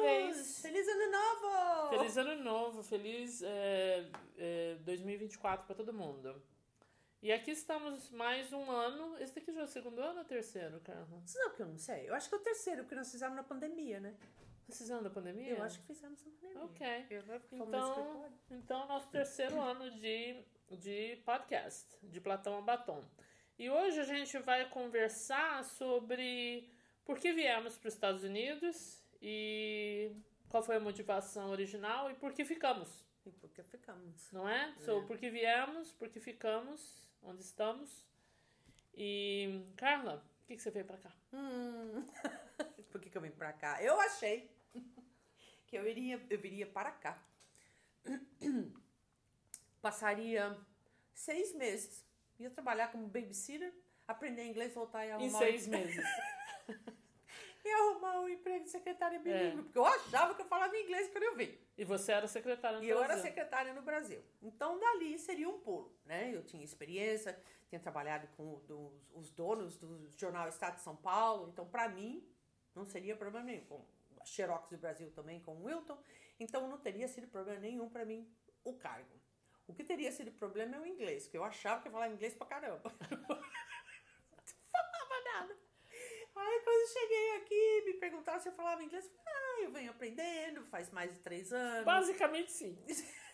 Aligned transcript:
vez. 0.00 0.60
Feliz 0.62 0.88
ano 0.88 1.10
novo! 1.10 1.88
Feliz 1.90 2.16
ano 2.16 2.42
novo, 2.42 2.82
feliz 2.82 3.42
é, 3.42 4.10
é, 4.36 4.76
2024 4.80 5.66
para 5.66 5.74
todo 5.74 5.92
mundo. 5.92 6.42
E 7.20 7.32
aqui 7.32 7.50
estamos 7.50 8.10
mais 8.10 8.52
um 8.52 8.70
ano. 8.70 9.16
Esse 9.18 9.34
daqui 9.34 9.52
já 9.52 9.62
é 9.62 9.64
o 9.64 9.66
segundo 9.66 10.00
ano 10.00 10.20
ou 10.20 10.24
terceiro, 10.24 10.80
Carla? 10.80 11.22
Não, 11.34 11.48
porque 11.48 11.62
eu 11.62 11.66
não 11.66 11.78
sei. 11.78 12.08
Eu 12.08 12.14
acho 12.14 12.28
que 12.28 12.34
é 12.34 12.38
o 12.38 12.42
terceiro, 12.42 12.82
porque 12.82 12.94
nós 12.94 13.10
fizemos 13.10 13.34
na 13.34 13.42
pandemia, 13.42 13.98
né? 13.98 14.14
Vocês 14.68 14.80
fizeram 14.80 15.02
da 15.02 15.10
pandemia? 15.10 15.52
Eu 15.52 15.62
acho 15.62 15.80
que 15.80 15.86
fizemos 15.86 16.22
na 16.24 16.30
pandemia. 16.30 16.64
Ok. 16.64 17.06
Eu 17.10 17.22
não 17.26 17.66
Então, 17.66 18.32
então 18.50 18.86
nosso 18.86 19.08
terceiro 19.08 19.58
ano 19.60 19.90
de, 19.92 20.44
de 20.70 21.16
podcast, 21.24 21.86
de 22.02 22.20
Platão 22.20 22.58
a 22.58 22.60
Batom. 22.60 23.02
E 23.58 23.68
hoje 23.68 23.98
a 23.98 24.04
gente 24.04 24.38
vai 24.38 24.68
conversar 24.68 25.64
sobre 25.64 26.70
por 27.04 27.18
que 27.18 27.32
viemos 27.32 27.76
para 27.76 27.88
os 27.88 27.94
Estados 27.94 28.22
Unidos 28.22 29.02
e 29.20 30.12
qual 30.48 30.62
foi 30.62 30.76
a 30.76 30.80
motivação 30.80 31.50
original 31.50 32.10
e 32.10 32.14
por 32.14 32.32
que 32.32 32.44
ficamos, 32.44 33.04
E 33.26 33.30
por 33.32 33.50
que 33.50 33.62
ficamos? 33.62 34.30
não 34.32 34.48
é? 34.48 34.74
So, 34.84 35.02
por 35.06 35.18
que 35.18 35.30
viemos, 35.30 35.92
por 35.92 36.08
que 36.08 36.20
ficamos, 36.20 37.06
onde 37.22 37.42
estamos. 37.42 38.06
E, 38.94 39.64
Carla, 39.76 40.18
por 40.38 40.46
que, 40.46 40.56
que 40.56 40.62
você 40.62 40.70
veio 40.70 40.86
para 40.86 40.98
cá? 40.98 41.12
Hum. 41.32 42.06
por 42.90 43.00
que, 43.00 43.10
que 43.10 43.16
eu 43.16 43.22
vim 43.22 43.30
pra 43.30 43.52
cá? 43.52 43.82
Eu 43.82 44.00
achei 44.00 44.50
que 45.66 45.76
eu 45.76 45.86
iria, 45.86 46.20
eu 46.30 46.38
viria 46.38 46.66
para 46.66 46.90
cá. 46.92 47.22
Passaria 49.82 50.56
seis 51.14 51.54
meses. 51.54 52.04
Ia 52.38 52.50
trabalhar 52.50 52.88
como 52.90 53.06
babysitter, 53.06 53.72
aprender 54.06 54.44
inglês, 54.44 54.72
voltar 54.74 55.04
e 55.04 55.10
arrumar 55.10 55.26
Em 55.26 55.30
seis 55.30 55.66
meses. 55.66 56.04
e 57.68 57.72
arrumar 57.72 58.20
um 58.20 58.28
emprego 58.28 58.64
de 58.64 58.70
secretária 58.70 59.18
bilíngue, 59.18 59.62
porque 59.62 59.78
eu 59.78 59.84
achava 59.86 60.34
que 60.34 60.42
eu 60.42 60.46
falava 60.46 60.76
inglês 60.76 61.10
quando 61.10 61.24
eu 61.24 61.36
vim. 61.36 61.56
E 61.76 61.84
você 61.84 62.12
era 62.12 62.26
secretária 62.26 62.78
no 62.78 62.84
E 62.84 62.88
eu 62.88 62.98
era 62.98 63.06
Brasil. 63.08 63.24
secretária 63.24 63.72
no 63.74 63.82
Brasil. 63.82 64.22
Então, 64.42 64.78
dali 64.78 65.18
seria 65.18 65.48
um 65.48 65.58
pulo, 65.60 65.94
né? 66.04 66.34
Eu 66.34 66.42
tinha 66.44 66.64
experiência, 66.64 67.38
tinha 67.68 67.80
trabalhado 67.80 68.26
com 68.36 68.58
dos- 68.66 69.10
os 69.14 69.30
donos 69.30 69.76
do 69.76 70.10
jornal 70.16 70.48
Estado 70.48 70.76
de 70.76 70.82
São 70.82 70.96
Paulo. 70.96 71.48
Então, 71.52 71.66
para 71.68 71.88
mim, 71.88 72.26
não 72.74 72.84
seria 72.84 73.14
problema 73.16 73.44
nenhum. 73.46 73.64
Com 73.66 73.84
a 74.20 74.24
Xerox 74.24 74.68
do 74.70 74.78
Brasil 74.78 75.10
também, 75.12 75.40
com 75.40 75.54
o 75.56 75.64
Wilton. 75.64 75.98
Então, 76.40 76.66
não 76.68 76.78
teria 76.78 77.06
sido 77.08 77.28
problema 77.28 77.60
nenhum 77.60 77.88
para 77.88 78.04
mim 78.04 78.28
o 78.64 78.74
cargo. 78.74 79.16
O 79.66 79.74
que 79.74 79.84
teria 79.84 80.10
sido 80.10 80.32
problema 80.32 80.76
é 80.76 80.80
o 80.80 80.86
inglês, 80.86 81.24
porque 81.24 81.36
eu 81.36 81.44
achava 81.44 81.82
que 81.82 81.88
eu 81.88 81.92
falava 81.92 82.12
inglês 82.12 82.34
pra 82.34 82.46
caramba. 82.46 82.90
não 83.12 84.84
falava 84.90 85.24
nada. 85.34 85.56
Aí, 86.36 86.57
quando 86.68 86.80
eu 86.80 86.86
cheguei 86.88 87.36
aqui, 87.36 87.82
me 87.86 87.94
perguntaram 87.94 88.40
se 88.40 88.48
eu 88.48 88.52
falava 88.52 88.82
inglês. 88.84 89.06
Eu 89.06 89.10
falei, 89.10 89.34
ah, 89.34 89.62
eu 89.62 89.70
venho 89.72 89.90
aprendendo, 89.90 90.62
faz 90.66 90.90
mais 90.90 91.10
de 91.14 91.18
três 91.20 91.50
anos. 91.50 91.84
Basicamente, 91.84 92.52
sim. 92.52 92.78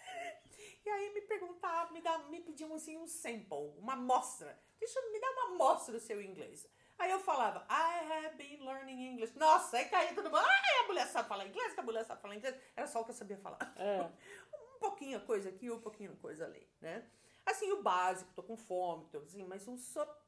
E 0.86 0.90
aí 0.90 1.14
me 1.14 1.22
perguntavam, 1.22 1.94
me, 1.94 2.02
me 2.28 2.40
pediam 2.42 2.74
assim 2.74 2.98
um 2.98 3.06
sample, 3.06 3.72
uma 3.78 3.94
amostra. 3.94 4.62
Deixa 4.78 4.98
eu 4.98 5.12
me 5.12 5.18
dar 5.18 5.30
uma 5.30 5.54
amostra 5.54 5.94
do 5.94 5.98
seu 5.98 6.20
inglês. 6.20 6.68
Aí 6.98 7.10
eu 7.10 7.18
falava, 7.20 7.66
I 7.70 8.26
have 8.26 8.36
been 8.36 8.62
learning 8.62 9.12
English. 9.12 9.34
Nossa, 9.38 9.78
aí 9.78 9.86
caía 9.86 10.14
todo 10.14 10.26
mundo. 10.26 10.44
Ai, 10.44 10.84
a 10.84 10.86
mulher 10.86 11.06
sabe 11.06 11.26
falar 11.26 11.46
inglês, 11.46 11.72
que 11.72 11.80
a 11.80 11.82
mulher 11.82 12.04
sabe 12.04 12.20
falar 12.20 12.36
inglês. 12.36 12.54
Era 12.76 12.86
só 12.86 13.00
o 13.00 13.04
que 13.04 13.12
eu 13.12 13.14
sabia 13.14 13.38
falar. 13.38 13.74
É. 13.76 14.10
Um 14.76 14.78
pouquinho 14.78 15.18
coisa 15.24 15.48
aqui, 15.48 15.70
um 15.70 15.80
pouquinho 15.80 16.14
coisa 16.18 16.44
ali, 16.44 16.68
né? 16.78 17.08
Assim, 17.46 17.72
o 17.72 17.82
básico, 17.82 18.34
tô 18.34 18.42
com 18.42 18.54
fome, 18.54 19.08
tô 19.10 19.16
assim, 19.16 19.42
mas 19.42 19.66
um 19.66 19.78
sotaque 19.78 20.23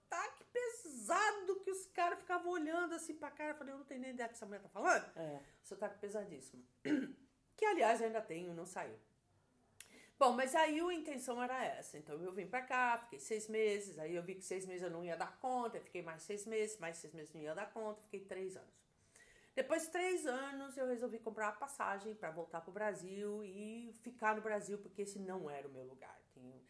pesado 1.06 1.60
que 1.60 1.70
os 1.70 1.86
caras 1.86 2.18
ficavam 2.18 2.50
olhando 2.52 2.94
assim 2.94 3.14
pra 3.14 3.30
cara. 3.30 3.50
Eu 3.52 3.56
falei, 3.56 3.72
eu 3.74 3.78
não 3.78 3.84
tenho 3.84 4.00
nem 4.00 4.10
ideia 4.10 4.28
do 4.28 4.30
que 4.30 4.36
essa 4.36 4.46
mulher 4.46 4.60
tá 4.60 4.68
falando. 4.68 5.04
É. 5.16 5.40
Sotaque 5.62 5.98
pesadíssimo. 5.98 6.62
Que, 7.58 7.64
aliás, 7.64 8.02
ainda 8.02 8.20
tenho, 8.20 8.52
não 8.52 8.66
saiu. 8.66 8.98
Bom, 10.18 10.32
mas 10.32 10.54
aí 10.54 10.78
a 10.78 10.92
intenção 10.92 11.42
era 11.42 11.64
essa. 11.64 11.96
Então 11.96 12.22
eu 12.22 12.30
vim 12.30 12.46
pra 12.46 12.60
cá, 12.60 12.98
fiquei 12.98 13.18
seis 13.18 13.48
meses. 13.48 13.98
Aí 13.98 14.14
eu 14.14 14.22
vi 14.22 14.34
que 14.34 14.42
seis 14.42 14.66
meses 14.66 14.82
eu 14.82 14.90
não 14.90 15.02
ia 15.02 15.16
dar 15.16 15.38
conta. 15.38 15.78
eu 15.78 15.82
Fiquei 15.82 16.02
mais 16.02 16.22
seis 16.22 16.44
meses, 16.44 16.78
mais 16.78 16.98
seis 16.98 17.14
meses 17.14 17.32
não 17.32 17.40
ia 17.40 17.54
dar 17.54 17.72
conta. 17.72 18.02
Fiquei 18.02 18.20
três 18.20 18.58
anos. 18.58 18.74
Depois 19.54 19.84
de 19.84 19.88
três 19.90 20.26
anos, 20.26 20.76
eu 20.76 20.86
resolvi 20.86 21.18
comprar 21.18 21.48
a 21.48 21.52
passagem 21.52 22.14
para 22.14 22.30
voltar 22.30 22.60
pro 22.60 22.72
Brasil 22.72 23.42
e 23.42 23.90
ficar 24.02 24.36
no 24.36 24.42
Brasil, 24.42 24.76
porque 24.76 25.00
esse 25.00 25.18
não 25.18 25.48
era 25.48 25.66
o 25.66 25.70
meu 25.70 25.84
lugar. 25.84 26.20
Tinha- 26.34 26.60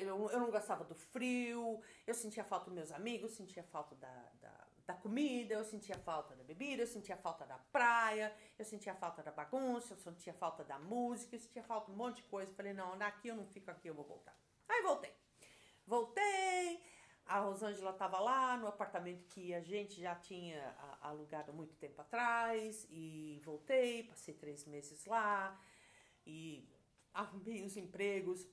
Eu, 0.00 0.30
eu 0.30 0.40
não 0.40 0.50
gostava 0.50 0.84
do 0.84 0.94
frio, 0.94 1.80
eu 2.06 2.14
sentia 2.14 2.44
falta 2.44 2.66
dos 2.66 2.74
meus 2.74 2.92
amigos, 2.92 3.32
sentia 3.32 3.62
falta 3.62 3.94
da, 3.96 4.32
da, 4.40 4.66
da 4.86 4.94
comida, 4.94 5.54
eu 5.54 5.64
sentia 5.64 5.96
falta 5.98 6.34
da 6.34 6.44
bebida, 6.44 6.82
eu 6.82 6.86
sentia 6.86 7.16
falta 7.16 7.44
da 7.44 7.58
praia, 7.58 8.34
eu 8.58 8.64
sentia 8.64 8.94
falta 8.94 9.22
da 9.22 9.30
bagunça, 9.30 9.94
eu 9.94 9.98
sentia 9.98 10.32
falta 10.32 10.64
da 10.64 10.78
música, 10.78 11.36
eu 11.36 11.40
sentia 11.40 11.62
falta 11.62 11.86
de 11.86 11.92
um 11.92 11.96
monte 11.96 12.16
de 12.16 12.22
coisa. 12.24 12.54
Falei, 12.54 12.72
não, 12.72 12.96
daqui 12.96 13.28
eu 13.28 13.36
não 13.36 13.46
fico 13.46 13.70
aqui, 13.70 13.88
eu 13.88 13.94
vou 13.94 14.04
voltar. 14.04 14.36
Aí 14.68 14.82
voltei. 14.82 15.12
Voltei, 15.86 16.82
a 17.28 17.40
Rosângela 17.40 17.90
estava 17.90 18.18
lá 18.18 18.56
no 18.56 18.66
apartamento 18.66 19.26
que 19.26 19.54
a 19.54 19.60
gente 19.60 20.00
já 20.00 20.14
tinha 20.14 20.74
alugado 21.00 21.52
muito 21.52 21.76
tempo 21.76 22.00
atrás 22.00 22.86
e 22.90 23.40
voltei, 23.44 24.02
passei 24.04 24.34
três 24.34 24.64
meses 24.66 25.04
lá 25.04 25.58
e 26.26 26.66
arrumei 27.12 27.62
os 27.62 27.76
empregos 27.76 28.46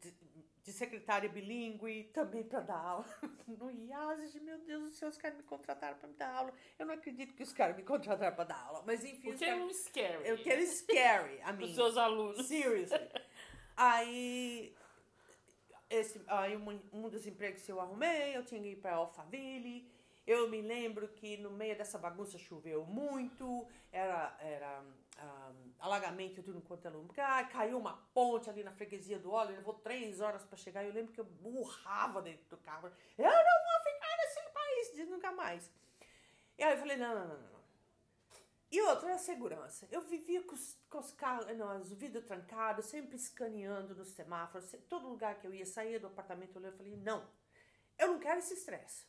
de, 0.00 0.12
de 0.64 0.72
secretária 0.72 1.28
bilíngue, 1.28 2.04
também 2.12 2.42
para 2.44 2.60
dar 2.60 2.78
aula 2.78 3.06
no 3.48 3.70
IASES. 3.70 4.34
Meu 4.42 4.58
Deus 4.58 4.82
do 4.84 4.90
céu, 4.96 5.08
os 5.08 5.16
caras 5.18 5.36
me 5.36 5.42
contrataram 5.44 5.96
para 5.98 6.08
me 6.08 6.14
dar 6.14 6.30
aula. 6.34 6.52
Eu 6.78 6.86
não 6.86 6.94
acredito 6.94 7.34
que 7.34 7.42
os 7.42 7.52
caras 7.52 7.76
me 7.76 7.82
contrataram 7.82 8.34
para 8.36 8.44
dar 8.44 8.60
aula, 8.66 8.82
mas 8.86 9.04
enfim, 9.04 9.30
os 9.32 9.40
é 9.42 9.46
caras- 9.46 9.62
um 9.64 9.70
scary. 9.72 10.28
eu 10.28 10.38
quero 10.42 10.66
scary, 10.66 11.40
a 11.42 11.50
Os 11.52 11.56
mim. 11.58 11.74
seus 11.74 11.96
alunos. 11.96 12.46
Seriously. 12.46 12.98
Aí, 13.76 14.74
esse, 15.88 16.20
aí 16.26 16.56
um, 16.56 16.80
um 16.92 17.08
dos 17.08 17.26
empregos 17.26 17.62
que 17.62 17.70
eu 17.72 17.80
arrumei, 17.80 18.36
eu 18.36 18.44
tinha 18.44 18.60
que 18.60 18.68
ir 18.70 18.76
para 18.76 18.94
Alphaville. 18.96 19.88
Eu 20.34 20.46
me 20.46 20.60
lembro 20.60 21.08
que 21.08 21.38
no 21.38 21.50
meio 21.50 21.74
dessa 21.74 21.96
bagunça 21.96 22.36
choveu 22.36 22.84
muito, 22.84 23.66
era, 23.90 24.36
era 24.40 24.84
ah, 25.16 25.52
alagamento 25.80 26.40
em 26.40 26.42
tudo 26.42 26.60
quanto 26.60 26.86
é 26.86 26.90
lugar, 26.90 27.48
caiu 27.48 27.78
uma 27.78 27.94
ponte 28.12 28.50
ali 28.50 28.62
na 28.62 28.70
freguesia 28.70 29.18
do 29.18 29.30
óleo, 29.32 29.56
levou 29.56 29.72
três 29.72 30.20
horas 30.20 30.44
para 30.44 30.58
chegar. 30.58 30.84
Eu 30.84 30.92
lembro 30.92 31.14
que 31.14 31.20
eu 31.20 31.24
burrava 31.24 32.20
dentro 32.20 32.44
do 32.50 32.58
carro. 32.58 32.88
Eu 33.16 33.24
não 33.24 33.32
vou 33.32 33.92
ficar 33.92 34.16
nesse 34.18 34.52
país 34.52 34.92
de 34.96 35.04
nunca 35.06 35.32
mais. 35.32 35.70
E 36.58 36.62
aí 36.62 36.74
eu 36.74 36.78
falei, 36.78 36.98
não, 36.98 37.14
não, 37.14 37.28
não, 37.28 37.38
não. 37.40 37.58
E 38.70 38.82
outra, 38.82 39.14
a 39.14 39.18
segurança. 39.18 39.88
Eu 39.90 40.02
vivia 40.02 40.42
com 40.42 40.54
os, 40.54 40.76
com 40.90 40.98
os 40.98 41.10
carros, 41.12 41.46
não, 41.56 41.80
os 41.80 41.90
vidros 41.94 42.26
trancados, 42.26 42.84
sempre 42.84 43.16
escaneando 43.16 43.94
nos 43.94 44.08
semáforos. 44.08 44.68
se- 44.68 44.76
Todo 44.76 45.08
lugar 45.08 45.36
que 45.40 45.46
eu 45.46 45.54
ia, 45.54 45.64
saía 45.64 45.98
do 45.98 46.06
apartamento, 46.08 46.60
eu 46.60 46.72
falei, 46.72 46.96
não, 46.98 47.26
eu 47.98 48.08
não 48.08 48.18
quero 48.18 48.40
esse 48.40 48.52
estresse. 48.52 49.06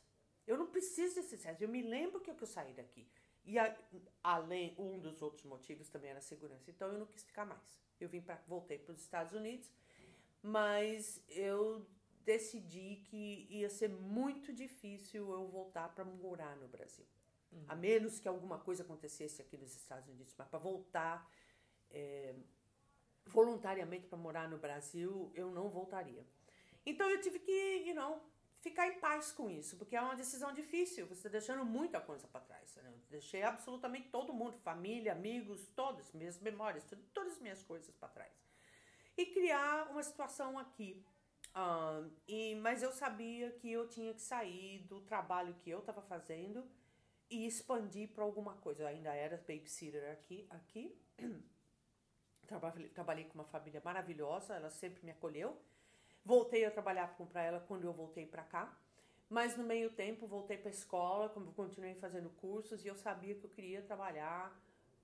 Eu 0.50 0.58
não 0.58 0.66
preciso 0.66 1.14
desse 1.16 1.34
estresse. 1.36 1.62
Eu 1.62 1.68
me 1.68 1.82
lembro 1.82 2.20
que 2.20 2.30
eu, 2.30 2.34
que 2.34 2.42
eu 2.42 2.52
saí 2.56 2.72
daqui. 2.80 3.02
E 3.44 3.58
a- 3.58 3.76
além, 4.22 4.74
um 4.78 4.98
dos 4.98 5.22
outros 5.26 5.44
motivos 5.44 5.88
também 5.88 6.10
era 6.10 6.18
a 6.18 6.28
segurança. 6.32 6.70
Então 6.70 6.88
eu 6.92 6.98
não 6.98 7.06
quis 7.06 7.22
ficar 7.22 7.44
mais. 7.44 7.68
Eu 8.00 8.08
vim 8.08 8.20
para 8.20 8.36
voltei 8.48 8.78
para 8.78 8.92
os 8.92 9.00
Estados 9.00 9.32
Unidos, 9.32 9.70
mas 10.42 11.22
eu 11.28 11.86
decidi 12.24 12.96
que 13.08 13.46
ia 13.48 13.70
ser 13.70 13.88
muito 13.88 14.52
difícil 14.52 15.32
eu 15.32 15.46
voltar 15.48 15.88
para 15.94 16.04
morar 16.04 16.56
no 16.56 16.68
Brasil. 16.68 17.06
A 17.66 17.74
menos 17.74 18.18
que 18.20 18.28
alguma 18.28 18.58
coisa 18.58 18.82
acontecesse 18.84 19.42
aqui 19.42 19.56
nos 19.56 19.74
Estados 19.74 20.08
Unidos, 20.08 20.34
mas 20.38 20.48
para 20.48 20.58
voltar 20.58 21.28
é, 21.90 22.34
voluntariamente 23.26 24.06
para 24.06 24.18
morar 24.18 24.48
no 24.48 24.58
Brasil, 24.58 25.32
eu 25.34 25.50
não 25.50 25.68
voltaria. 25.68 26.24
Então 26.86 27.08
eu 27.10 27.20
tive 27.20 27.38
que, 27.40 27.84
you 27.86 27.94
know, 27.94 28.20
ficar 28.60 28.86
em 28.88 29.00
paz 29.00 29.32
com 29.32 29.50
isso, 29.50 29.76
porque 29.76 29.96
é 29.96 30.00
uma 30.00 30.14
decisão 30.14 30.52
difícil. 30.52 31.06
Você 31.06 31.26
está 31.26 31.28
deixando 31.28 31.64
muita 31.64 32.00
coisa 32.00 32.26
para 32.28 32.40
trás. 32.40 32.76
Né? 32.76 32.84
Eu 32.86 32.98
deixei 33.10 33.42
absolutamente 33.42 34.08
todo 34.08 34.32
mundo, 34.32 34.58
família, 34.58 35.12
amigos, 35.12 35.66
todas, 35.74 36.12
minhas 36.12 36.38
memórias, 36.38 36.84
tudo, 36.84 37.02
todas 37.12 37.34
as 37.34 37.40
minhas 37.40 37.62
coisas 37.62 37.94
para 37.96 38.08
trás. 38.08 38.32
E 39.16 39.26
criar 39.26 39.90
uma 39.90 40.02
situação 40.02 40.58
aqui. 40.58 41.04
Ah, 41.54 42.06
e, 42.28 42.54
mas 42.56 42.82
eu 42.82 42.92
sabia 42.92 43.50
que 43.50 43.70
eu 43.72 43.88
tinha 43.88 44.14
que 44.14 44.20
sair 44.20 44.80
do 44.80 45.00
trabalho 45.00 45.54
que 45.54 45.70
eu 45.70 45.80
estava 45.80 46.02
fazendo 46.02 46.64
e 47.28 47.46
expandir 47.46 48.08
para 48.10 48.24
alguma 48.24 48.54
coisa. 48.56 48.82
Eu 48.82 48.86
ainda 48.88 49.14
era 49.14 49.36
babysitter 49.36 50.12
aqui. 50.12 50.46
aqui. 50.50 50.98
Trabalhei, 52.46 52.88
trabalhei 52.88 53.24
com 53.26 53.34
uma 53.34 53.44
família 53.44 53.80
maravilhosa, 53.84 54.56
ela 54.56 54.70
sempre 54.70 55.04
me 55.04 55.12
acolheu. 55.12 55.56
Voltei 56.24 56.64
a 56.64 56.70
trabalhar 56.70 57.16
para 57.32 57.42
ela 57.42 57.60
quando 57.60 57.84
eu 57.84 57.92
voltei 57.92 58.26
para 58.26 58.42
cá. 58.42 58.76
Mas 59.28 59.56
no 59.56 59.62
meio 59.62 59.90
tempo 59.90 60.26
voltei 60.26 60.58
para 60.58 60.70
a 60.70 60.72
escola, 60.72 61.28
continuei 61.54 61.94
fazendo 61.94 62.28
cursos 62.30 62.84
e 62.84 62.88
eu 62.88 62.96
sabia 62.96 63.34
que 63.34 63.44
eu 63.44 63.50
queria 63.50 63.80
trabalhar 63.80 64.52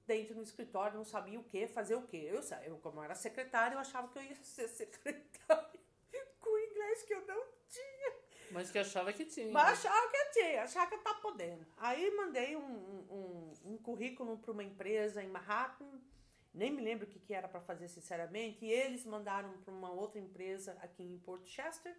dentro 0.04 0.34
do 0.34 0.42
escritório, 0.42 0.96
não 0.96 1.04
sabia 1.04 1.38
o 1.38 1.44
que, 1.44 1.66
fazer 1.68 1.94
o 1.94 2.02
que. 2.02 2.16
Eu, 2.16 2.40
eu 2.64 2.76
como 2.78 3.02
era 3.02 3.14
secretária, 3.14 3.74
eu 3.74 3.78
achava 3.78 4.08
que 4.08 4.18
eu 4.18 4.22
ia 4.22 4.34
ser 4.36 4.66
secretária 4.68 5.80
com 6.40 6.58
inglês 6.58 7.02
que 7.02 7.14
eu 7.14 7.26
não 7.26 7.44
tinha. 7.68 8.16
Mas 8.50 8.70
que 8.70 8.78
achava 8.78 9.12
que 9.12 9.24
tinha. 9.24 9.52
Mas 9.52 9.84
achava 9.84 10.08
que 10.08 10.24
tinha, 10.32 10.62
achava 10.62 10.90
que 10.90 10.98
tá 10.98 11.14
podendo. 11.14 11.66
Aí 11.76 12.10
mandei 12.12 12.56
um, 12.56 12.62
um, 12.62 13.52
um 13.64 13.78
currículo 13.78 14.38
para 14.38 14.52
uma 14.52 14.62
empresa 14.62 15.22
em 15.22 15.28
Manhattan, 15.28 16.00
nem 16.56 16.72
me 16.72 16.82
lembro 16.82 17.06
o 17.06 17.08
que, 17.08 17.20
que 17.20 17.34
era 17.34 17.46
para 17.46 17.60
fazer 17.60 17.86
sinceramente, 17.88 18.64
e 18.64 18.72
eles 18.72 19.04
mandaram 19.04 19.52
para 19.58 19.74
uma 19.74 19.90
outra 19.90 20.18
empresa 20.18 20.72
aqui 20.80 21.02
em 21.02 21.18
Port 21.18 21.46
Chester. 21.46 21.94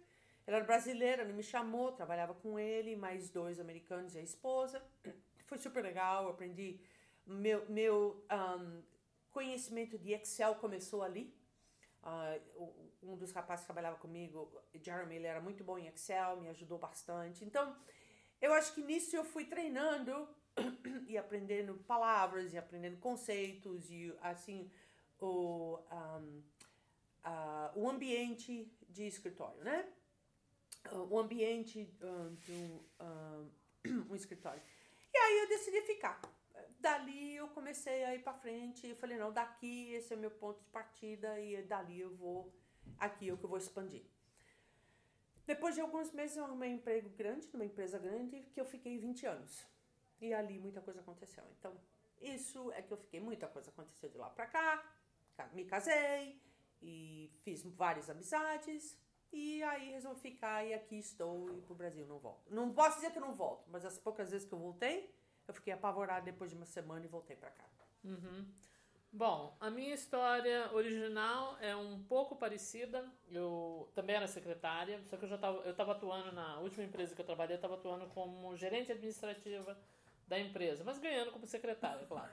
Ela 0.46 0.56
era 0.56 0.66
brasileira, 0.66 1.24
não 1.24 1.34
me 1.34 1.42
chamou, 1.42 1.92
trabalhava 1.92 2.34
com 2.34 2.58
ele, 2.58 2.96
mais 2.96 3.30
dois 3.30 3.60
americanos 3.60 4.14
e 4.14 4.18
a 4.18 4.22
esposa. 4.22 4.82
Foi 5.46 5.58
super 5.58 5.82
legal, 5.82 6.28
aprendi. 6.28 6.80
Meu, 7.24 7.64
meu 7.70 8.26
um, 8.60 8.82
conhecimento 9.30 9.96
de 9.96 10.12
Excel 10.12 10.56
começou 10.56 11.02
ali. 11.02 11.32
Uh, 12.02 12.88
um 13.02 13.16
dos 13.16 13.30
rapazes 13.32 13.64
que 13.64 13.66
trabalhava 13.66 13.96
comigo, 13.98 14.50
Jeremy, 14.74 15.16
ele 15.16 15.26
era 15.26 15.40
muito 15.40 15.62
bom 15.62 15.78
em 15.78 15.86
Excel, 15.86 16.40
me 16.40 16.48
ajudou 16.48 16.78
bastante. 16.78 17.44
Então, 17.44 17.76
eu 18.40 18.52
acho 18.54 18.74
que 18.74 18.82
nisso 18.82 19.14
eu 19.14 19.24
fui 19.24 19.44
treinando 19.44 20.28
e 21.08 21.16
aprendendo 21.16 21.74
palavras 21.86 22.52
e 22.52 22.58
aprendendo 22.58 22.98
conceitos 22.98 23.90
e 23.90 24.14
assim 24.20 24.70
o 25.20 25.78
um, 25.90 26.42
uh, 27.24 27.72
o 27.74 27.88
ambiente 27.88 28.70
de 28.88 29.06
escritório, 29.06 29.62
né? 29.64 29.88
O 31.10 31.18
ambiente 31.18 31.88
uh, 32.00 32.30
de 32.36 32.52
um, 32.52 32.80
uh, 33.00 34.06
um 34.10 34.14
escritório. 34.14 34.62
E 35.12 35.16
aí 35.16 35.38
eu 35.38 35.48
decidi 35.48 35.80
ficar 35.82 36.20
dali 36.78 37.36
eu 37.36 37.48
comecei 37.48 38.04
a 38.04 38.14
ir 38.14 38.22
para 38.22 38.32
frente 38.32 38.86
e 38.86 38.94
falei, 38.94 39.18
não, 39.18 39.32
daqui 39.32 39.92
esse 39.92 40.12
é 40.12 40.16
o 40.16 40.18
meu 40.18 40.30
ponto 40.30 40.60
de 40.60 40.68
partida 40.70 41.38
e 41.40 41.62
dali 41.62 42.00
eu 42.00 42.14
vou, 42.14 42.52
aqui 42.98 43.28
é 43.28 43.32
o 43.32 43.36
que 43.36 43.44
eu 43.44 43.48
vou 43.48 43.58
expandir. 43.58 44.04
Depois 45.46 45.74
de 45.74 45.80
alguns 45.80 46.12
meses 46.12 46.36
eu 46.36 46.44
arrumei 46.44 46.70
um 46.70 46.74
emprego 46.74 47.08
grande, 47.10 47.48
numa 47.52 47.64
empresa 47.64 47.98
grande, 47.98 48.42
que 48.52 48.60
eu 48.60 48.66
fiquei 48.66 48.98
20 48.98 49.26
anos. 49.26 49.66
E 50.20 50.34
ali 50.34 50.58
muita 50.58 50.80
coisa 50.80 51.00
aconteceu. 51.00 51.44
Então, 51.58 51.74
isso 52.20 52.72
é 52.72 52.82
que 52.82 52.92
eu 52.92 52.96
fiquei, 52.96 53.20
muita 53.20 53.46
coisa 53.46 53.70
aconteceu 53.70 54.08
de 54.08 54.18
lá 54.18 54.28
para 54.30 54.46
cá, 54.46 54.84
me 55.52 55.64
casei 55.64 56.40
e 56.82 57.30
fiz 57.42 57.62
várias 57.62 58.10
amizades. 58.10 58.98
E 59.30 59.62
aí 59.62 59.90
resolvi 59.90 60.20
ficar 60.20 60.64
e 60.64 60.72
aqui 60.72 60.98
estou 60.98 61.54
e 61.54 61.60
pro 61.60 61.74
Brasil 61.74 62.06
não 62.06 62.18
volto. 62.18 62.50
Não 62.50 62.72
posso 62.72 62.96
dizer 62.96 63.12
que 63.12 63.20
não 63.20 63.34
volto, 63.34 63.68
mas 63.70 63.84
as 63.84 63.98
poucas 63.98 64.30
vezes 64.30 64.48
que 64.48 64.54
eu 64.54 64.58
voltei, 64.58 65.14
eu 65.46 65.52
fiquei 65.52 65.72
apavorada 65.72 66.24
depois 66.24 66.50
de 66.50 66.56
uma 66.56 66.64
semana 66.64 67.04
e 67.04 67.08
voltei 67.08 67.36
para 67.36 67.50
cá. 67.50 67.64
Uhum. 68.04 68.46
Bom, 69.12 69.56
a 69.60 69.70
minha 69.70 69.94
história 69.94 70.70
original 70.72 71.56
é 71.60 71.74
um 71.74 72.02
pouco 72.04 72.36
parecida. 72.36 73.10
Eu 73.30 73.90
também 73.94 74.16
era 74.16 74.26
secretária, 74.26 75.02
só 75.06 75.16
que 75.16 75.24
eu 75.24 75.28
já 75.28 75.36
estava 75.36 75.58
eu 75.58 75.74
tava 75.74 75.92
atuando 75.92 76.32
na 76.32 76.58
última 76.60 76.84
empresa 76.84 77.14
que 77.14 77.20
eu 77.20 77.26
trabalhei, 77.26 77.54
eu 77.54 77.58
estava 77.58 77.74
atuando 77.74 78.06
como 78.08 78.56
gerente 78.56 78.92
administrativa 78.92 79.78
da 80.28 80.38
empresa, 80.38 80.84
mas 80.84 80.98
ganhando 80.98 81.32
como 81.32 81.46
secretária, 81.46 82.06
claro. 82.06 82.30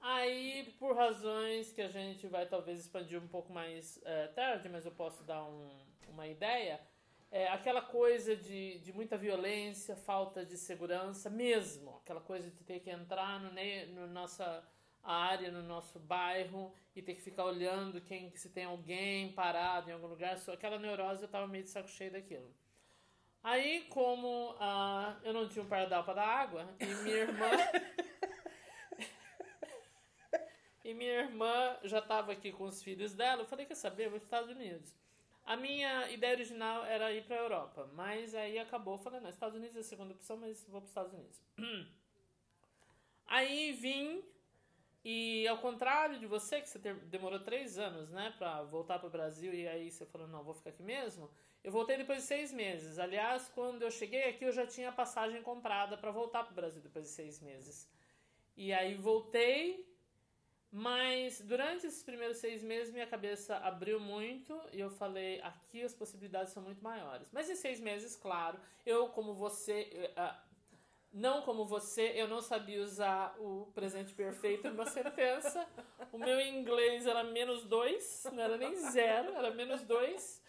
Aí, 0.00 0.74
por 0.78 0.96
razões 0.96 1.72
que 1.72 1.82
a 1.82 1.88
gente 1.88 2.26
vai 2.26 2.46
talvez 2.46 2.80
expandir 2.80 3.22
um 3.22 3.28
pouco 3.28 3.52
mais 3.52 4.00
é, 4.04 4.28
tarde, 4.28 4.68
mas 4.68 4.84
eu 4.84 4.92
posso 4.92 5.22
dar 5.24 5.44
um, 5.44 5.68
uma 6.08 6.26
ideia, 6.26 6.80
é, 7.30 7.48
aquela 7.48 7.82
coisa 7.82 8.34
de, 8.34 8.78
de 8.78 8.92
muita 8.92 9.18
violência, 9.18 9.96
falta 9.96 10.44
de 10.44 10.56
segurança 10.56 11.28
mesmo, 11.28 11.96
aquela 12.02 12.20
coisa 12.20 12.50
de 12.50 12.64
ter 12.64 12.80
que 12.80 12.90
entrar 12.90 13.40
no, 13.40 13.50
no 13.94 14.06
nossa 14.06 14.66
área, 15.02 15.50
no 15.50 15.62
nosso 15.62 15.98
bairro 15.98 16.72
e 16.94 17.02
ter 17.02 17.14
que 17.14 17.22
ficar 17.22 17.44
olhando 17.44 18.00
quem 18.00 18.34
se 18.34 18.50
tem 18.50 18.64
alguém 18.64 19.32
parado 19.32 19.90
em 19.90 19.92
algum 19.92 20.06
lugar, 20.06 20.38
só 20.38 20.52
aquela 20.52 20.78
neurose 20.78 21.22
eu 21.22 21.28
tava 21.28 21.46
meio 21.46 21.64
de 21.64 21.70
saco 21.70 21.88
cheio 21.88 22.12
daquilo. 22.12 22.52
Aí, 23.42 23.86
como 23.90 24.52
uh, 24.52 25.16
eu 25.22 25.32
não 25.32 25.48
tinha 25.48 25.64
um 25.64 25.68
pardal 25.68 26.04
para 26.04 26.14
dar 26.14 26.26
água, 26.26 26.68
e 26.80 26.86
minha 26.86 27.16
irmã. 27.16 27.50
e 30.84 30.94
minha 30.94 31.20
irmã 31.20 31.76
já 31.84 32.00
estava 32.00 32.32
aqui 32.32 32.52
com 32.52 32.64
os 32.64 32.82
filhos 32.82 33.14
dela, 33.14 33.42
eu 33.42 33.46
falei: 33.46 33.66
quer 33.66 33.76
saber? 33.76 34.06
Eu 34.06 34.10
vou 34.10 34.20
para 34.20 34.24
os 34.24 34.28
Estados 34.28 34.50
Unidos. 34.50 34.98
A 35.48 35.56
minha 35.56 36.10
ideia 36.10 36.34
original 36.34 36.84
era 36.84 37.10
ir 37.10 37.24
para 37.24 37.36
a 37.36 37.40
Europa, 37.40 37.90
mas 37.94 38.34
aí 38.34 38.58
acabou 38.58 38.98
falando, 38.98 39.22
não, 39.22 39.30
Estados 39.30 39.56
Unidos 39.56 39.76
é 39.76 39.80
a 39.80 39.82
segunda 39.82 40.12
opção, 40.12 40.36
mas 40.36 40.62
vou 40.68 40.80
para 40.80 40.84
os 40.84 40.90
Estados 40.90 41.12
Unidos. 41.14 41.42
Aí 43.26 43.72
vim 43.72 44.22
e 45.04 45.48
ao 45.48 45.58
contrário 45.58 46.18
de 46.18 46.26
você, 46.26 46.60
que 46.60 46.68
você 46.68 46.78
demorou 46.78 47.40
três 47.40 47.78
anos, 47.78 48.10
né, 48.10 48.34
para 48.36 48.62
voltar 48.64 48.98
para 48.98 49.06
o 49.06 49.10
Brasil 49.10 49.54
e 49.54 49.66
aí 49.66 49.90
você 49.90 50.04
falou, 50.04 50.28
não, 50.28 50.44
vou 50.44 50.52
ficar 50.52 50.70
aqui 50.70 50.82
mesmo. 50.82 51.30
Eu 51.68 51.72
voltei 51.72 51.98
depois 51.98 52.20
de 52.20 52.24
seis 52.24 52.50
meses. 52.50 52.98
Aliás, 52.98 53.50
quando 53.54 53.82
eu 53.82 53.90
cheguei 53.90 54.24
aqui, 54.30 54.42
eu 54.46 54.52
já 54.52 54.66
tinha 54.66 54.90
passagem 54.90 55.42
comprada 55.42 55.98
para 55.98 56.10
voltar 56.10 56.42
para 56.42 56.52
o 56.52 56.54
Brasil 56.54 56.80
depois 56.80 57.04
de 57.04 57.10
seis 57.10 57.42
meses. 57.42 57.86
E 58.56 58.72
aí 58.72 58.94
voltei 58.94 59.86
mas 60.70 61.40
durante 61.42 61.86
esses 61.86 62.02
primeiros 62.02 62.38
seis 62.38 62.62
meses 62.62 62.92
minha 62.92 63.06
cabeça 63.06 63.56
abriu 63.58 63.98
muito 63.98 64.58
e 64.72 64.80
eu 64.80 64.90
falei, 64.90 65.40
aqui 65.42 65.82
as 65.82 65.94
possibilidades 65.94 66.52
são 66.54 66.62
muito 66.62 66.82
maiores. 66.82 67.30
Mas 67.32 67.48
em 67.50 67.54
seis 67.54 67.80
meses, 67.80 68.16
claro, 68.16 68.58
eu 68.84 69.08
como 69.10 69.34
você, 69.34 70.10
não 71.12 71.42
como 71.42 71.66
você, 71.66 72.12
eu 72.14 72.28
não 72.28 72.40
sabia 72.40 72.82
usar 72.82 73.34
o 73.38 73.70
presente 73.74 74.14
perfeito 74.14 74.68
numa 74.68 74.86
sentença. 74.86 75.66
O 76.12 76.18
meu 76.18 76.40
inglês 76.40 77.06
era 77.06 77.24
menos 77.24 77.64
dois, 77.64 78.26
não 78.32 78.42
era 78.42 78.56
nem 78.56 78.74
zero, 78.74 79.34
era 79.34 79.50
menos 79.50 79.82
dois. 79.82 80.47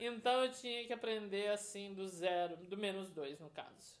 Então 0.00 0.44
eu 0.44 0.50
tinha 0.50 0.86
que 0.86 0.92
aprender 0.92 1.50
assim 1.50 1.92
do 1.92 2.08
zero, 2.08 2.56
do 2.56 2.76
menos 2.76 3.10
dois 3.10 3.38
no 3.38 3.50
caso. 3.50 4.00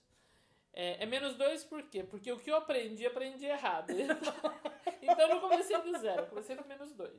É, 0.72 1.02
é, 1.02 1.06
menos 1.06 1.34
dois 1.36 1.62
por 1.62 1.82
quê? 1.82 2.02
Porque 2.02 2.32
o 2.32 2.38
que 2.38 2.50
eu 2.50 2.56
aprendi, 2.56 3.04
aprendi 3.06 3.44
errado. 3.44 3.90
então 5.02 5.20
eu 5.20 5.28
não 5.28 5.40
comecei 5.40 5.76
do 5.78 5.98
zero, 5.98 6.26
comecei 6.26 6.56
do 6.56 6.66
menos 6.66 6.92
dois. 6.92 7.18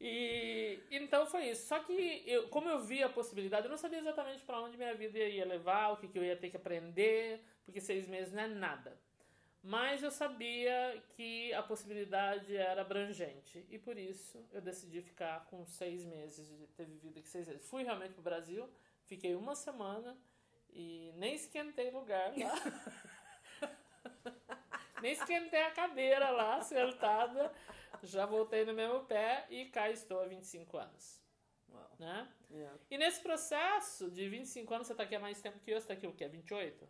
E 0.00 0.80
então 0.90 1.26
foi 1.26 1.50
isso. 1.50 1.66
Só 1.66 1.80
que 1.80 2.22
eu, 2.26 2.48
como 2.48 2.68
eu 2.68 2.80
vi 2.80 3.02
a 3.02 3.08
possibilidade, 3.08 3.66
eu 3.66 3.70
não 3.70 3.76
sabia 3.76 3.98
exatamente 3.98 4.42
para 4.44 4.60
onde 4.60 4.76
minha 4.76 4.94
vida 4.94 5.18
ia 5.18 5.44
levar, 5.44 5.92
o 5.92 5.96
que, 5.96 6.08
que 6.08 6.18
eu 6.18 6.24
ia 6.24 6.36
ter 6.36 6.50
que 6.50 6.56
aprender, 6.56 7.42
porque 7.64 7.80
seis 7.80 8.06
meses 8.06 8.32
não 8.32 8.42
é 8.42 8.48
nada. 8.48 8.96
Mas 9.62 10.02
eu 10.02 10.10
sabia 10.10 11.02
que 11.10 11.52
a 11.52 11.62
possibilidade 11.62 12.56
era 12.56 12.80
abrangente 12.80 13.64
e 13.68 13.78
por 13.78 13.98
isso 13.98 14.42
eu 14.52 14.60
decidi 14.60 15.02
ficar 15.02 15.44
com 15.46 15.66
seis 15.66 16.02
meses 16.04 16.48
de 16.48 16.66
ter 16.68 16.86
vivido 16.86 17.18
aqui 17.18 17.28
seis 17.28 17.46
meses. 17.46 17.66
Fui 17.66 17.82
realmente 17.82 18.14
para 18.14 18.20
o 18.20 18.24
Brasil, 18.24 18.68
fiquei 19.04 19.34
uma 19.34 19.54
semana 19.54 20.16
e 20.70 21.12
nem 21.16 21.34
esquentei 21.34 21.90
lugar 21.90 22.32
lá. 22.38 22.54
nem 25.02 25.12
esquentei 25.12 25.62
a 25.62 25.70
cadeira 25.72 26.30
lá, 26.30 26.62
sentada. 26.62 27.52
Já 28.02 28.24
voltei 28.24 28.64
no 28.64 28.72
mesmo 28.72 29.04
pé 29.04 29.46
e 29.50 29.66
cá 29.66 29.90
estou 29.90 30.22
há 30.22 30.26
25 30.26 30.78
anos. 30.78 31.20
Wow. 31.68 31.90
Né? 31.98 32.28
Yeah. 32.50 32.78
E 32.90 32.96
nesse 32.96 33.20
processo 33.20 34.10
de 34.10 34.26
25 34.26 34.72
anos, 34.72 34.86
você 34.86 34.94
está 34.94 35.02
aqui 35.02 35.14
há 35.14 35.20
mais 35.20 35.40
tempo 35.42 35.58
que 35.60 35.70
eu, 35.70 35.78
você 35.78 35.84
está 35.84 35.94
aqui 35.94 36.06
o 36.06 36.14
quê? 36.14 36.26
28? 36.28 36.88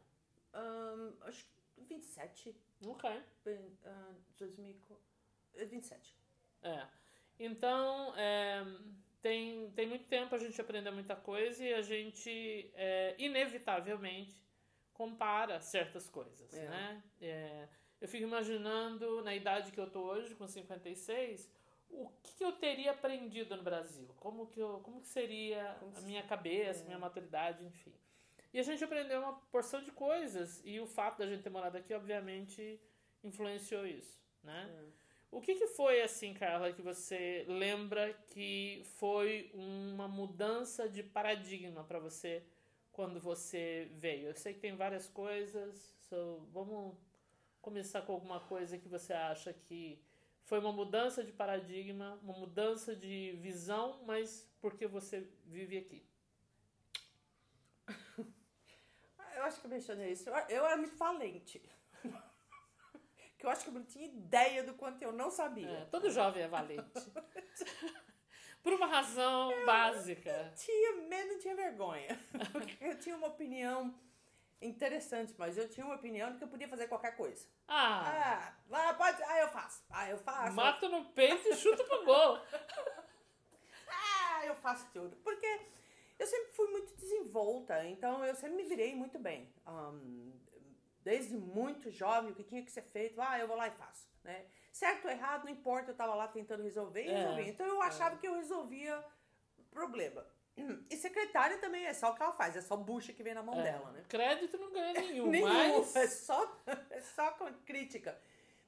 Um, 0.54 1.12
acho 1.22 1.44
que 1.44 1.59
27. 1.94 2.54
Ok. 2.86 3.10
Uh, 3.10 4.14
2027. 4.38 6.16
É. 6.62 6.86
Então, 7.38 8.14
é, 8.16 8.64
tem, 9.22 9.70
tem 9.72 9.86
muito 9.86 10.06
tempo 10.06 10.34
a 10.34 10.38
gente 10.38 10.60
aprende 10.60 10.90
muita 10.90 11.16
coisa 11.16 11.64
e 11.64 11.72
a 11.74 11.82
gente, 11.82 12.70
é, 12.74 13.14
inevitavelmente, 13.18 14.34
compara 14.92 15.60
certas 15.60 16.08
coisas, 16.08 16.52
é. 16.54 16.68
né? 16.68 17.02
É, 17.20 17.68
eu 18.00 18.08
fico 18.08 18.24
imaginando, 18.24 19.22
na 19.22 19.34
idade 19.34 19.72
que 19.72 19.80
eu 19.80 19.90
tô 19.90 20.00
hoje, 20.02 20.34
com 20.34 20.46
56, 20.46 21.50
o 21.90 22.08
que, 22.22 22.34
que 22.34 22.44
eu 22.44 22.52
teria 22.52 22.92
aprendido 22.92 23.56
no 23.56 23.62
Brasil? 23.62 24.08
Como 24.18 24.46
que, 24.46 24.60
eu, 24.60 24.80
como 24.80 25.00
que 25.00 25.08
seria 25.08 25.76
como 25.80 25.96
a 25.96 26.00
minha 26.02 26.22
cabeça, 26.22 26.82
é. 26.82 26.86
minha 26.86 26.98
maturidade, 26.98 27.64
enfim. 27.64 27.92
E 28.52 28.58
a 28.58 28.62
gente 28.62 28.82
aprendeu 28.82 29.20
uma 29.20 29.34
porção 29.52 29.82
de 29.82 29.92
coisas 29.92 30.60
e 30.64 30.80
o 30.80 30.86
fato 30.86 31.18
da 31.18 31.26
gente 31.26 31.42
ter 31.42 31.50
morado 31.50 31.76
aqui, 31.78 31.94
obviamente, 31.94 32.80
influenciou 33.22 33.86
isso, 33.86 34.20
né? 34.42 34.68
É. 34.96 35.00
O 35.30 35.40
que, 35.40 35.54
que 35.54 35.68
foi, 35.68 36.02
assim, 36.02 36.34
Carla, 36.34 36.72
que 36.72 36.82
você 36.82 37.44
lembra 37.48 38.12
que 38.28 38.82
foi 38.98 39.50
uma 39.54 40.08
mudança 40.08 40.88
de 40.88 41.04
paradigma 41.04 41.84
para 41.84 42.00
você 42.00 42.42
quando 42.90 43.20
você 43.20 43.88
veio? 43.92 44.26
Eu 44.28 44.34
sei 44.34 44.54
que 44.54 44.58
tem 44.60 44.74
várias 44.74 45.06
coisas, 45.06 45.96
so, 46.00 46.48
vamos 46.52 46.96
começar 47.62 48.02
com 48.02 48.12
alguma 48.12 48.40
coisa 48.40 48.76
que 48.76 48.88
você 48.88 49.12
acha 49.12 49.52
que 49.52 50.02
foi 50.42 50.58
uma 50.58 50.72
mudança 50.72 51.22
de 51.22 51.30
paradigma, 51.30 52.18
uma 52.24 52.36
mudança 52.36 52.96
de 52.96 53.38
visão, 53.40 54.02
mas 54.04 54.50
porque 54.60 54.88
você 54.88 55.28
vive 55.46 55.78
aqui. 55.78 56.09
Eu 59.40 59.46
acho 59.46 59.58
que 59.58 59.66
eu 59.66 59.70
mencionei 59.70 60.12
isso. 60.12 60.28
Eu 60.50 60.66
era 60.66 60.76
muito 60.76 60.96
valente 60.96 61.62
que 63.38 63.46
eu 63.46 63.48
acho 63.48 63.64
que 63.64 63.70
eu 63.70 63.74
não 63.74 63.84
tinha 63.84 64.04
ideia 64.04 64.62
do 64.62 64.74
quanto 64.74 65.00
eu 65.00 65.12
não 65.12 65.30
sabia. 65.30 65.66
É, 65.66 65.84
todo 65.86 66.10
jovem 66.10 66.42
é 66.42 66.48
valente. 66.48 66.84
Por 68.62 68.74
uma 68.74 68.86
razão 68.86 69.50
eu 69.50 69.64
básica. 69.64 70.52
Tinha 70.54 70.92
medo, 71.08 71.38
tinha 71.38 71.56
vergonha. 71.56 72.20
eu 72.82 72.98
tinha 72.98 73.16
uma 73.16 73.28
opinião 73.28 73.98
interessante, 74.60 75.34
mas 75.38 75.56
eu 75.56 75.66
tinha 75.70 75.86
uma 75.86 75.94
opinião 75.94 76.30
de 76.30 76.36
que 76.36 76.44
eu 76.44 76.48
podia 76.48 76.68
fazer 76.68 76.86
qualquer 76.86 77.16
coisa. 77.16 77.46
Ah! 77.66 78.52
Ah, 78.70 78.92
pode. 78.92 79.22
Ah, 79.22 79.38
eu 79.38 79.48
faço. 79.48 79.82
Ah, 79.88 80.10
eu 80.10 80.18
faço. 80.18 80.52
Mata 80.52 80.86
no 80.86 81.06
peito 81.06 81.48
e 81.48 81.56
chuta 81.56 81.82
pro 81.84 82.04
gol. 82.04 82.38
ah, 83.88 84.44
eu 84.44 84.54
faço 84.56 84.86
tudo. 84.92 85.16
Porque 85.24 85.60
eu 86.20 86.26
sempre 86.26 86.52
fui 86.52 86.66
muito 86.68 86.94
desenvolta, 86.96 87.82
então 87.86 88.22
eu 88.24 88.34
sempre 88.34 88.56
me 88.56 88.64
virei 88.64 88.94
muito 88.94 89.18
bem. 89.18 89.50
Um, 89.66 90.30
desde 91.02 91.34
muito 91.34 91.90
jovem, 91.90 92.30
o 92.30 92.34
que 92.34 92.44
tinha 92.44 92.62
que 92.62 92.70
ser 92.70 92.82
feito, 92.82 93.20
ah, 93.22 93.38
eu 93.38 93.48
vou 93.48 93.56
lá 93.56 93.68
e 93.68 93.70
faço. 93.70 94.06
Né? 94.22 94.44
Certo 94.70 95.06
ou 95.06 95.10
errado, 95.10 95.44
não 95.44 95.50
importa, 95.50 95.90
eu 95.90 95.92
estava 95.92 96.14
lá 96.14 96.28
tentando 96.28 96.62
resolver 96.62 97.04
e 97.04 97.08
é, 97.08 97.16
resolvi. 97.16 97.48
Então 97.48 97.66
eu 97.66 97.80
achava 97.80 98.16
é. 98.16 98.18
que 98.18 98.28
eu 98.28 98.34
resolvia 98.34 99.02
problema. 99.70 100.26
E 100.90 100.96
secretária 100.96 101.56
também 101.56 101.86
é 101.86 101.94
só 101.94 102.10
o 102.10 102.14
que 102.14 102.22
ela 102.22 102.34
faz, 102.34 102.54
é 102.54 102.60
só 102.60 102.76
bucha 102.76 103.14
que 103.14 103.22
vem 103.22 103.32
na 103.32 103.42
mão 103.42 103.58
é. 103.60 103.62
dela, 103.62 103.90
né? 103.92 104.04
Crédito 104.06 104.58
não 104.58 104.70
ganha 104.70 104.92
nenhum, 104.92 105.26
nenhum 105.32 105.78
mas... 105.78 105.96
é 105.96 106.06
só 106.06 106.60
é 106.90 107.00
só 107.00 107.30
com 107.32 107.50
crítica. 107.64 108.20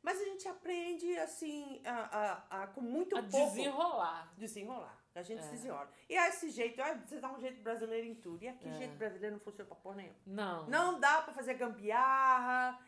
Mas 0.02 0.18
a 0.18 0.24
gente 0.24 0.48
aprende 0.48 1.18
assim, 1.18 1.82
a, 1.84 2.46
a, 2.50 2.62
a 2.62 2.66
com 2.68 2.80
muito 2.80 3.14
a 3.14 3.22
pouco. 3.22 3.54
desenrolar. 3.54 4.32
Desenrolar. 4.38 5.01
A 5.14 5.22
gente 5.22 5.40
é. 5.40 5.42
se 5.42 5.50
desenrola. 5.50 5.90
E 6.08 6.16
é 6.16 6.28
esse 6.28 6.50
jeito, 6.50 6.80
ah, 6.80 6.94
você 6.94 7.18
dá 7.20 7.30
um 7.30 7.38
jeito 7.38 7.60
brasileiro 7.62 8.06
em 8.06 8.14
tudo. 8.14 8.42
E 8.42 8.48
aqui, 8.48 8.68
é. 8.68 8.72
jeito 8.78 8.96
brasileiro 8.96 9.36
não 9.36 9.40
funciona 9.40 9.68
pra 9.68 9.76
porra 9.76 9.96
nenhuma. 9.96 10.16
Não. 10.26 10.66
Não 10.68 11.00
dá 11.00 11.22
pra 11.22 11.34
fazer 11.34 11.54
gambiarra. 11.54 12.78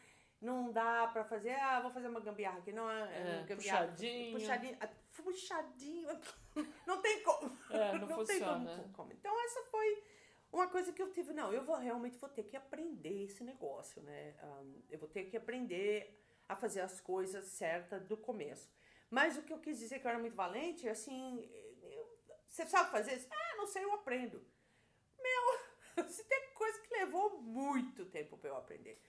Não 0.41 0.71
dá 0.73 1.07
pra 1.07 1.25
fazer, 1.25 1.55
ah, 1.55 1.81
vou 1.81 1.91
fazer 1.91 2.09
uma 2.09 2.21
gambiarra 2.21 2.59
aqui. 2.59 2.73
Não, 2.73 2.91
é, 2.91 3.41
é 3.41 3.45
gambiarra. 3.47 3.87
Puxadinho. 3.87 4.39
Puxadinho. 4.39 4.77
Ah, 4.81 4.89
puxadinho. 5.17 6.21
Não 6.87 7.01
tem 7.01 7.23
como. 7.23 7.57
É, 7.71 7.93
não, 7.93 8.07
não 8.07 8.17
funciona. 8.17 8.69
tem 8.69 8.77
como, 8.77 8.93
como. 8.93 9.13
Então, 9.13 9.45
essa 9.45 9.63
foi 9.65 10.05
uma 10.53 10.69
coisa 10.69 10.93
que 10.93 11.03
eu 11.03 11.11
tive. 11.11 11.33
Não, 11.33 11.53
eu 11.53 11.65
vou 11.65 11.77
realmente 11.77 12.17
vou 12.19 12.29
ter 12.29 12.45
que 12.45 12.57
aprender 12.57 13.25
esse 13.25 13.43
negócio, 13.43 14.01
né? 14.03 14.35
Um, 14.41 14.83
eu 14.89 14.99
vou 14.99 15.09
ter 15.09 15.25
que 15.25 15.37
aprender 15.37 16.23
a 16.49 16.55
fazer 16.55 16.83
as 16.83 17.01
coisas 17.01 17.47
certas 17.47 18.05
do 18.07 18.17
começo. 18.17 18.71
Mas 19.11 19.37
o 19.37 19.43
que 19.43 19.53
eu 19.53 19.59
quis 19.59 19.79
dizer 19.79 19.99
que 19.99 20.07
eu 20.07 20.11
era 20.11 20.19
muito 20.19 20.37
valente, 20.37 20.89
assim, 20.89 21.49
você 22.55 22.67
sabe 22.67 22.93
fazer 22.93 23.17
isso? 23.17 23.27
Ah, 23.33 23.57
não 23.57 23.67
sei, 23.67 23.83
eu 23.83 23.93
aprendo. 23.93 24.41
Meu, 25.21 26.07
se 26.09 26.23
tem 26.23 26.53
coisa 26.55 26.79
que 26.83 26.95
levou 26.95 27.43
muito 27.43 28.07
tempo 28.07 28.39
para 28.39 28.51
eu 28.51 28.57
aprender. 28.57 29.03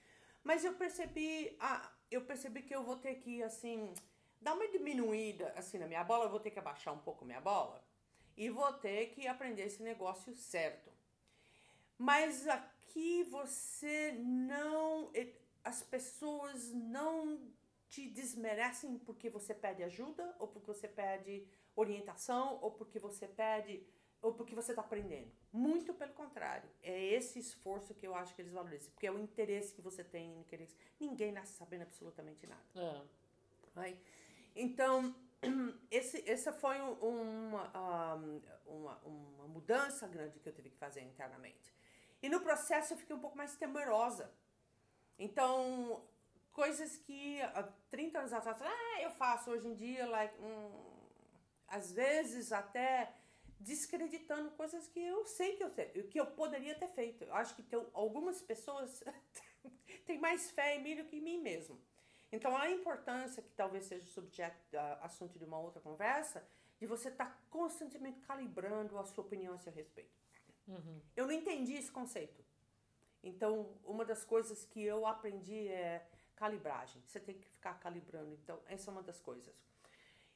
Mas 0.43 0.65
eu 0.65 0.73
percebi, 0.73 1.55
ah, 1.59 1.91
eu 2.09 2.21
percebi 2.25 2.63
que 2.63 2.75
eu 2.75 2.83
vou 2.83 2.97
ter 2.97 3.15
que, 3.15 3.43
assim, 3.43 3.93
dar 4.41 4.55
uma 4.55 4.67
diminuída, 4.67 5.53
assim, 5.55 5.77
na 5.77 5.85
minha 5.85 6.03
bola, 6.03 6.25
eu 6.25 6.29
vou 6.31 6.39
ter 6.39 6.49
que 6.49 6.57
abaixar 6.57 6.91
um 6.91 6.99
pouco 6.99 7.23
minha 7.23 7.39
bola 7.39 7.85
e 8.35 8.49
vou 8.49 8.73
ter 8.73 9.11
que 9.11 9.27
aprender 9.27 9.61
esse 9.61 9.83
negócio 9.83 10.33
certo. 10.33 10.91
Mas 11.99 12.47
aqui 12.47 13.23
você 13.25 14.11
não 14.17 15.11
as 15.63 15.83
pessoas 15.83 16.71
não 16.73 17.39
te 17.89 18.09
desmerecem 18.09 18.97
porque 18.99 19.29
você 19.29 19.53
pede 19.53 19.83
ajuda, 19.83 20.35
ou 20.39 20.47
porque 20.47 20.67
você 20.67 20.87
pede 20.87 21.47
orientação, 21.75 22.59
ou 22.61 22.71
porque 22.71 22.99
você 22.99 23.27
pede, 23.27 23.85
ou 24.21 24.33
porque 24.33 24.55
você 24.55 24.71
está 24.71 24.81
aprendendo. 24.81 25.31
Muito 25.51 25.93
pelo 25.93 26.13
contrário. 26.13 26.69
É 26.81 26.99
esse 27.13 27.39
esforço 27.39 27.93
que 27.93 28.07
eu 28.07 28.15
acho 28.15 28.33
que 28.35 28.41
eles 28.41 28.53
valorizam, 28.53 28.91
porque 28.91 29.07
é 29.07 29.11
o 29.11 29.19
interesse 29.19 29.73
que 29.73 29.81
você 29.81 30.03
tem 30.03 30.39
em 30.39 30.43
querer. 30.43 30.67
Ninguém 30.99 31.31
nasce 31.31 31.53
sabendo 31.53 31.83
absolutamente 31.83 32.47
nada. 32.47 32.63
É. 32.75 33.01
Right? 33.79 34.01
Então, 34.55 35.15
esse, 35.91 36.27
essa 36.29 36.51
foi 36.51 36.79
uma, 36.81 38.17
uma, 38.65 38.97
uma 39.03 39.47
mudança 39.47 40.07
grande 40.07 40.39
que 40.39 40.49
eu 40.49 40.53
tive 40.53 40.69
que 40.69 40.77
fazer 40.77 41.01
internamente. 41.01 41.73
E 42.21 42.29
no 42.29 42.41
processo 42.41 42.93
eu 42.93 42.97
fiquei 42.97 43.15
um 43.15 43.19
pouco 43.19 43.37
mais 43.37 43.55
temerosa 43.55 44.33
então, 45.17 46.05
coisas 46.55 46.95
que 46.95 47.41
há 47.41 47.63
30 47.91 48.19
anos 48.19 48.33
atrás, 48.33 48.61
ah, 48.61 49.01
eu 49.01 49.11
faço 49.11 49.51
hoje 49.51 49.67
em 49.67 49.75
dia, 49.75 50.07
like, 50.07 50.33
hum, 50.41 50.71
às 51.67 51.91
vezes 51.91 52.53
até 52.53 53.13
descreditando 53.59 54.51
coisas 54.51 54.87
que 54.87 54.99
eu 54.99 55.25
sei 55.25 55.57
que 55.57 55.63
eu, 55.63 55.71
que 56.09 56.19
eu 56.19 56.27
poderia 56.27 56.73
ter 56.75 56.87
feito. 56.87 57.25
Eu 57.25 57.35
acho 57.35 57.53
que 57.55 57.61
tem, 57.61 57.85
algumas 57.93 58.41
pessoas 58.41 59.03
têm 60.07 60.17
mais 60.17 60.49
fé 60.51 60.77
em 60.77 60.83
mim 60.83 60.95
do 60.95 61.03
que 61.03 61.17
em 61.17 61.21
mim 61.21 61.41
mesmo. 61.41 61.79
Então, 62.31 62.55
a 62.55 62.69
importância, 62.69 63.43
que 63.43 63.51
talvez 63.51 63.85
seja 63.85 64.05
subjeto, 64.07 64.57
uh, 64.73 65.03
assunto 65.03 65.37
de 65.37 65.45
uma 65.45 65.59
outra 65.59 65.81
conversa, 65.81 66.47
de 66.79 66.85
você 66.85 67.09
estar 67.09 67.25
tá 67.25 67.37
constantemente 67.49 68.19
calibrando 68.21 68.97
a 68.97 69.05
sua 69.05 69.23
opinião 69.23 69.53
a 69.53 69.59
seu 69.59 69.73
respeito. 69.73 70.17
Uhum. 70.67 71.01
Eu 71.15 71.27
não 71.27 71.33
entendi 71.33 71.73
esse 71.73 71.91
conceito. 71.91 72.43
Então, 73.23 73.77
uma 73.83 74.05
das 74.05 74.23
coisas 74.23 74.65
que 74.65 74.81
eu 74.81 75.05
aprendi 75.05 75.67
é 75.67 76.05
calibragem. 76.35 77.01
Você 77.05 77.19
tem 77.19 77.35
que 77.37 77.47
ficar 77.47 77.79
calibrando. 77.79 78.33
Então, 78.33 78.59
essa 78.67 78.89
é 78.89 78.91
uma 78.91 79.03
das 79.03 79.19
coisas. 79.19 79.53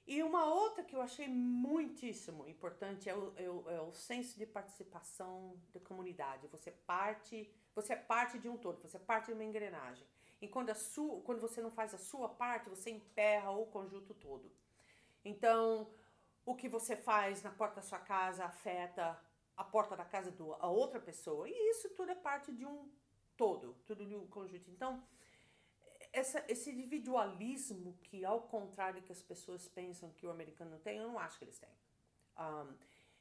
E 0.08 0.24
uma 0.24 0.46
outra 0.46 0.84
que 0.84 0.96
eu 0.96 1.02
achei 1.02 1.28
muitíssimo 1.28 2.48
importante 2.48 3.08
é 3.08 3.16
o, 3.16 3.34
é 3.38 3.76
é 3.76 3.82
o 3.82 3.94
senso 3.94 4.38
de 4.40 4.46
participação 4.46 5.56
da 5.72 5.80
comunidade. 5.80 6.48
Você 6.48 6.72
parte, 6.72 7.48
você 7.76 7.94
é 7.94 7.96
parte 7.96 8.40
de 8.40 8.50
um 8.50 8.58
todo, 8.58 8.82
você 8.82 8.98
é 8.98 9.00
parte 9.00 9.28
de 9.28 9.34
uma 9.34 9.44
engrenagem. 9.44 10.08
E 10.42 10.48
quando, 10.48 10.70
a 10.72 10.76
sua, 10.76 11.22
quando 11.22 11.40
você 11.40 11.62
não 11.62 11.70
faz 11.70 11.94
a 11.94 11.98
sua 11.98 12.30
parte, 12.30 12.70
você 12.70 12.90
emperra 12.90 13.52
o 13.52 13.68
conjunto 13.68 14.14
todo. 14.14 14.52
Então, 15.24 15.88
o 16.46 16.56
que 16.56 16.68
você 16.68 16.96
faz 16.96 17.44
na 17.44 17.52
porta 17.52 17.76
da 17.76 17.82
sua 17.82 18.00
casa 18.00 18.46
afeta 18.46 19.20
a 19.56 19.64
porta 19.64 19.96
da 19.96 20.06
casa 20.06 20.32
do 20.32 20.54
a 20.56 20.68
outra 20.68 21.00
pessoa. 21.00 21.48
E 21.48 21.54
isso 21.72 21.90
tudo 21.90 22.12
é 22.12 22.16
parte 22.16 22.52
de 22.52 22.66
um 22.66 22.90
todo, 23.36 23.76
tudo 23.86 24.06
de 24.06 24.16
um 24.16 24.26
conjunto. 24.26 24.72
Então, 24.72 25.04
essa, 26.12 26.44
esse 26.48 26.72
individualismo 26.72 27.98
que, 28.04 28.26
ao 28.26 28.42
contrário 28.42 29.02
que 29.02 29.12
as 29.12 29.22
pessoas 29.22 29.68
pensam 29.68 30.12
que 30.12 30.26
o 30.26 30.32
americano 30.32 30.80
tem, 30.80 30.98
eu 30.98 31.08
não 31.08 31.20
acho 31.20 31.38
que 31.38 31.46
eles 31.46 31.60
têm. 31.60 31.70
Um, 32.38 32.76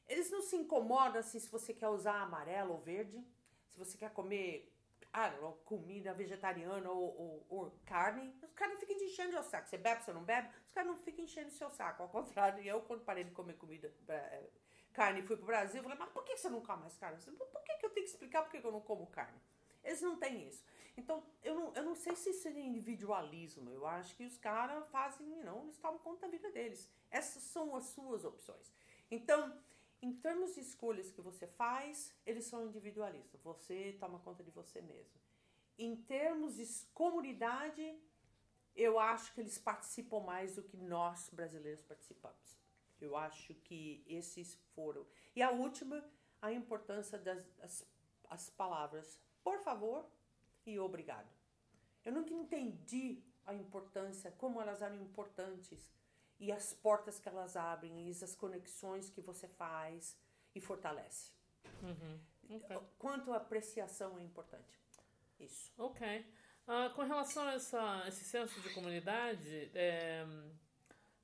eles 0.07 0.31
não 0.31 0.41
se 0.41 0.55
incomodam 0.55 1.19
assim, 1.19 1.39
se 1.39 1.49
você 1.49 1.73
quer 1.73 1.89
usar 1.89 2.21
amarelo 2.21 2.73
ou 2.73 2.79
verde, 2.79 3.23
se 3.69 3.77
você 3.77 3.97
quer 3.97 4.11
comer 4.11 4.73
ah, 5.13 5.31
comida 5.65 6.13
vegetariana 6.13 6.89
ou, 6.89 7.17
ou, 7.17 7.45
ou, 7.49 7.79
carne, 7.85 8.33
os 8.43 8.53
caras 8.53 8.73
não 8.73 8.79
ficam 8.79 8.95
enchendo 8.97 9.39
o 9.39 9.43
saco. 9.43 9.67
Você 9.67 9.77
bebe, 9.77 10.03
você 10.03 10.13
não 10.13 10.23
bebe, 10.23 10.49
os 10.65 10.71
caras 10.71 10.89
não 10.89 10.97
ficam 10.97 11.23
enchendo 11.23 11.47
o 11.47 11.51
seu 11.51 11.69
saco. 11.69 12.03
Ao 12.03 12.09
contrário, 12.09 12.63
eu, 12.63 12.81
quando 12.81 13.03
parei 13.03 13.23
de 13.23 13.31
comer 13.31 13.53
comida 13.53 13.91
eh, 14.07 14.49
carne 14.93 15.19
e 15.19 15.23
fui 15.23 15.35
pro 15.35 15.45
Brasil, 15.45 15.81
falei, 15.81 15.97
mas 15.97 16.09
por 16.09 16.23
que 16.23 16.37
você 16.37 16.49
não 16.49 16.61
come 16.61 16.81
mais 16.81 16.97
carne? 16.97 17.19
Por 17.23 17.63
que, 17.63 17.77
que 17.77 17.85
eu 17.85 17.89
tenho 17.89 18.05
que 18.05 18.11
explicar 18.11 18.43
por 18.43 18.51
que 18.51 18.65
eu 18.65 18.71
não 18.71 18.81
como 18.81 19.07
carne? 19.07 19.39
Eles 19.83 20.01
não 20.01 20.17
têm 20.17 20.47
isso. 20.47 20.63
Então, 20.99 21.23
eu 21.41 21.55
não, 21.55 21.73
eu 21.73 21.83
não 21.83 21.95
sei 21.95 22.13
se 22.15 22.29
isso 22.31 22.47
é 22.49 22.59
individualismo. 22.59 23.69
Eu 23.71 23.87
acho 23.87 24.15
que 24.17 24.25
os 24.25 24.37
caras 24.37 24.85
fazem, 24.89 25.25
não, 25.43 25.63
eles 25.63 25.77
tomam 25.77 25.97
conta 25.99 26.21
da 26.21 26.27
vida 26.27 26.51
deles. 26.51 26.89
Essas 27.09 27.43
são 27.43 27.75
as 27.75 27.85
suas 27.85 28.25
opções. 28.25 28.71
Então, 29.09 29.41
em 30.01 30.11
termos 30.13 30.55
de 30.55 30.61
escolhas 30.61 31.09
que 31.09 31.21
você 31.21 31.47
faz, 31.47 32.13
eles 32.25 32.45
são 32.45 32.65
individualistas. 32.67 33.41
Você 33.41 33.95
toma 33.97 34.19
conta 34.19 34.43
de 34.43 34.51
você 34.51 34.81
mesmo. 34.81 35.17
Em 35.77 35.95
termos 35.95 36.57
de 36.57 36.65
comunidade, 36.93 37.97
eu 38.75 38.99
acho 38.99 39.33
que 39.33 39.39
eles 39.39 39.57
participam 39.57 40.19
mais 40.19 40.55
do 40.55 40.63
que 40.63 40.75
nós 40.75 41.29
brasileiros 41.31 41.81
participamos. 41.81 42.59
Eu 42.99 43.15
acho 43.15 43.53
que 43.53 44.03
esses 44.05 44.55
foram. 44.75 45.05
E 45.33 45.41
a 45.41 45.49
última, 45.51 46.03
a 46.41 46.51
importância 46.51 47.17
das 47.17 47.45
as, 47.61 47.87
as 48.29 48.49
palavras 48.49 49.17
por 49.41 49.59
favor 49.59 50.05
e 50.69 50.79
obrigado. 50.79 51.29
Eu 52.05 52.13
nunca 52.13 52.33
entendi 52.33 53.23
a 53.45 53.53
importância, 53.53 54.31
como 54.31 54.61
elas 54.61 54.81
eram 54.81 54.95
importantes 55.01 55.91
e 56.39 56.51
as 56.51 56.73
portas 56.73 57.19
que 57.19 57.27
elas 57.27 57.55
abrem 57.55 58.07
e 58.07 58.11
as 58.11 58.35
conexões 58.35 59.09
que 59.09 59.21
você 59.21 59.47
faz 59.47 60.17
e 60.55 60.61
fortalece. 60.61 61.31
Uhum. 61.83 62.19
Okay. 62.57 62.77
Quanto 62.97 63.33
a 63.33 63.37
apreciação 63.37 64.17
é 64.17 64.23
importante. 64.23 64.79
Isso. 65.39 65.71
Ok. 65.77 66.25
Uh, 66.67 66.93
com 66.95 67.03
relação 67.03 67.47
a 67.47 67.53
essa, 67.53 68.03
esse 68.07 68.23
senso 68.23 68.59
de 68.61 68.69
comunidade, 68.73 69.71
é, 69.73 70.25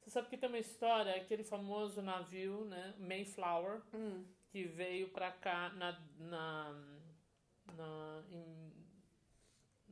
você 0.01 0.09
sabe 0.09 0.29
que 0.29 0.37
tem 0.37 0.49
uma 0.49 0.59
história, 0.59 1.15
aquele 1.15 1.43
famoso 1.43 2.01
navio, 2.01 2.65
né, 2.65 2.95
Mayflower, 2.99 3.81
hum. 3.93 4.25
que 4.49 4.63
veio 4.63 5.09
para 5.09 5.31
cá 5.31 5.69
na, 5.69 5.99
na, 6.19 6.73
na 7.75 8.23
em, 8.29 8.71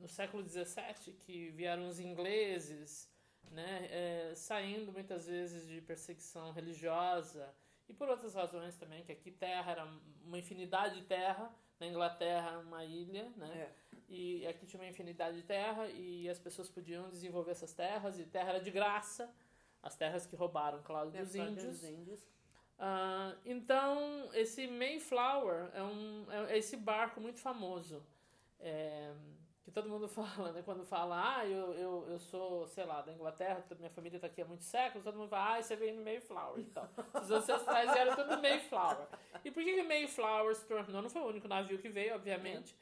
no 0.03 0.09
século 0.09 0.43
XVII, 0.43 1.13
que 1.21 1.49
vieram 1.51 1.87
os 1.87 1.97
ingleses, 1.97 3.09
né, 3.49 3.87
é, 3.89 4.33
saindo 4.35 4.91
muitas 4.91 5.27
vezes 5.27 5.65
de 5.65 5.79
perseguição 5.79 6.51
religiosa 6.51 7.55
e 7.87 7.93
por 7.93 8.09
outras 8.09 8.35
razões 8.35 8.75
também, 8.75 9.01
que 9.05 9.13
aqui 9.13 9.31
terra 9.31 9.71
era 9.71 9.87
uma 10.25 10.37
infinidade 10.37 10.99
de 10.99 11.05
terra, 11.05 11.49
na 11.79 11.87
Inglaterra 11.87 12.59
uma 12.59 12.83
ilha, 12.83 13.31
né? 13.37 13.49
É. 13.55 13.71
E 14.09 14.45
aqui 14.45 14.65
tinha 14.65 14.81
uma 14.81 14.87
infinidade 14.89 15.37
de 15.37 15.43
terra 15.43 15.87
e 15.87 16.29
as 16.29 16.37
pessoas 16.37 16.69
podiam 16.69 17.09
desenvolver 17.09 17.51
essas 17.51 17.73
terras 17.73 18.19
e 18.19 18.25
terra 18.25 18.49
era 18.49 18.59
de 18.59 18.71
graça 18.71 19.33
as 19.81 19.95
terras 19.95 20.25
que 20.25 20.35
roubaram, 20.35 20.81
claro, 20.83 21.11
dos 21.11 21.35
índios. 21.35 21.83
índios. 21.83 22.21
Uh, 22.77 23.37
então, 23.45 24.29
esse 24.33 24.67
Mayflower 24.67 25.69
é, 25.73 25.83
um, 25.83 26.25
é 26.49 26.57
esse 26.57 26.77
barco 26.77 27.19
muito 27.19 27.39
famoso. 27.39 28.01
É, 28.59 29.13
que 29.63 29.71
todo 29.71 29.89
mundo 29.89 30.07
fala, 30.09 30.51
né? 30.51 30.61
Quando 30.63 30.85
fala, 30.85 31.37
ah, 31.37 31.45
eu, 31.45 31.73
eu, 31.73 32.07
eu 32.09 32.19
sou, 32.19 32.67
sei 32.67 32.85
lá, 32.85 33.01
da 33.01 33.13
Inglaterra, 33.13 33.63
minha 33.77 33.89
família 33.89 34.17
está 34.17 34.27
aqui 34.27 34.41
há 34.41 34.45
muitos 34.45 34.67
séculos, 34.67 35.03
todo 35.03 35.17
mundo 35.17 35.29
fala, 35.29 35.57
ah, 35.57 35.61
você 35.61 35.75
veio 35.75 35.95
no 35.95 36.03
Mayflower. 36.03 36.59
Então, 36.59 36.89
os 37.21 37.31
ancestrais 37.31 37.91
vieram 37.91 38.15
tudo 38.15 38.41
Mayflower. 38.41 39.07
E 39.43 39.51
por 39.51 39.63
que 39.63 39.81
o 39.81 39.87
Mayflower 39.87 40.55
se 40.55 40.67
tornou? 40.67 41.01
Não 41.01 41.09
foi 41.09 41.21
o 41.21 41.27
único 41.27 41.47
navio 41.47 41.79
que 41.79 41.89
veio, 41.89 42.15
obviamente, 42.15 42.75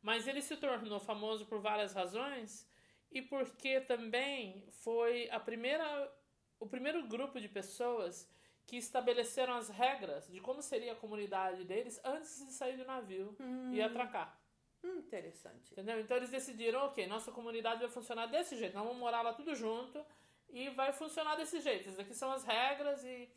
mas 0.00 0.26
ele 0.26 0.40
se 0.40 0.56
tornou 0.56 1.00
famoso 1.00 1.46
por 1.46 1.60
várias 1.60 1.92
razões 1.92 2.68
e 3.10 3.20
porque 3.22 3.80
também 3.80 4.64
foi 4.70 5.28
a 5.30 5.40
primeira, 5.40 6.12
o 6.60 6.66
primeiro 6.66 7.06
grupo 7.06 7.40
de 7.40 7.48
pessoas 7.48 8.30
que 8.66 8.76
estabeleceram 8.76 9.54
as 9.54 9.70
regras 9.70 10.28
de 10.30 10.40
como 10.40 10.60
seria 10.60 10.92
a 10.92 10.96
comunidade 10.96 11.64
deles 11.64 11.98
antes 12.04 12.46
de 12.46 12.52
sair 12.52 12.76
do 12.76 12.84
navio 12.84 13.34
hum. 13.40 13.72
e 13.72 13.80
atracar. 13.80 14.37
Hum, 14.84 14.98
interessante. 14.98 15.72
Entendeu? 15.72 16.00
Então 16.00 16.16
eles 16.16 16.30
decidiram, 16.30 16.86
ok, 16.86 17.06
nossa 17.06 17.32
comunidade 17.32 17.80
vai 17.80 17.88
funcionar 17.88 18.26
desse 18.26 18.56
jeito, 18.56 18.74
nós 18.74 18.84
vamos 18.84 18.98
morar 18.98 19.22
lá 19.22 19.32
tudo 19.32 19.54
junto 19.54 20.04
e 20.48 20.68
vai 20.70 20.92
funcionar 20.92 21.36
desse 21.36 21.60
jeito. 21.60 21.88
Essas 21.88 22.00
aqui 22.00 22.14
são 22.14 22.30
as 22.30 22.44
regras 22.44 23.04
e 23.04 23.28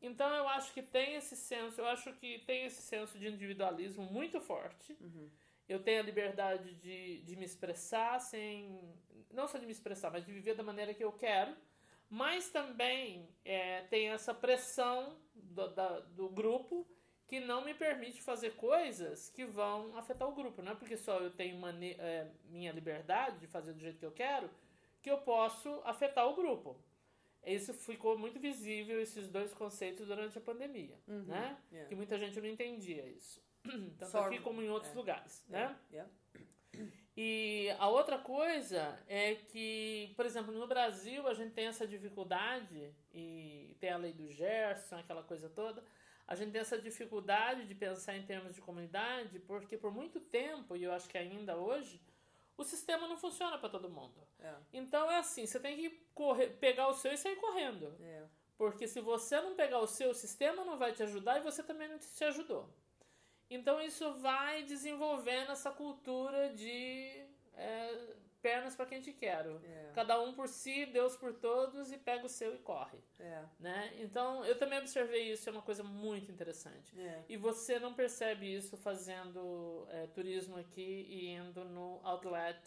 então 0.00 0.32
eu 0.32 0.48
acho 0.48 0.72
que 0.72 0.82
tem 0.82 1.14
esse 1.14 1.36
senso, 1.36 1.80
eu 1.80 1.86
acho 1.86 2.12
que 2.14 2.38
tem 2.40 2.64
esse 2.64 2.82
senso 2.82 3.18
de 3.18 3.28
individualismo 3.28 4.04
muito 4.04 4.40
forte. 4.40 4.96
Uhum. 5.00 5.28
Eu 5.68 5.82
tenho 5.82 6.00
a 6.00 6.02
liberdade 6.02 6.74
de, 6.76 7.20
de 7.22 7.36
me 7.36 7.44
expressar 7.44 8.18
sem. 8.20 8.80
Não 9.30 9.46
só 9.46 9.58
de 9.58 9.66
me 9.66 9.72
expressar, 9.72 10.10
mas 10.10 10.24
de 10.24 10.32
viver 10.32 10.54
da 10.54 10.62
maneira 10.62 10.94
que 10.94 11.04
eu 11.04 11.12
quero. 11.12 11.54
Mas 12.08 12.48
também 12.48 13.28
é, 13.44 13.82
tem 13.82 14.08
essa 14.08 14.32
pressão 14.32 15.18
do, 15.34 15.68
da, 15.68 16.00
do 16.00 16.28
grupo 16.30 16.86
que 17.28 17.38
não 17.38 17.62
me 17.62 17.74
permite 17.74 18.22
fazer 18.22 18.56
coisas 18.56 19.28
que 19.28 19.44
vão 19.44 19.96
afetar 19.96 20.26
o 20.26 20.34
grupo. 20.34 20.62
Não 20.62 20.72
é 20.72 20.74
porque 20.74 20.96
só 20.96 21.20
eu 21.20 21.30
tenho 21.30 21.60
é, 21.98 22.26
minha 22.48 22.72
liberdade 22.72 23.38
de 23.38 23.46
fazer 23.46 23.74
do 23.74 23.80
jeito 23.80 23.98
que 23.98 24.06
eu 24.06 24.12
quero 24.12 24.50
que 25.02 25.10
eu 25.10 25.18
posso 25.18 25.80
afetar 25.84 26.26
o 26.26 26.34
grupo. 26.34 26.76
Isso 27.44 27.72
ficou 27.72 28.18
muito 28.18 28.40
visível, 28.40 29.00
esses 29.00 29.28
dois 29.28 29.54
conceitos, 29.54 30.06
durante 30.06 30.36
a 30.36 30.40
pandemia, 30.40 30.98
uhum, 31.06 31.22
né? 31.22 31.56
Yeah. 31.70 31.88
Que 31.88 31.94
muita 31.94 32.18
gente 32.18 32.40
não 32.40 32.48
entendia 32.48 33.06
isso. 33.06 33.40
Tanto 33.98 34.10
Sorry. 34.10 34.34
aqui 34.34 34.44
como 34.44 34.60
em 34.60 34.68
outros 34.68 34.92
é. 34.92 34.96
lugares, 34.96 35.44
né? 35.48 35.76
Yeah. 35.92 36.10
E 37.16 37.70
a 37.78 37.88
outra 37.88 38.18
coisa 38.18 38.96
é 39.08 39.34
que, 39.34 40.12
por 40.14 40.26
exemplo, 40.26 40.52
no 40.52 40.66
Brasil 40.66 41.26
a 41.26 41.34
gente 41.34 41.52
tem 41.52 41.66
essa 41.66 41.86
dificuldade, 41.86 42.94
e 43.12 43.74
tem 43.80 43.90
a 43.90 43.96
lei 43.96 44.12
do 44.12 44.30
Gerson, 44.30 44.96
aquela 44.96 45.22
coisa 45.22 45.48
toda, 45.48 45.82
a 46.28 46.34
gente 46.34 46.52
tem 46.52 46.60
essa 46.60 46.78
dificuldade 46.78 47.64
de 47.64 47.74
pensar 47.74 48.14
em 48.14 48.22
termos 48.22 48.54
de 48.54 48.60
comunidade, 48.60 49.38
porque 49.40 49.78
por 49.78 49.90
muito 49.90 50.20
tempo, 50.20 50.76
e 50.76 50.84
eu 50.84 50.92
acho 50.92 51.08
que 51.08 51.16
ainda 51.16 51.56
hoje, 51.56 51.98
o 52.54 52.62
sistema 52.62 53.08
não 53.08 53.16
funciona 53.16 53.56
para 53.56 53.70
todo 53.70 53.88
mundo. 53.88 54.20
É. 54.38 54.54
Então 54.74 55.10
é 55.10 55.16
assim, 55.16 55.46
você 55.46 55.58
tem 55.58 55.74
que 55.78 55.90
correr, 56.14 56.48
pegar 56.58 56.88
o 56.88 56.94
seu 56.94 57.12
e 57.12 57.16
sair 57.16 57.36
correndo. 57.36 57.96
É. 58.02 58.26
Porque 58.58 58.86
se 58.86 59.00
você 59.00 59.40
não 59.40 59.54
pegar 59.54 59.78
o 59.78 59.86
seu, 59.86 60.10
o 60.10 60.14
sistema 60.14 60.64
não 60.64 60.76
vai 60.76 60.92
te 60.92 61.02
ajudar 61.02 61.38
e 61.38 61.42
você 61.42 61.62
também 61.62 61.88
não 61.88 61.98
te 61.98 62.24
ajudou. 62.24 62.68
Então 63.48 63.80
isso 63.80 64.12
vai 64.14 64.64
desenvolvendo 64.64 65.52
essa 65.52 65.70
cultura 65.70 66.50
de 66.50 67.24
é, 67.54 68.16
pernas 68.42 68.74
para 68.74 68.86
quem 68.86 69.00
te 69.00 69.12
quero. 69.12 69.60
É. 69.64 69.92
Cada 69.94 70.20
um 70.20 70.32
por 70.32 70.48
si, 70.48 70.86
Deus 70.86 71.16
por 71.16 71.32
todos 71.32 71.92
e 71.92 71.98
pega 71.98 72.26
o 72.26 72.28
seu 72.28 72.54
e 72.54 72.58
corre. 72.58 72.98
É. 73.18 73.42
Né? 73.58 73.92
Então 73.98 74.44
eu 74.44 74.58
também 74.58 74.78
observei 74.78 75.32
isso, 75.32 75.48
é 75.48 75.52
uma 75.52 75.62
coisa 75.62 75.82
muito 75.82 76.30
interessante. 76.30 76.98
É. 76.98 77.24
E 77.28 77.36
você 77.36 77.78
não 77.78 77.94
percebe 77.94 78.52
isso 78.52 78.76
fazendo 78.76 79.86
é, 79.90 80.06
turismo 80.08 80.56
aqui 80.56 81.06
e 81.08 81.30
indo 81.30 81.64
no 81.64 82.00
outlet. 82.04 82.58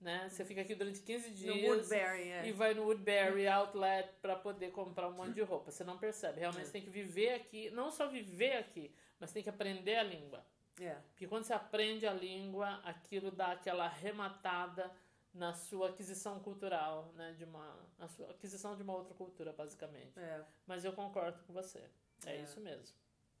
Né? 0.00 0.28
Você 0.28 0.44
fica 0.44 0.60
aqui 0.60 0.74
durante 0.74 1.00
15 1.00 1.30
dias 1.30 1.90
é. 1.90 2.46
e 2.46 2.52
vai 2.52 2.74
no 2.74 2.82
Woodbury 2.82 3.48
Outlet 3.48 4.10
para 4.20 4.36
poder 4.36 4.70
comprar 4.70 5.08
um 5.08 5.12
monte 5.12 5.32
de 5.32 5.40
roupa. 5.40 5.70
Você 5.70 5.82
não 5.82 5.96
percebe. 5.96 6.40
Realmente 6.40 6.66
você 6.66 6.72
tem 6.72 6.82
que 6.82 6.90
viver 6.90 7.32
aqui, 7.32 7.70
não 7.70 7.90
só 7.90 8.06
viver 8.06 8.56
aqui, 8.56 8.94
mas 9.18 9.32
tem 9.32 9.42
que 9.42 9.48
aprender 9.48 9.96
a 9.96 10.02
língua. 10.02 10.44
É. 10.80 10.94
Porque 11.10 11.26
quando 11.26 11.44
você 11.44 11.52
aprende 11.52 12.06
a 12.06 12.12
língua, 12.12 12.80
aquilo 12.84 13.30
dá 13.30 13.52
aquela 13.52 13.86
rematada 13.88 14.90
na 15.32 15.52
sua 15.52 15.90
aquisição 15.90 16.40
cultural, 16.40 17.12
né? 17.14 17.32
De 17.32 17.44
uma, 17.44 17.76
na 17.98 18.08
sua 18.08 18.30
aquisição 18.30 18.76
de 18.76 18.82
uma 18.82 18.94
outra 18.94 19.14
cultura, 19.14 19.52
basicamente. 19.52 20.18
É. 20.18 20.44
Mas 20.66 20.84
eu 20.84 20.92
concordo 20.92 21.42
com 21.44 21.52
você. 21.52 21.88
É, 22.26 22.36
é. 22.36 22.42
isso 22.42 22.60
mesmo. 22.60 22.96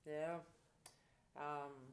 É. 0.06 0.40
Um, 1.36 1.86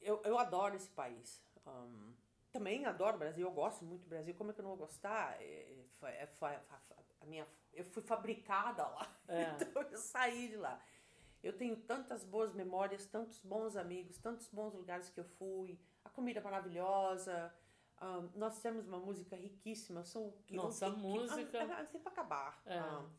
eu, 0.00 0.22
eu 0.24 0.38
adoro 0.38 0.76
esse 0.76 0.90
país. 0.90 1.42
Um, 1.66 2.12
também 2.52 2.84
adoro 2.84 3.16
o 3.16 3.18
Brasil, 3.18 3.46
eu 3.46 3.52
gosto 3.52 3.84
muito 3.84 4.02
do 4.02 4.08
Brasil. 4.08 4.34
Como 4.34 4.50
é 4.50 4.54
que 4.54 4.60
eu 4.60 4.64
não 4.64 4.70
vou 4.70 4.86
gostar? 4.86 5.40
É, 5.40 5.84
foi, 5.98 6.10
é, 6.10 6.26
foi, 6.26 6.50
a 7.20 7.26
minha, 7.26 7.46
eu 7.72 7.84
fui 7.84 8.02
fabricada 8.02 8.86
lá, 8.86 9.16
é. 9.28 9.42
então 9.62 9.82
eu 9.82 9.98
saí 9.98 10.48
de 10.48 10.56
lá. 10.56 10.80
Eu 11.42 11.56
tenho 11.56 11.76
tantas 11.76 12.22
boas 12.22 12.52
memórias, 12.52 13.06
tantos 13.06 13.38
bons 13.40 13.76
amigos, 13.76 14.18
tantos 14.18 14.48
bons 14.48 14.74
lugares 14.74 15.08
que 15.08 15.18
eu 15.18 15.24
fui, 15.24 15.78
a 16.04 16.10
comida 16.10 16.40
maravilhosa. 16.40 17.52
Um, 18.02 18.38
nós 18.38 18.60
temos 18.60 18.86
uma 18.86 18.98
música 18.98 19.36
riquíssima. 19.36 20.04
São, 20.04 20.34
Nossa, 20.50 20.86
a 20.86 20.90
música. 20.90 21.62
Ah, 21.62 21.84
tem 21.84 22.00
para 22.00 22.12
acabar. 22.12 22.62
É. 22.66 22.82
Um, 22.82 23.10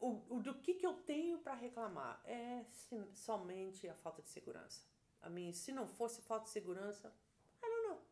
o, 0.00 0.36
o, 0.36 0.40
do 0.40 0.54
que, 0.54 0.74
que 0.74 0.86
eu 0.86 0.94
tenho 0.94 1.38
para 1.38 1.54
reclamar 1.54 2.20
é 2.24 2.64
sim, 2.70 3.08
somente 3.14 3.88
a 3.88 3.94
falta 3.94 4.22
de 4.22 4.28
segurança. 4.28 4.82
A 5.22 5.30
mim, 5.30 5.52
se 5.52 5.72
não 5.72 5.86
fosse 5.86 6.20
falta 6.20 6.44
de 6.44 6.50
segurança, 6.50 7.08
I 7.62 7.66
don't 7.66 7.88
know. 7.88 8.02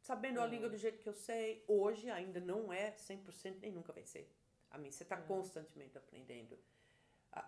Sabendo 0.00 0.38
é. 0.38 0.42
a 0.42 0.46
língua 0.46 0.68
do 0.68 0.76
jeito 0.76 1.00
que 1.00 1.08
eu 1.08 1.14
sei, 1.14 1.64
hoje 1.66 2.08
ainda 2.08 2.38
não 2.38 2.72
é 2.72 2.92
100% 2.92 3.58
nem 3.60 3.72
nunca 3.72 3.92
vai 3.92 4.04
ser. 4.04 4.32
A 4.70 4.78
mim, 4.78 4.92
você 4.92 5.02
está 5.02 5.16
é. 5.16 5.22
constantemente 5.22 5.98
aprendendo. 5.98 6.56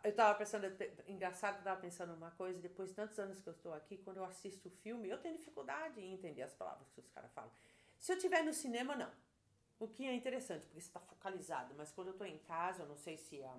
Eu 0.04 0.10
estava 0.10 0.38
pensando, 0.38 0.66
engraçado 1.08 1.54
que 1.54 1.58
eu 1.58 1.62
estava 1.62 1.80
pensando 1.80 2.14
uma 2.14 2.30
coisa, 2.32 2.60
depois 2.60 2.90
de 2.90 2.94
tantos 2.94 3.18
anos 3.18 3.40
que 3.40 3.48
eu 3.48 3.52
estou 3.52 3.74
aqui, 3.74 3.98
quando 3.98 4.18
eu 4.18 4.24
assisto 4.24 4.68
o 4.68 4.70
filme, 4.70 5.08
eu 5.08 5.18
tenho 5.18 5.36
dificuldade 5.36 6.00
em 6.00 6.12
entender 6.12 6.42
as 6.42 6.54
palavras 6.54 6.88
que 6.90 7.00
os 7.00 7.08
caras 7.08 7.32
falam. 7.32 7.50
Se 7.98 8.12
eu 8.12 8.16
estiver 8.16 8.44
no 8.44 8.52
cinema, 8.52 8.94
não. 8.94 9.10
O 9.80 9.88
que 9.88 10.06
é 10.06 10.14
interessante, 10.14 10.66
porque 10.66 10.80
você 10.80 10.86
está 10.86 11.00
focalizado, 11.00 11.74
mas 11.76 11.90
quando 11.90 12.08
eu 12.08 12.12
estou 12.12 12.26
em 12.26 12.38
casa, 12.38 12.84
eu 12.84 12.86
não 12.86 12.96
sei 12.96 13.16
se 13.16 13.40
é 13.40 13.50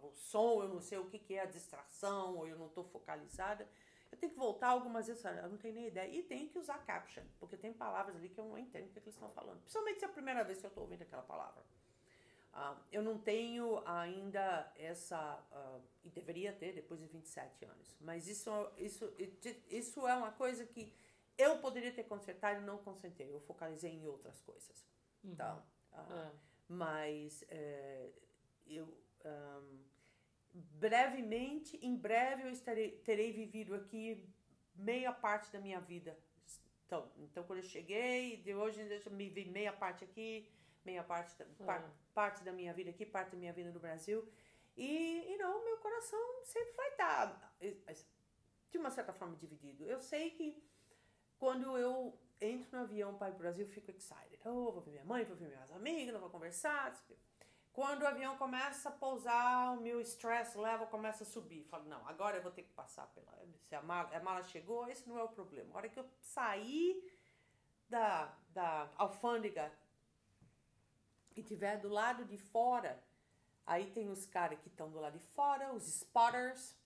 o 0.00 0.12
som, 0.12 0.62
eu 0.62 0.68
não 0.68 0.80
sei 0.80 0.98
o 0.98 1.06
que, 1.06 1.18
que 1.18 1.34
é 1.34 1.40
a 1.40 1.46
distração, 1.46 2.36
ou 2.36 2.46
eu 2.46 2.56
não 2.56 2.66
estou 2.66 2.84
focalizada, 2.84 3.68
eu 4.12 4.18
tenho 4.18 4.30
que 4.30 4.38
voltar 4.38 4.68
algumas 4.68 5.08
vezes, 5.08 5.24
eu 5.24 5.48
não 5.48 5.56
tenho 5.56 5.74
nem 5.74 5.86
ideia. 5.88 6.08
E 6.08 6.22
tenho 6.22 6.48
que 6.48 6.58
usar 6.58 6.78
caption, 6.84 7.24
porque 7.40 7.56
tem 7.56 7.72
palavras 7.72 8.14
ali 8.14 8.28
que 8.28 8.38
eu 8.38 8.44
não 8.44 8.58
entendo 8.58 8.84
o 8.84 8.88
que, 8.90 9.00
que 9.00 9.08
eles 9.08 9.14
estão 9.14 9.30
falando. 9.30 9.58
Principalmente 9.60 9.98
se 9.98 10.04
é 10.04 10.08
a 10.08 10.12
primeira 10.12 10.44
vez 10.44 10.60
que 10.60 10.66
eu 10.66 10.68
estou 10.68 10.84
ouvindo 10.84 11.02
aquela 11.02 11.22
palavra. 11.22 11.64
Uh, 12.52 12.76
eu 12.92 13.02
não 13.02 13.18
tenho 13.18 13.82
ainda 13.86 14.70
essa, 14.76 15.42
uh, 15.50 15.82
e 16.04 16.10
deveria 16.10 16.52
ter 16.52 16.74
depois 16.74 17.00
de 17.00 17.06
27 17.06 17.64
anos, 17.64 17.96
mas 17.98 18.28
isso, 18.28 18.50
isso, 18.76 19.10
isso 19.70 20.06
é 20.06 20.14
uma 20.14 20.32
coisa 20.32 20.66
que 20.66 20.92
eu 21.38 21.58
poderia 21.60 21.90
ter 21.92 22.04
consertado 22.04 22.60
e 22.60 22.64
não 22.64 22.76
consertei. 22.78 23.32
Eu 23.32 23.40
focalizei 23.40 23.92
em 23.92 24.06
outras 24.06 24.40
coisas. 24.42 24.86
Uhum. 25.24 25.32
Então, 25.32 25.62
uh, 25.92 26.12
é. 26.12 26.32
Mas 26.68 27.44
é, 27.48 28.10
eu. 28.66 28.86
Um, 29.24 29.92
brevemente, 30.54 31.78
em 31.82 31.96
breve, 31.96 32.42
eu 32.42 32.50
estarei, 32.50 32.90
terei 32.98 33.32
vivido 33.32 33.74
aqui 33.74 34.28
meia 34.74 35.12
parte 35.12 35.50
da 35.50 35.58
minha 35.60 35.80
vida. 35.80 36.18
Então, 36.86 37.10
então 37.18 37.44
quando 37.44 37.60
eu 37.60 37.64
cheguei, 37.64 38.36
de 38.38 38.54
hoje 38.54 38.80
eu 38.80 39.12
me 39.12 39.30
vi 39.30 39.46
meia 39.46 39.72
parte 39.72 40.04
aqui, 40.04 40.46
meia 40.84 41.02
parte 41.02 41.36
da, 41.38 41.44
par, 41.64 41.90
parte 42.14 42.44
da 42.44 42.52
minha 42.52 42.72
vida 42.72 42.90
aqui, 42.90 43.04
parte 43.04 43.32
da 43.32 43.36
minha 43.36 43.52
vida 43.52 43.70
no 43.70 43.80
Brasil. 43.80 44.26
E, 44.76 45.32
e 45.32 45.36
não, 45.36 45.64
meu 45.64 45.76
coração 45.78 46.44
sempre 46.44 46.72
vai 46.72 46.88
estar, 46.88 47.54
de 48.70 48.78
uma 48.78 48.90
certa 48.90 49.12
forma, 49.12 49.36
dividido. 49.36 49.84
Eu 49.84 50.00
sei 50.00 50.30
que 50.30 50.62
quando 51.38 51.76
eu 51.76 52.18
entro 52.40 52.76
no 52.76 52.84
avião 52.84 53.14
para 53.16 53.34
o 53.34 53.36
Brasil, 53.36 53.66
fico 53.66 53.90
excited. 53.90 54.40
Oh, 54.44 54.72
vou 54.72 54.80
ver 54.80 54.92
minha 54.92 55.04
mãe, 55.04 55.24
vou 55.24 55.36
ver 55.36 55.48
minhas 55.48 55.70
amigas, 55.72 56.18
vou 56.18 56.30
conversar. 56.30 56.94
Quando 57.72 58.02
o 58.02 58.06
avião 58.06 58.36
começa 58.36 58.88
a 58.88 58.92
pousar, 58.92 59.76
o 59.76 59.80
meu 59.80 60.00
stress 60.00 60.58
level 60.58 60.86
começa 60.86 61.22
a 61.22 61.26
subir. 61.26 61.64
Falo, 61.64 61.84
não, 61.84 62.06
agora 62.06 62.36
eu 62.36 62.42
vou 62.42 62.52
ter 62.52 62.62
que 62.62 62.72
passar 62.72 63.06
pela. 63.08 63.32
Se 63.60 63.74
a 63.74 63.82
mala, 63.82 64.14
a 64.14 64.20
mala 64.20 64.42
chegou, 64.42 64.88
esse 64.88 65.08
não 65.08 65.18
é 65.18 65.22
o 65.22 65.28
problema. 65.28 65.72
A 65.72 65.76
hora 65.78 65.88
que 65.88 65.98
eu 65.98 66.06
sair 66.20 67.02
da, 67.88 68.34
da 68.50 68.90
alfândega 68.96 69.72
e 71.36 71.42
tiver 71.42 71.78
do 71.78 71.88
lado 71.88 72.24
de 72.24 72.36
fora, 72.36 73.02
aí 73.66 73.90
tem 73.90 74.08
os 74.08 74.26
caras 74.26 74.58
que 74.60 74.68
estão 74.68 74.90
do 74.90 75.00
lado 75.00 75.18
de 75.18 75.26
fora, 75.28 75.72
os 75.72 75.86
spotters. 75.86 76.76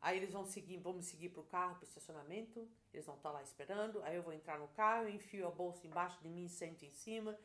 Aí 0.00 0.16
eles 0.16 0.32
vão 0.32 0.44
seguir, 0.44 0.76
vamos 0.78 1.06
seguir 1.06 1.28
pro 1.30 1.42
carro, 1.42 1.74
pro 1.76 1.84
estacionamento. 1.84 2.68
Eles 2.92 3.04
vão 3.04 3.16
estar 3.16 3.30
tá 3.30 3.34
lá 3.34 3.42
esperando. 3.42 4.02
Aí 4.04 4.14
eu 4.14 4.22
vou 4.22 4.32
entrar 4.32 4.58
no 4.58 4.68
carro, 4.68 5.08
enfio 5.08 5.46
a 5.46 5.50
bolsa 5.50 5.86
embaixo 5.86 6.20
de 6.22 6.28
mim, 6.28 6.48
sento 6.48 6.84
em 6.84 6.92
cima. 6.92 7.36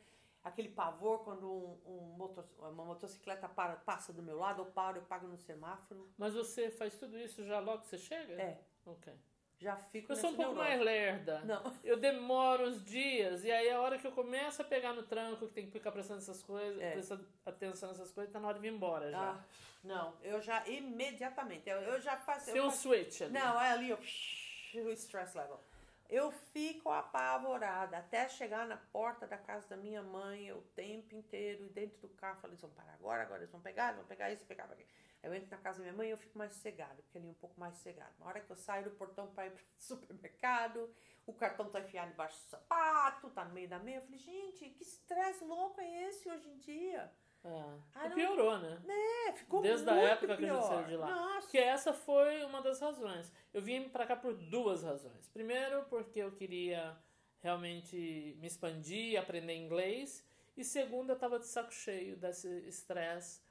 aquele 0.42 0.68
pavor 0.68 1.24
quando 1.24 1.50
um, 1.50 1.80
um 1.84 2.16
motor, 2.16 2.46
uma 2.58 2.84
motocicleta 2.84 3.48
para, 3.48 3.76
passa 3.76 4.12
do 4.12 4.22
meu 4.22 4.38
lado, 4.38 4.62
eu 4.62 4.66
paro, 4.66 4.98
eu 4.98 5.04
pago 5.04 5.26
no 5.26 5.36
semáforo. 5.36 6.08
Mas 6.16 6.34
você 6.34 6.70
faz 6.70 6.96
tudo 6.96 7.18
isso 7.18 7.44
já 7.44 7.58
logo 7.58 7.82
que 7.82 7.88
você 7.88 7.98
chega? 7.98 8.34
É. 8.34 8.64
Ok. 8.86 9.12
Já 9.60 9.76
fico 9.76 10.12
Eu 10.12 10.16
sou 10.16 10.30
um 10.30 10.34
pouco 10.36 10.56
mais 10.56 10.80
lerda. 10.80 11.40
Não. 11.44 11.72
Eu 11.82 11.96
demoro 11.96 12.64
uns 12.68 12.84
dias, 12.84 13.44
e 13.44 13.50
aí 13.50 13.70
a 13.70 13.80
hora 13.80 13.98
que 13.98 14.06
eu 14.06 14.12
começo 14.12 14.60
a 14.60 14.64
pegar 14.64 14.92
no 14.92 15.02
tranco, 15.04 15.46
que 15.48 15.54
tem 15.54 15.64
que 15.66 15.70
ficar 15.72 15.90
prestando 15.92 16.18
essas 16.20 16.42
coisas, 16.42 16.80
É. 16.82 16.90
prestando 16.92 17.26
atenção 17.46 17.88
nessas 17.88 18.10
coisas, 18.10 18.32
tá 18.32 18.38
na 18.40 18.48
hora 18.48 18.56
de 18.58 18.62
vir 18.62 18.72
embora 18.74 19.10
já. 19.10 19.30
Ah, 19.30 19.44
não, 19.82 20.14
eu 20.22 20.40
já 20.42 20.66
imediatamente, 20.68 21.68
eu, 21.68 21.78
eu 21.78 22.00
já 22.00 22.16
faço. 22.16 22.46
Tem 22.46 22.56
eu 22.56 22.64
um 22.66 22.70
faço- 22.70 22.82
switch 22.82 23.22
ali. 23.22 23.32
Não, 23.32 23.60
é 23.60 23.70
ali, 23.70 23.92
ó, 23.92 23.96
o 23.96 24.90
stress 24.92 25.36
level. 25.36 25.60
Eu 26.08 26.30
fico 26.30 26.90
apavorada 26.90 27.96
até 27.98 28.28
chegar 28.28 28.66
na 28.66 28.76
porta 28.76 29.26
da 29.26 29.38
casa 29.38 29.68
da 29.68 29.76
minha 29.76 30.02
mãe 30.02 30.52
o 30.52 30.60
tempo 30.74 31.14
inteiro, 31.14 31.68
dentro 31.70 31.98
do 32.00 32.08
carro, 32.10 32.40
falei, 32.40 32.52
eles 32.52 32.60
vão 32.60 32.70
parar 32.70 32.92
agora, 32.94 33.22
agora 33.22 33.40
eles 33.40 33.50
vão 33.50 33.60
pegar, 33.60 33.86
eles 33.86 33.96
vão 33.98 34.06
pegar 34.06 34.30
isso, 34.30 34.44
pegar 34.44 34.64
aqui. 34.64 34.86
Eu 35.22 35.34
entro 35.34 35.50
na 35.50 35.56
casa 35.56 35.78
da 35.78 35.84
minha 35.84 35.96
mãe 35.96 36.08
e 36.08 36.10
eu 36.10 36.18
fico 36.18 36.36
mais 36.36 36.52
sossegada, 36.52 37.02
porque 37.02 37.16
ali 37.16 37.26
é 37.26 37.30
um 37.30 37.34
pouco 37.34 37.58
mais 37.58 37.74
sossegado. 37.76 38.12
Na 38.18 38.26
hora 38.26 38.40
que 38.40 38.50
eu 38.50 38.56
saio 38.56 38.84
do 38.84 38.90
portão 38.90 39.26
para 39.28 39.46
ir 39.46 39.52
pro 39.52 39.64
supermercado, 39.78 40.94
o 41.26 41.32
cartão 41.32 41.70
tá 41.70 41.80
enfiado 41.80 42.10
debaixo 42.10 42.36
do 42.44 42.50
sapato, 42.50 43.30
tá 43.30 43.44
no 43.44 43.54
meio 43.54 43.68
da 43.68 43.78
meia. 43.78 43.96
Eu 43.96 44.02
falei, 44.02 44.18
gente, 44.18 44.68
que 44.68 44.82
estresse 44.82 45.42
louco 45.42 45.80
é 45.80 46.02
esse 46.08 46.28
hoje 46.28 46.46
em 46.50 46.58
dia? 46.58 47.10
Ah, 47.44 47.76
Ah, 47.94 48.06
e 48.06 48.08
não- 48.08 48.14
piorou, 48.16 48.58
né? 48.58 48.80
É, 49.28 49.32
ficou 49.32 49.60
Desde 49.60 49.88
a 49.90 49.94
época 49.94 50.36
que 50.36 50.44
a 50.44 50.48
gente 50.48 50.48
pior. 50.48 50.62
saiu 50.62 50.84
de 50.86 50.96
lá. 50.96 51.06
Nossa. 51.14 51.40
Porque 51.42 51.58
essa 51.58 51.92
foi 51.92 52.42
uma 52.44 52.62
das 52.62 52.80
razões. 52.80 53.30
Eu 53.52 53.60
vim 53.60 53.88
pra 53.88 54.06
cá 54.06 54.16
por 54.16 54.32
duas 54.34 54.82
razões. 54.82 55.28
Primeiro, 55.28 55.84
porque 55.84 56.20
eu 56.20 56.32
queria 56.32 56.96
realmente 57.42 58.34
me 58.40 58.46
expandir, 58.46 59.20
aprender 59.20 59.54
inglês. 59.54 60.24
E 60.56 60.64
segundo, 60.64 61.10
eu 61.10 61.18
tava 61.18 61.38
de 61.38 61.46
saco 61.46 61.72
cheio 61.72 62.16
desse 62.16 62.48
estresse. 62.66 63.42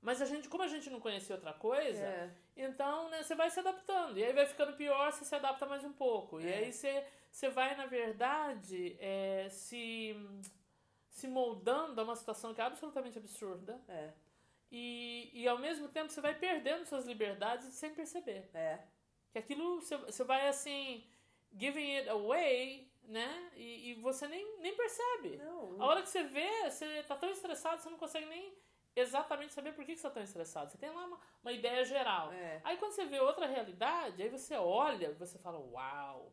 Mas 0.00 0.20
a 0.22 0.24
gente, 0.24 0.48
como 0.48 0.62
a 0.64 0.68
gente 0.68 0.88
não 0.90 0.98
conhecia 1.00 1.36
outra 1.36 1.52
coisa, 1.52 2.02
É. 2.04 2.30
então 2.56 3.08
né, 3.10 3.22
você 3.22 3.34
vai 3.34 3.50
se 3.50 3.60
adaptando. 3.60 4.18
E 4.18 4.24
aí 4.24 4.32
vai 4.32 4.46
ficando 4.46 4.72
pior, 4.76 5.12
você 5.12 5.24
se 5.24 5.34
adapta 5.34 5.66
mais 5.66 5.84
um 5.84 5.92
pouco. 5.92 6.40
E 6.40 6.46
É. 6.48 6.54
aí 6.56 6.72
você, 6.72 7.04
você 7.30 7.48
vai, 7.50 7.76
na 7.76 7.86
verdade, 7.86 8.96
é, 8.98 9.48
se, 9.50 10.16
se 11.12 11.28
moldando 11.28 12.00
a 12.00 12.04
uma 12.04 12.16
situação 12.16 12.52
que 12.54 12.60
é 12.60 12.64
absolutamente 12.64 13.18
absurda. 13.18 13.78
É, 13.88 14.10
E, 14.70 15.30
e 15.34 15.46
ao 15.46 15.58
mesmo 15.58 15.86
tempo 15.88 16.10
você 16.10 16.20
vai 16.22 16.34
perdendo 16.34 16.86
suas 16.86 17.04
liberdades 17.06 17.66
sem 17.74 17.94
perceber. 17.94 18.48
é. 18.54 18.80
Que 19.30 19.38
aquilo 19.38 19.80
você, 19.80 19.96
você 19.96 20.24
vai 20.24 20.46
assim, 20.48 21.06
giving 21.58 21.96
it 21.96 22.08
away, 22.08 22.90
né? 23.04 23.50
E, 23.56 23.90
e 23.90 23.94
você 23.94 24.26
nem, 24.28 24.44
nem 24.58 24.74
percebe. 24.76 25.36
Não, 25.38 25.80
A 25.80 25.86
hora 25.86 26.02
que 26.02 26.08
você 26.10 26.22
vê, 26.24 26.70
você 26.70 27.02
tá 27.04 27.16
tão 27.16 27.30
estressado, 27.30 27.80
você 27.80 27.88
não 27.88 27.96
consegue 27.98 28.26
nem 28.26 28.52
exatamente 28.94 29.54
saber 29.54 29.72
por 29.74 29.84
que, 29.86 29.92
que 29.94 30.00
você 30.00 30.08
tá 30.08 30.14
tão 30.14 30.22
estressado. 30.22 30.70
Você 30.70 30.76
tem 30.78 30.90
lá 30.90 31.06
uma, 31.06 31.18
uma 31.42 31.52
ideia 31.52 31.82
geral. 31.84 32.30
É. 32.32 32.60
Aí 32.64 32.76
quando 32.76 32.92
você 32.92 33.06
vê 33.06 33.20
outra 33.20 33.46
realidade, 33.46 34.22
aí 34.22 34.28
você 34.28 34.54
olha 34.56 35.08
e 35.08 35.14
você 35.14 35.38
fala, 35.38 35.58
uau. 35.58 36.30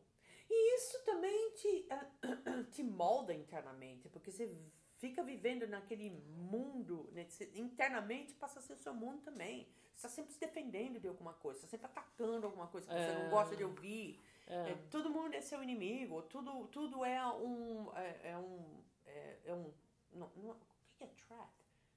E 0.52 0.76
isso 0.76 1.04
também 1.04 1.54
te, 1.54 1.86
te 2.72 2.82
molda 2.82 3.32
internamente, 3.32 4.08
porque 4.08 4.30
você 4.32 4.52
fica 4.98 5.22
vivendo 5.22 5.66
naquele 5.68 6.10
mundo, 6.10 7.08
né? 7.12 7.24
Você- 7.28 7.50
internamente 7.54 8.34
passa 8.34 8.58
a 8.58 8.62
ser 8.62 8.72
o 8.72 8.76
seu 8.76 8.92
mundo 8.92 9.22
também. 9.22 9.68
Você 9.94 10.06
está 10.06 10.08
sempre 10.08 10.32
se 10.32 10.40
defendendo 10.40 10.98
de 10.98 11.06
alguma 11.06 11.34
coisa, 11.34 11.60
você 11.60 11.66
está 11.66 11.76
sempre 11.86 11.86
atacando 12.00 12.46
alguma 12.46 12.66
coisa 12.66 12.86
que 12.86 12.92
você 12.92 12.98
É. 13.10 13.22
não 13.22 13.30
gosta 13.30 13.54
de 13.56 13.62
ouvir. 13.64 14.20
É. 14.46 14.70
É, 14.70 14.74
todo 14.90 15.08
mundo 15.10 15.34
é 15.34 15.40
seu 15.40 15.62
inimigo, 15.62 16.22
tudo, 16.22 16.66
tudo 16.68 17.04
é 17.04 17.24
um. 17.34 17.90
É, 17.96 18.30
é 18.32 18.36
um. 18.36 18.82
É, 19.06 19.38
é 19.44 19.54
um. 19.54 19.72
Não, 20.12 20.28
não, 20.36 20.50
o 20.50 20.56
que 20.96 21.04
é 21.04 21.06
trap? 21.06 21.48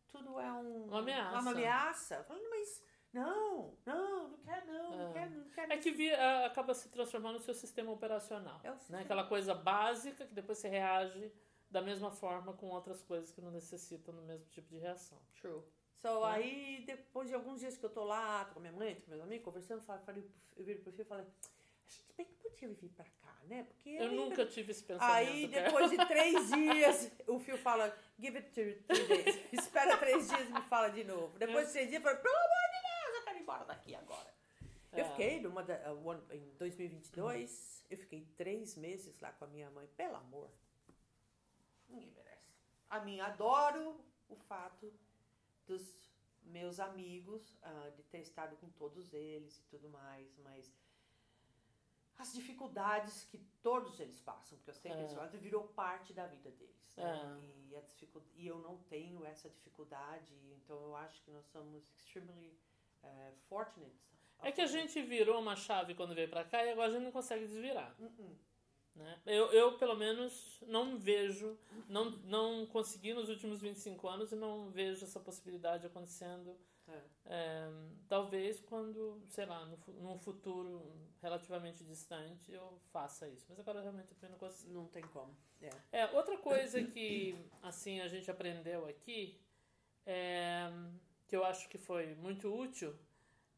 Tudo 0.10 0.40
é 0.40 0.52
um, 0.54 0.84
Uma 0.86 1.00
ameaça. 1.00 1.40
Uma 1.40 1.52
ameaça. 1.52 2.24
Falando, 2.26 2.48
mas. 2.52 2.84
Não, 3.14 3.78
não, 3.86 4.30
não 4.30 4.38
quero, 4.40 4.66
não, 4.74 4.98
não 4.98 5.10
É. 5.10 5.14
quero, 5.14 5.32
não 5.32 5.50
quero. 5.52 5.72
É 5.74 5.78
que 5.78 5.92
vi- 5.92 6.12
a- 6.14 6.48
acaba 6.48 6.74
se 6.74 6.90
transformando 6.90 7.36
no 7.36 7.40
seu 7.40 7.54
sistema 7.54 7.92
operacional. 7.92 8.60
É 8.64 8.70
o 8.70 8.74
né? 8.74 8.80
sistema. 8.80 9.02
Aquela 9.02 9.24
coisa 9.26 9.54
básica 9.54 10.26
que 10.26 10.34
depois 10.34 10.58
você 10.58 10.68
reage 10.68 11.32
da 11.70 11.82
mesma 11.82 12.12
forma 12.12 12.54
com 12.54 12.68
outras 12.70 13.02
coisas 13.04 13.32
que 13.32 13.40
não 13.42 13.52
necessitam 13.52 14.14
do 14.16 14.22
mesmo 14.24 14.46
tipo 14.48 14.68
de 14.70 14.80
reação. 14.80 15.20
True. 15.40 15.62
So, 16.02 16.08
É. 16.08 16.32
aí, 16.32 16.84
depois 16.86 17.30
de 17.30 17.36
alguns 17.36 17.60
dias 17.60 17.78
que 17.78 17.86
eu 17.86 17.90
tô 17.90 18.04
lá, 18.04 18.46
tô 18.46 18.54
com 18.54 18.60
a 18.60 18.62
minha 18.62 18.74
mãe, 18.74 18.96
tô 18.96 19.02
com 19.04 19.12
meus 19.12 19.22
amigos, 19.24 19.46
conversando, 19.46 19.80
eu 19.80 19.84
falei, 19.86 20.04
falei- 20.04 20.32
eu 20.58 20.64
viro 20.66 20.82
pro 20.82 20.92
filho 20.92 21.04
e 21.04 21.06
falei, 21.06 21.26
a 21.26 21.90
gente 21.90 22.06
bem 22.18 22.26
que 22.26 22.34
podia 22.50 22.68
vir 22.70 22.90
pra 22.90 23.06
cá, 23.06 23.38
né? 23.46 23.64
Porque 23.64 23.90
Eu 23.92 24.12
nunca 24.12 24.46
tive 24.46 24.72
esse 24.72 24.84
pensamento. 24.84 25.14
Aí, 25.16 25.48
cara. 25.50 25.66
depois 25.66 25.90
de 25.92 25.98
três 26.06 26.34
dias, 26.52 27.12
o 27.28 27.40
Fio 27.40 27.58
fala, 27.58 27.96
give 28.20 28.38
it 28.38 28.50
two, 28.52 28.96
two 28.96 29.08
days. 29.08 29.40
Espera 29.54 29.98
três 29.98 30.28
dias 30.28 30.50
e 30.50 30.52
me 30.54 30.62
fala 30.64 30.90
de 30.90 31.04
novo. 31.04 31.38
Depois 31.38 31.68
de 31.68 31.74
três 31.74 31.90
dias, 31.90 32.04
eu 32.04 32.10
falo, 32.12 32.22
pelo 32.22 32.36
amor 32.36 32.73
embora 33.44 33.66
daqui 33.66 33.94
agora. 33.94 34.34
Eu 34.92 35.00
É. 35.06 35.10
fiquei 35.10 35.42
numa 35.42 35.64
da, 35.64 35.92
uh, 35.94 36.08
one- 36.08 36.24
em 36.32 36.50
2022, 36.56 37.86
eu 37.90 37.98
fiquei 37.98 38.26
três 38.38 38.76
meses 38.76 39.20
lá 39.20 39.32
com 39.34 39.46
a 39.46 39.48
minha 39.48 39.70
mãe, 39.72 39.88
pelo 39.98 40.16
amor. 40.16 40.50
Ninguém 41.90 42.12
merece. 42.12 42.54
A 42.90 43.00
mim, 43.00 43.20
adoro 43.20 44.00
o 44.30 44.36
fato 44.36 44.92
dos 45.68 46.12
meus 46.44 46.80
amigos, 46.80 47.58
ah, 47.64 47.90
de 47.96 48.04
ter 48.04 48.20
estado 48.20 48.56
com 48.58 48.70
todos 48.72 49.14
eles 49.14 49.60
e 49.60 49.64
tudo 49.64 49.90
mais, 49.90 50.38
mas 50.40 50.72
as 52.18 52.34
dificuldades 52.34 53.24
que 53.26 53.38
todos 53.62 54.00
eles 54.00 54.20
passam, 54.20 54.58
porque 54.58 54.70
eu 54.70 54.74
sei 54.76 54.92
que 54.92 54.98
É. 54.98 55.02
eles 55.02 55.14
passam, 55.14 55.40
virou 55.40 55.68
parte 55.70 56.14
da 56.14 56.28
vida 56.28 56.52
deles. 56.52 56.74
né? 56.96 57.04
É. 57.04 57.72
E, 57.72 57.76
a 57.76 57.82
dificu- 57.82 58.22
e 58.36 58.46
eu 58.46 58.60
não 58.60 58.78
tenho 58.84 59.26
essa 59.26 59.50
dificuldade, 59.50 60.32
então 60.52 60.80
eu 60.84 60.96
acho 60.96 61.24
que 61.24 61.32
nós 61.32 61.44
somos 61.48 61.84
extremely 61.98 62.56
eh, 63.04 63.32
fortunate. 63.48 64.04
É 64.42 64.52
que 64.52 64.62
a 64.62 64.68
gente 64.68 65.02
virou 65.02 65.40
uma 65.40 65.56
chave 65.56 65.96
quando 65.96 66.14
veio 66.14 66.30
pra 66.30 66.44
cá 66.44 66.64
e 66.66 66.72
agora 66.72 66.90
a 66.90 66.92
gente 66.92 67.04
não 67.04 67.12
consegue 67.12 67.46
desvirar. 67.46 67.96
Uh-uh. 68.00 68.36
Né? 68.96 69.20
Eu, 69.26 69.52
eu, 69.52 69.78
pelo 69.78 69.96
menos, 69.96 70.62
não 70.68 70.98
vejo, 70.98 71.58
não, 71.90 72.12
não 72.26 72.66
consegui 72.68 73.14
nos 73.14 73.30
últimos 73.30 73.62
25 73.62 74.08
anos 74.08 74.32
e 74.32 74.36
não 74.36 74.70
vejo 74.70 75.04
essa 75.04 75.20
possibilidade 75.20 75.88
acontecendo. 75.88 76.56
É. 76.88 77.02
É, 77.26 77.72
talvez 78.10 78.60
quando, 78.60 79.22
sei 79.30 79.46
lá, 79.46 79.66
no, 79.66 79.78
num 79.94 80.18
futuro 80.20 80.94
relativamente 81.22 81.84
distante 81.84 82.52
eu 82.52 82.78
faça 82.92 83.28
isso. 83.30 83.46
Mas 83.50 83.60
agora 83.60 83.82
realmente 83.82 84.14
eu 84.22 84.30
não 84.30 84.38
consigo. 84.38 84.74
Não 84.74 84.86
tem 84.88 85.04
como. 85.04 85.36
É. 85.62 85.70
É, 85.92 86.06
outra 86.12 86.38
coisa 86.38 86.84
que 86.84 87.36
assim 87.62 88.02
a 88.02 88.08
gente 88.10 88.30
aprendeu 88.30 88.86
aqui, 88.86 89.40
é, 90.06 90.70
que 91.34 91.38
eu 91.38 91.44
acho 91.44 91.68
que 91.68 91.80
foi 91.80 92.14
muito 92.14 92.48
útil, 92.54 92.94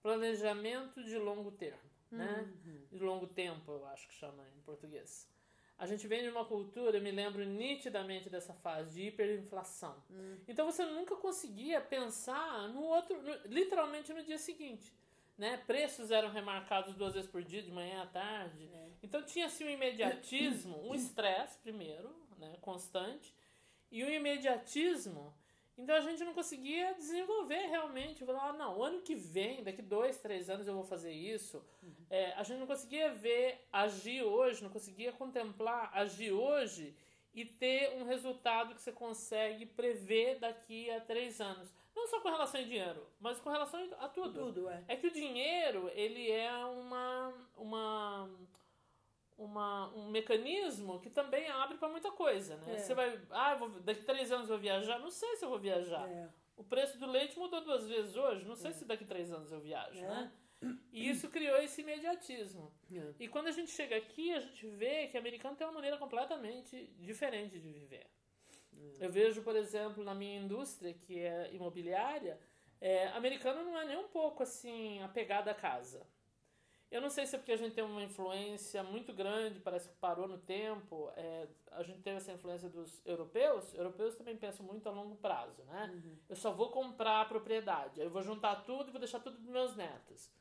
planejamento 0.02 1.04
de 1.04 1.18
longo 1.18 1.52
termo, 1.52 1.78
né? 2.10 2.48
De 2.90 3.04
longo 3.04 3.28
tempo, 3.28 3.70
eu 3.70 3.86
acho 3.88 4.08
que 4.08 4.14
chama 4.14 4.48
em 4.58 4.62
português. 4.62 5.30
A 5.78 5.86
gente 5.86 6.08
vem 6.08 6.24
de 6.24 6.30
uma 6.30 6.46
cultura, 6.46 6.96
eu 6.98 7.02
me 7.02 7.12
lembro 7.12 7.44
nitidamente 7.44 8.30
dessa 8.30 8.54
fase 8.54 8.94
de 8.94 9.08
hiperinflação. 9.08 10.02
Então 10.48 10.66
você 10.72 10.86
nunca 10.86 11.18
conseguia 11.18 11.82
pensar 11.82 12.70
no 12.70 12.82
outro, 12.82 13.22
no- 13.22 13.42
literalmente 13.48 14.14
no 14.14 14.24
dia 14.24 14.38
seguinte. 14.38 14.94
Né? 15.38 15.58
Preços 15.68 16.12
eram 16.12 16.30
remarcados 16.32 16.96
duas 16.96 17.14
vezes 17.14 17.30
por 17.30 17.44
dia, 17.44 17.62
de 17.62 17.72
manhã 17.72 18.04
à 18.04 18.08
tarde. 18.08 18.70
Então 19.04 19.22
tinha 19.22 19.48
assim 19.48 19.66
um 19.66 19.70
imediatismo, 19.70 20.78
um 20.90 20.96
estresse 20.96 21.58
primeiro, 21.60 22.10
né, 22.38 22.56
constante, 22.62 23.36
e 23.92 24.02
um 24.02 24.10
imediatismo. 24.10 25.36
Então 25.78 25.96
a 25.96 26.00
gente 26.00 26.24
não 26.24 26.34
conseguia 26.34 26.94
desenvolver 26.94 27.68
realmente. 27.68 28.26
Falar, 28.26 28.50
ah, 28.50 28.54
não, 28.54 28.82
ano 28.82 29.02
que 29.02 29.16
vem, 29.16 29.64
daqui 29.64 29.82
dois, 29.82 30.18
três 30.20 30.50
anos 30.50 30.68
eu 30.68 30.74
vou 30.74 30.84
fazer 30.84 31.12
isso. 31.12 31.64
É, 32.10 32.32
a 32.34 32.44
gente 32.44 32.60
não 32.60 32.68
conseguia 32.68 33.12
ver, 33.14 33.68
agir 33.72 34.24
hoje, 34.24 34.64
não 34.64 34.70
conseguia 34.70 35.12
contemplar, 35.12 35.92
agir 35.94 36.32
hoje 36.32 36.96
e 37.34 37.44
ter 37.44 37.98
um 37.98 38.06
resultado 38.06 38.74
que 38.74 38.82
você 38.82 38.94
consegue 38.94 39.66
prever 39.66 40.40
daqui 40.40 40.90
a 40.90 41.02
três 41.02 41.42
anos. 41.42 41.74
Não 41.94 42.08
só 42.08 42.22
com 42.22 42.30
relação 42.30 42.62
a 42.62 42.64
dinheiro, 42.64 43.06
mas 43.20 43.40
com 43.40 43.50
relação 43.50 43.82
a 44.00 44.08
tudo. 44.08 44.46
Tudo, 44.46 44.70
é. 44.70 44.84
É 44.88 44.96
que 44.96 45.08
o 45.08 45.12
dinheiro, 45.12 45.92
ele 45.94 46.32
é 46.32 46.54
uma, 46.66 47.34
uma, 47.58 48.30
uma, 49.38 49.94
um 49.96 50.10
mecanismo 50.10 51.00
que 51.00 51.10
também 51.10 51.50
abre 51.50 51.78
para 51.78 51.90
muita 51.90 52.12
coisa, 52.12 52.58
né? 52.58 52.76
É. 52.76 52.78
Você 52.78 52.94
vai, 52.94 53.20
ah, 53.30 53.56
vou, 53.56 53.70
daqui 53.82 54.04
três 54.04 54.32
anos 54.32 54.50
eu 54.50 54.56
vou 54.56 54.62
viajar, 54.62 55.00
não 55.00 55.12
sei 55.12 55.36
se 55.36 55.46
eu 55.46 55.50
vou 55.50 55.60
viajar. 55.60 56.08
É. 56.10 56.30
O 56.56 56.64
preço 56.64 56.98
do 56.98 57.06
leite 57.06 57.38
mudou 57.38 57.62
duas 57.62 57.86
vezes 57.86 58.16
hoje, 58.16 58.46
não 58.46 58.56
sei 58.56 58.72
se 58.72 58.86
daqui 58.86 59.04
três 59.04 59.32
anos 59.32 59.52
eu 59.52 59.60
viajo, 59.60 60.00
É. 60.00 60.08
né? 60.08 60.32
E 60.92 61.10
isso 61.10 61.30
criou 61.30 61.58
esse 61.58 61.82
imediatismo. 61.82 62.74
É. 62.92 63.14
E 63.20 63.28
quando 63.28 63.48
a 63.48 63.52
gente 63.52 63.70
chega 63.72 63.98
aqui, 63.98 64.34
a 64.34 64.40
gente 64.40 64.66
vê 64.68 65.08
que 65.08 65.18
o 65.18 65.20
americano 65.20 65.56
tem 65.56 65.68
uma 65.68 65.74
maneira 65.74 65.98
completamente 65.98 66.88
diferente 66.98 67.60
de 67.60 67.72
viver. 67.72 68.08
Eu 69.00 69.10
vejo, 69.10 69.42
por 69.42 69.56
exemplo, 69.56 70.04
na 70.04 70.16
minha 70.16 70.40
indústria, 70.40 70.94
que 70.94 71.20
é 71.20 71.54
imobiliária, 71.54 72.40
é, 72.80 73.08
americano 73.10 73.64
não 73.64 73.78
é 73.78 73.86
nem 73.86 73.98
um 73.98 74.08
pouco 74.08 74.44
assim 74.44 75.02
apegado 75.04 75.48
à 75.50 75.54
casa. 75.54 76.06
Eu 76.92 77.02
não 77.02 77.10
sei 77.10 77.26
se 77.26 77.36
é 77.36 77.40
porque 77.40 77.52
a 77.52 77.58
gente 77.58 77.74
tem 77.74 77.84
uma 77.84 78.04
influência 78.04 78.82
muito 78.84 79.12
grande, 79.12 79.60
parece 79.60 79.90
que 79.90 79.96
parou 79.96 80.28
no 80.28 80.38
tempo. 80.38 81.12
É, 81.16 81.48
a 81.72 81.84
gente 81.84 82.02
teve 82.02 82.18
essa 82.18 82.32
influência 82.32 82.70
dos 82.70 83.02
europeus. 83.06 83.74
Europeus 83.74 84.16
também 84.16 84.38
pensam 84.38 84.66
muito 84.66 84.88
a 84.88 84.92
longo 84.92 85.16
prazo, 85.16 85.64
né? 85.64 85.92
Uhum. 85.94 86.18
Eu 86.30 86.36
só 86.36 86.52
vou 86.52 86.70
comprar 86.70 87.22
a 87.22 87.26
propriedade, 87.26 88.00
eu 88.00 88.10
vou 88.10 88.22
juntar 88.22 88.64
tudo 88.64 88.90
e 88.90 88.92
vou 88.92 89.00
deixar 89.00 89.20
tudo 89.20 89.38
para 89.38 89.52
meus 89.52 89.76
netos. 89.76 90.32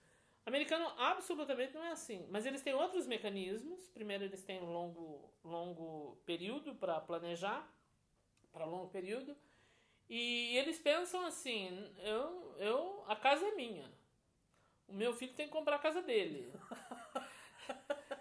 Americano 0.46 0.92
absolutamente 0.98 1.72
não 1.72 1.82
é 1.82 1.92
assim, 1.92 2.26
mas 2.28 2.44
eles 2.44 2.60
têm 2.60 2.74
outros 2.74 3.06
mecanismos. 3.06 3.88
Primeiro, 3.88 4.24
eles 4.24 4.44
têm 4.44 4.60
um 4.60 4.70
longo, 4.70 5.32
longo 5.42 6.18
período 6.26 6.74
para 6.74 7.00
planejar, 7.00 7.66
para 8.52 8.66
longo 8.66 8.88
período. 8.88 9.34
E 10.08 10.56
eles 10.58 10.78
pensam 10.78 11.24
assim: 11.24 11.90
eu, 11.98 12.54
eu, 12.58 13.04
a 13.08 13.16
casa 13.16 13.46
é 13.46 13.54
minha. 13.54 13.90
O 14.88 14.92
meu 14.92 15.12
filho 15.14 15.32
tem 15.34 15.46
que 15.46 15.52
comprar 15.52 15.76
a 15.76 15.78
casa 15.78 16.02
dele. 16.02 16.52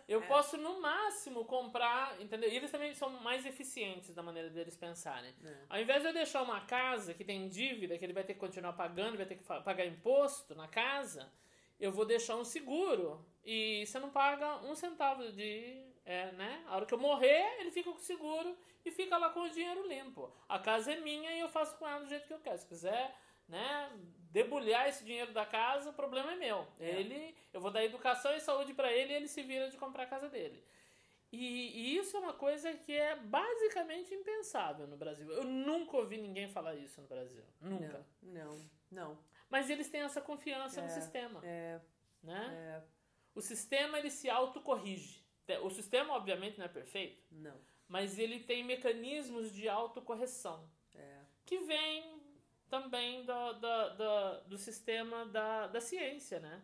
Eu 0.08 0.22
É. 0.22 0.28
posso, 0.28 0.58
no 0.58 0.80
máximo, 0.82 1.46
comprar. 1.46 2.20
Entendeu? 2.22 2.50
E 2.50 2.56
eles 2.56 2.72
também 2.72 2.94
são 2.94 3.10
mais 3.22 3.46
eficientes 3.46 4.14
da 4.14 4.22
maneira 4.24 4.50
deles 4.50 4.76
pensarem. 4.76 5.34
É. 5.44 5.58
Ao 5.70 5.80
invés 5.80 6.02
de 6.02 6.10
eu 6.10 6.14
deixar 6.14 6.42
uma 6.42 6.62
casa 6.62 7.14
que 7.14 7.24
tem 7.24 7.48
dívida, 7.50 7.98
que 7.98 8.06
ele 8.06 8.14
vai 8.14 8.24
ter 8.24 8.34
que 8.34 8.40
continuar 8.40 8.74
pagando, 8.74 9.18
vai 9.18 9.26
ter 9.26 9.36
que 9.36 9.44
pagar 9.44 9.86
imposto 9.86 10.56
na 10.56 10.68
casa, 10.68 11.32
eu 11.80 11.92
vou 11.92 12.06
deixar 12.06 12.36
um 12.36 12.44
seguro. 12.46 13.26
E 13.44 13.86
você 13.86 14.00
não 14.00 14.10
paga 14.10 14.58
um 14.62 14.76
centavo 14.76 15.32
de. 15.32 15.92
É, 16.06 16.32
né? 16.34 16.64
A 16.68 16.76
hora 16.76 16.86
que 16.86 16.94
eu 16.94 16.98
morrer, 16.98 17.60
ele 17.62 17.72
fica 17.72 17.90
com 17.90 17.98
o 17.98 18.02
seguro 18.02 18.58
e 18.86 18.92
fica 18.92 19.18
lá 19.18 19.30
com 19.30 19.40
o 19.42 19.50
dinheiro 19.50 19.88
limpo. 19.88 20.30
A 20.50 20.60
casa 20.60 20.92
é 20.92 21.00
minha 21.00 21.32
e 21.32 21.40
eu 21.40 21.48
faço 21.48 21.78
com 21.78 21.88
ela 21.88 22.02
do 22.02 22.10
jeito 22.10 22.28
que 22.28 22.34
eu 22.34 22.40
quero. 22.40 22.58
Se 22.58 22.68
quiser, 22.68 23.16
né, 23.48 23.92
debulhar 24.32 24.88
esse 24.88 25.04
dinheiro 25.04 25.32
da 25.34 25.46
casa, 25.46 25.90
o 25.90 25.94
problema 25.94 26.34
é 26.34 26.36
meu. 26.36 26.68
É. 26.80 26.90
Ele, 27.00 27.36
eu 27.52 27.62
vou 27.62 27.72
dar 27.72 27.84
educação 27.84 28.36
e 28.36 28.40
saúde 28.40 28.74
para 28.74 28.92
ele 28.92 29.14
e 29.14 29.16
ele 29.16 29.28
se 29.28 29.42
vira 29.44 29.70
de 29.70 29.78
comprar 29.78 30.04
a 30.04 30.08
casa 30.08 30.30
dele. 30.30 30.64
E, 31.32 31.38
e 31.80 31.98
isso 31.98 32.16
é 32.16 32.20
uma 32.20 32.34
coisa 32.34 32.72
que 32.74 32.94
é 32.96 33.16
basicamente 33.16 34.14
impensável 34.14 34.86
no 34.88 34.96
Brasil. 34.96 35.30
Eu 35.32 35.44
nunca 35.44 35.98
ouvi 35.98 36.18
ninguém 36.18 36.48
falar 36.48 36.76
isso 36.76 37.02
no 37.02 37.08
Brasil. 37.08 37.44
Nunca. 37.60 38.06
Não, 38.22 38.56
não, 38.56 38.70
não. 38.92 39.20
Mas 39.50 39.70
eles 39.70 39.90
têm 39.90 40.02
essa 40.02 40.22
confiança 40.22 40.80
no 40.82 40.88
É, 40.88 40.90
sistema, 40.92 41.42
É, 41.44 41.80
né? 42.22 42.50
é, 42.54 42.84
O 43.36 43.42
sistema 43.42 43.98
ele 43.98 44.12
se 44.12 44.30
autocorrige. 44.30 45.24
O 45.64 45.70
sistema 45.70 46.14
obviamente 46.14 46.58
não 46.58 46.66
é 46.66 46.70
perfeito, 46.70 47.22
não. 47.32 47.60
mas 47.88 48.18
ele 48.18 48.40
tem 48.40 48.64
mecanismos 48.64 49.52
de 49.52 49.68
autocorreção 49.68 50.70
É, 50.96 51.20
que 51.46 51.58
vem 51.60 52.13
também 52.74 53.24
do, 53.24 53.54
do, 53.54 53.90
do, 54.00 54.50
do 54.50 54.58
sistema 54.58 55.28
da, 55.28 55.68
da 55.68 55.80
ciência, 55.80 56.40
né? 56.40 56.60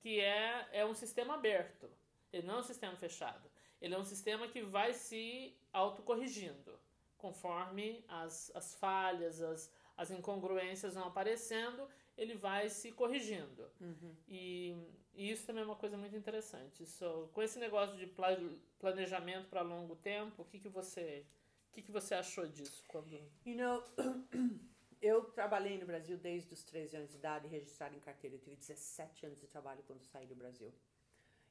Que 0.00 0.18
é, 0.18 0.68
é 0.72 0.84
um 0.84 0.94
sistema 0.94 1.34
aberto. 1.34 1.88
Ele 2.32 2.44
não 2.44 2.56
é 2.56 2.58
um 2.58 2.64
sistema 2.64 2.96
fechado. 2.96 3.48
Ele 3.80 3.94
é 3.94 3.98
um 3.98 4.04
sistema 4.04 4.48
que 4.48 4.62
vai 4.62 4.92
se 4.92 5.56
autocorrigindo 5.72 6.76
conforme 7.16 8.04
as, 8.08 8.50
as 8.52 8.74
falhas, 8.74 9.40
as, 9.40 9.72
as 9.96 10.10
incongruências 10.10 10.94
vão 10.94 11.04
aparecendo, 11.04 11.88
ele 12.18 12.34
vai 12.34 12.68
se 12.68 12.90
corrigindo. 12.90 13.70
uhum. 13.80 14.14
E, 14.26 14.76
e 15.14 15.30
isso 15.30 15.46
também 15.46 15.62
é 15.62 15.66
uma 15.66 15.76
coisa 15.76 15.96
muito 15.96 16.16
interessante. 16.16 16.84
So, 16.84 17.30
com 17.32 17.40
esse 17.40 17.60
negócio 17.60 17.96
de 17.96 18.08
pla- 18.08 18.36
planejamento 18.80 19.48
para 19.48 19.62
longo 19.62 19.94
tempo, 19.94 20.42
o 20.42 20.44
que, 20.44 20.58
que 20.58 20.68
você 20.68 21.24
o 21.68 21.72
que, 21.74 21.82
que 21.82 21.92
você 21.92 22.14
achou 22.14 22.46
disso 22.46 22.84
quando 22.88 23.08
You 23.46 23.56
know, 23.56 23.82
eu 25.04 25.24
trabalhei 25.38 25.76
no 25.78 25.84
Brasil 25.84 26.16
desde 26.16 26.54
os 26.54 26.62
13 26.64 26.96
anos 26.96 27.10
de 27.10 27.18
idade, 27.18 27.46
registrado 27.46 27.94
em 27.94 28.00
carteira. 28.00 28.36
Eu 28.36 28.40
tive 28.40 28.56
17 28.56 29.26
anos 29.26 29.38
de 29.38 29.46
trabalho 29.46 29.82
quando 29.86 30.02
saí 30.02 30.26
do 30.26 30.34
Brasil. 30.34 30.72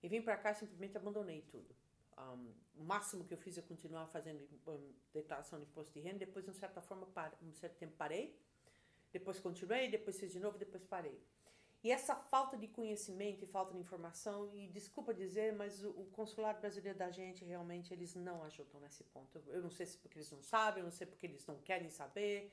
E 0.01 0.07
vim 0.07 0.23
pra 0.23 0.35
cá 0.35 0.51
e 0.51 0.55
simplesmente 0.55 0.97
abandonei 0.97 1.43
tudo. 1.43 1.75
Um, 2.17 2.51
o 2.75 2.83
máximo 2.83 3.23
que 3.23 3.33
eu 3.33 3.37
fiz 3.37 3.55
é 3.57 3.61
continuar 3.61 4.07
fazendo 4.07 4.43
um, 4.67 4.93
declaração 5.13 5.59
de 5.59 5.65
imposto 5.65 5.93
de 5.93 5.99
renda. 5.99 6.17
Depois, 6.17 6.43
de 6.43 6.49
uma 6.49 6.57
certa 6.57 6.81
forma, 6.81 7.05
par, 7.05 7.31
um 7.43 7.53
certo 7.53 7.77
tempo 7.77 7.93
parei. 7.95 8.35
Depois 9.11 9.39
continuei, 9.39 9.87
depois 9.87 10.19
fiz 10.19 10.31
de 10.31 10.39
novo, 10.39 10.57
depois 10.57 10.83
parei. 10.83 11.21
E 11.83 11.91
essa 11.91 12.15
falta 12.15 12.57
de 12.57 12.67
conhecimento 12.67 13.43
e 13.43 13.47
falta 13.47 13.73
de 13.73 13.79
informação, 13.79 14.49
e 14.55 14.67
desculpa 14.67 15.13
dizer, 15.13 15.53
mas 15.53 15.83
o, 15.83 15.89
o 15.89 16.05
consulado 16.05 16.59
brasileiro 16.59 16.97
da 16.97 17.11
gente 17.11 17.45
realmente 17.45 17.93
eles 17.93 18.15
não 18.15 18.41
ajudam 18.43 18.81
nesse 18.81 19.03
ponto. 19.03 19.43
Eu 19.47 19.61
não 19.61 19.69
sei 19.69 19.85
se 19.85 19.97
porque 19.97 20.17
eles 20.17 20.31
não 20.31 20.41
sabem, 20.41 20.79
eu 20.79 20.85
não 20.85 20.91
sei 20.91 21.05
porque 21.05 21.27
eles 21.27 21.45
não 21.45 21.57
querem 21.57 21.91
saber. 21.91 22.51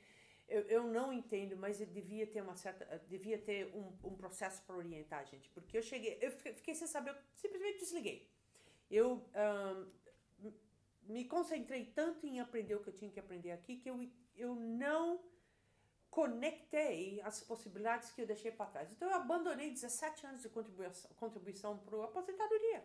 Eu, 0.50 0.62
eu 0.62 0.82
não 0.84 1.12
entendo, 1.12 1.56
mas 1.56 1.80
ele 1.80 1.92
devia 1.92 2.26
ter 2.26 2.40
uma 2.42 2.56
certa, 2.56 2.84
devia 3.08 3.38
ter 3.38 3.66
um, 3.74 3.86
um 4.04 4.16
processo 4.16 4.62
para 4.64 4.76
orientar 4.76 5.20
a 5.20 5.24
gente, 5.24 5.48
porque 5.50 5.78
eu 5.78 5.82
cheguei, 5.82 6.18
eu 6.20 6.30
fiquei, 6.32 6.74
sem 6.74 6.88
saber, 6.88 7.10
eu 7.10 7.16
simplesmente 7.34 7.78
desliguei. 7.78 8.28
Eu 8.90 9.24
ahn, 9.32 9.86
m- 10.40 10.54
me 11.02 11.24
concentrei 11.24 11.84
tanto 11.86 12.26
em 12.26 12.40
aprender 12.40 12.74
o 12.74 12.82
que 12.82 12.88
eu 12.88 12.94
tinha 12.94 13.10
que 13.10 13.20
aprender 13.20 13.52
aqui 13.52 13.76
que 13.76 13.88
eu, 13.88 13.96
eu 14.36 14.54
não 14.56 15.22
conectei 16.10 17.20
as 17.22 17.40
possibilidades 17.44 18.10
que 18.10 18.20
eu 18.22 18.26
deixei 18.26 18.50
para 18.50 18.66
trás. 18.66 18.90
Então 18.90 19.08
eu 19.08 19.14
abandonei 19.14 19.70
17 19.70 20.26
anos 20.26 20.42
de 20.42 20.48
contribuição, 20.48 21.10
contribuição 21.16 21.78
para 21.78 21.96
a 21.98 22.04
aposentadoria. 22.04 22.84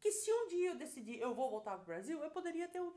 Que 0.00 0.12
se 0.12 0.32
um 0.32 0.46
dia 0.48 0.68
eu 0.70 0.76
decidir 0.76 1.18
eu 1.18 1.34
vou 1.34 1.50
voltar 1.50 1.72
para 1.72 1.82
o 1.82 1.86
Brasil, 1.86 2.22
eu 2.22 2.30
poderia 2.30 2.68
ter 2.68 2.80
u- 2.80 2.96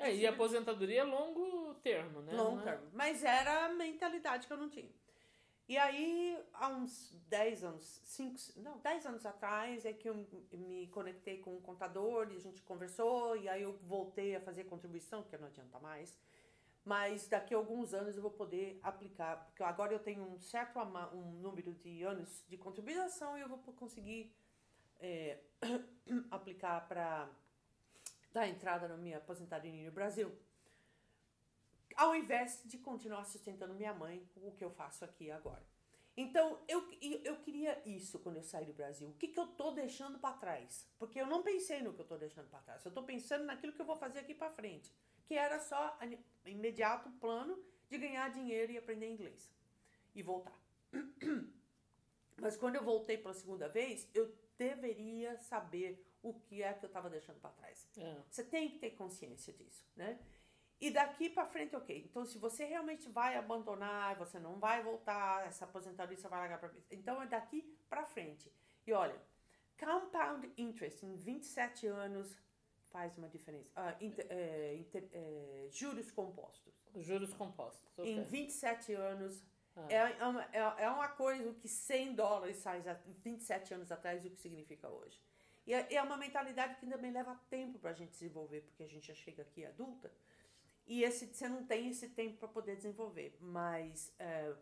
É, 0.00 0.14
e 0.14 0.26
a 0.26 0.30
aposentadoria 0.30 1.00
é 1.00 1.04
longo 1.04 1.74
termo, 1.82 2.22
né? 2.22 2.32
Long 2.32 2.56
Não 2.56 2.60
é- 2.60 2.64
term. 2.64 2.82
Mas 2.92 3.22
era 3.22 3.66
a 3.66 3.68
mentalidade 3.68 4.46
que 4.46 4.52
eu 4.52 4.56
não 4.56 4.68
tinha. 4.68 4.90
E 5.68 5.78
aí, 5.78 6.36
há 6.54 6.68
uns 6.68 7.14
10 7.28 7.62
anos, 7.62 8.00
5, 8.02 8.36
não, 8.56 8.78
10 8.78 9.06
anos 9.06 9.24
atrás, 9.24 9.84
é 9.84 9.92
que 9.92 10.08
eu 10.08 10.14
me 10.52 10.88
conectei 10.88 11.38
com 11.38 11.54
um 11.54 11.60
contador 11.60 12.32
e 12.32 12.36
a 12.36 12.40
gente 12.40 12.60
conversou, 12.62 13.36
e 13.36 13.48
aí 13.48 13.62
eu 13.62 13.78
voltei 13.84 14.34
a 14.34 14.40
fazer 14.40 14.64
contribuição, 14.64 15.22
porque 15.22 15.36
não 15.36 15.46
adianta 15.46 15.78
mais. 15.78 16.18
Mas 16.84 17.28
daqui 17.28 17.54
a 17.54 17.56
alguns 17.56 17.94
anos 17.94 18.16
eu 18.16 18.22
vou 18.22 18.32
poder 18.32 18.80
aplicar, 18.82 19.44
porque 19.44 19.62
agora 19.62 19.92
eu 19.92 20.00
tenho 20.00 20.24
um 20.24 20.40
certo 20.40 20.80
um 21.12 21.32
número 21.40 21.72
de 21.74 22.02
anos 22.02 22.44
de 22.48 22.56
contribuição 22.56 23.38
e 23.38 23.42
eu 23.42 23.48
vou 23.48 23.58
conseguir 23.58 24.34
é, 24.98 25.38
aplicar 26.32 26.88
para 26.88 27.28
dar 28.32 28.48
entrada 28.48 28.88
na 28.88 28.96
minha 28.96 29.18
aposentadoria 29.18 29.84
no 29.84 29.92
Brasil 29.92 30.30
ao 32.00 32.14
invés 32.14 32.62
de 32.64 32.78
continuar 32.78 33.24
sustentando 33.24 33.74
minha 33.74 33.92
mãe, 33.92 34.26
o 34.36 34.52
que 34.52 34.64
eu 34.64 34.70
faço 34.70 35.04
aqui 35.04 35.30
agora. 35.30 35.62
Então, 36.16 36.58
eu, 36.66 36.82
eu 37.24 37.36
queria 37.36 37.80
isso 37.86 38.18
quando 38.18 38.36
eu 38.36 38.42
saí 38.42 38.64
do 38.64 38.72
Brasil. 38.72 39.08
O 39.08 39.14
que, 39.14 39.28
que 39.28 39.38
eu 39.38 39.46
tô 39.46 39.70
deixando 39.70 40.18
para 40.18 40.34
trás? 40.36 40.88
Porque 40.98 41.20
eu 41.20 41.26
não 41.26 41.42
pensei 41.42 41.82
no 41.82 41.92
que 41.92 42.00
eu 42.00 42.06
tô 42.06 42.16
deixando 42.16 42.48
para 42.48 42.60
trás. 42.60 42.84
Eu 42.84 42.92
tô 42.92 43.02
pensando 43.02 43.44
naquilo 43.44 43.72
que 43.74 43.80
eu 43.80 43.86
vou 43.86 43.96
fazer 43.96 44.20
aqui 44.20 44.34
para 44.34 44.50
frente. 44.50 44.90
Que 45.26 45.34
era 45.34 45.60
só 45.60 45.98
imediato 46.46 47.10
plano 47.20 47.62
de 47.88 47.98
ganhar 47.98 48.30
dinheiro 48.30 48.72
e 48.72 48.78
aprender 48.78 49.08
inglês. 49.10 49.50
E 50.14 50.22
voltar. 50.22 50.58
Mas 52.40 52.56
quando 52.56 52.76
eu 52.76 52.84
voltei 52.84 53.18
pela 53.18 53.34
segunda 53.34 53.68
vez, 53.68 54.08
eu 54.14 54.32
deveria 54.58 55.36
saber 55.38 56.06
o 56.22 56.34
que 56.34 56.62
é 56.62 56.72
que 56.74 56.84
eu 56.84 56.88
estava 56.88 57.08
deixando 57.08 57.40
para 57.40 57.50
trás. 57.50 57.88
É. 57.96 58.16
Você 58.28 58.44
tem 58.44 58.68
que 58.70 58.78
ter 58.78 58.90
consciência 58.90 59.52
disso, 59.52 59.86
né? 59.96 60.18
E 60.80 60.90
daqui 60.90 61.28
para 61.28 61.46
frente, 61.46 61.76
ok. 61.76 62.04
Então, 62.08 62.24
se 62.24 62.38
você 62.38 62.64
realmente 62.64 63.08
vai 63.08 63.36
abandonar, 63.36 64.16
você 64.16 64.38
não 64.38 64.58
vai 64.58 64.82
voltar, 64.82 65.46
essa 65.46 65.64
aposentadoria 65.66 66.16
você 66.16 66.28
vai 66.28 66.40
largar 66.40 66.58
para 66.58 66.72
Então, 66.90 67.22
é 67.22 67.26
daqui 67.26 67.62
para 67.88 68.04
frente. 68.06 68.50
E 68.86 68.92
olha, 68.92 69.20
compound 69.78 70.50
interest 70.56 71.04
em 71.04 71.16
27 71.16 71.86
anos 71.86 72.36
faz 72.90 73.16
uma 73.18 73.28
diferença. 73.28 73.70
Ah, 73.76 73.94
inter- 74.00 74.26
é, 74.30 74.74
inter- 74.76 75.08
é, 75.12 75.68
juros 75.70 76.10
compostos. 76.10 76.74
Juros 76.96 77.32
compostos. 77.34 77.86
ok. 77.98 78.10
Em 78.18 78.22
27 78.24 78.92
anos 78.94 79.42
Ah. 79.88 79.92
é, 79.92 79.96
é, 79.96 80.58
é, 80.58 80.84
é 80.84 80.90
uma 80.90 81.08
coisa 81.08 81.52
que 81.54 81.68
100 81.68 82.14
dólares 82.14 82.62
faz 82.62 82.86
há 82.86 82.94
27 83.24 83.74
anos 83.74 83.92
atrás 83.92 84.24
o 84.24 84.30
que 84.30 84.40
significa 84.40 84.88
hoje. 84.88 85.18
E 85.66 85.74
é, 85.74 85.94
é 85.94 86.02
uma 86.02 86.16
mentalidade 86.16 86.76
que 86.76 86.86
também 86.86 87.12
leva 87.12 87.38
tempo 87.48 87.78
para 87.78 87.90
a 87.90 87.94
gente 87.94 88.10
desenvolver, 88.10 88.62
porque 88.62 88.82
a 88.82 88.88
gente 88.88 89.06
já 89.06 89.14
chega 89.14 89.42
aqui 89.42 89.64
adulta. 89.64 90.10
E 90.86 91.04
esse, 91.04 91.26
você 91.26 91.48
não 91.48 91.64
tem 91.64 91.88
esse 91.88 92.08
tempo 92.08 92.38
para 92.38 92.48
poder 92.48 92.76
desenvolver. 92.76 93.36
Mas 93.40 94.12
é, 94.18 94.52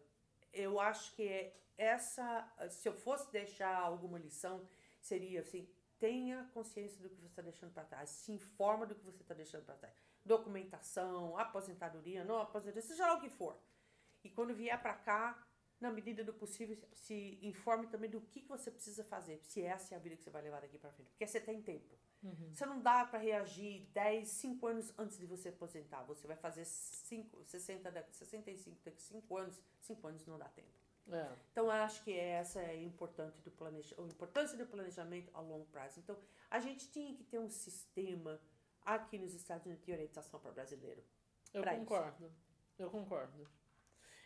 eu 0.53 0.79
acho 0.81 1.15
que 1.15 1.23
é 1.23 1.55
essa. 1.77 2.47
Se 2.71 2.89
eu 2.89 2.93
fosse 2.93 3.31
deixar 3.33 3.75
alguma 3.77 4.19
lição, 4.19 4.69
seria 5.01 5.41
assim: 5.41 5.67
tenha 5.99 6.49
consciência 6.53 7.01
do 7.03 7.09
que 7.09 7.17
você 7.17 7.27
está 7.27 7.43
deixando 7.43 7.73
para 7.73 7.85
trás, 7.85 8.11
se 8.11 8.33
informa 8.33 8.85
do 8.85 8.95
que 8.95 9.05
você 9.05 9.23
está 9.23 9.35
deixando 9.35 9.65
para 9.65 9.77
trás. 9.77 9.95
Documentação, 10.25 11.39
aposentadoria, 11.39 12.25
não 12.25 12.39
aposentadoria, 12.41 12.83
seja 12.83 13.07
lá 13.07 13.15
o 13.15 13.21
que 13.21 13.31
for. 13.31 13.59
E 14.25 14.31
quando 14.31 14.55
vier 14.55 14.81
para 14.81 14.95
cá, 14.95 15.47
na 15.81 15.91
medida 15.93 16.25
do 16.25 16.33
possível, 16.35 16.77
se 16.93 17.39
informe 17.43 17.87
também 17.87 18.11
do 18.11 18.21
que 18.21 18.41
que 18.41 18.49
você 18.49 18.71
precisa 18.71 19.05
fazer, 19.05 19.41
se 19.45 19.63
essa 19.63 19.95
é 19.95 19.97
a 19.97 20.01
vida 20.01 20.17
que 20.17 20.23
você 20.25 20.31
vai 20.31 20.43
levar 20.43 20.61
daqui 20.61 20.77
para 20.79 20.91
frente. 20.93 21.11
Porque 21.11 21.27
você 21.27 21.41
tem 21.41 21.63
tempo. 21.63 21.97
Você 22.53 22.67
não 22.67 22.81
dá 22.81 23.05
para 23.05 23.21
reagir 23.21 23.87
10, 23.93 24.27
5 24.27 24.67
anos 24.67 24.93
antes 24.99 25.17
de 25.19 25.25
você 25.25 25.51
aposentar. 25.51 26.03
Você 26.03 26.27
vai 26.27 26.37
fazer 26.37 26.65
5, 26.65 27.45
60, 27.45 27.93
daqui- 27.93 28.13
65 28.17 28.81
daqui 28.85 29.01
5 29.01 29.37
anos. 29.37 29.63
5 29.79 30.05
anos 30.09 30.27
não 30.27 30.37
dá 30.37 30.49
tempo. 30.49 30.77
É. 31.11 31.37
Então, 31.53 31.67
eu 31.67 31.71
acho 31.71 32.03
que 32.03 32.13
essa 32.13 32.61
é 32.61 32.71
a 32.71 32.83
importante 32.83 33.41
do 33.41 33.53
planeja, 33.53 33.95
a 33.99 34.03
importância 34.03 34.59
do 34.59 34.67
planejamento 34.67 35.31
a 35.33 35.41
longo 35.41 35.65
prazo. 35.67 36.01
Então, 36.01 36.19
a 36.51 36.59
gente 36.59 36.91
tinha 36.91 37.15
que 37.15 37.23
ter 37.23 37.39
um 37.39 37.49
sistema 37.49 38.41
aqui 38.83 39.17
nos 39.17 39.33
Estados 39.33 39.65
Unidos 39.65 39.85
de 39.85 39.93
orientação 39.93 40.41
para 40.41 40.51
brasileiro. 40.51 41.03
Eu 41.55 41.63
pra 41.63 41.73
isso. 41.75 41.83
concordo. 41.83 42.33
Eu 42.79 42.91
concordo. 42.91 43.49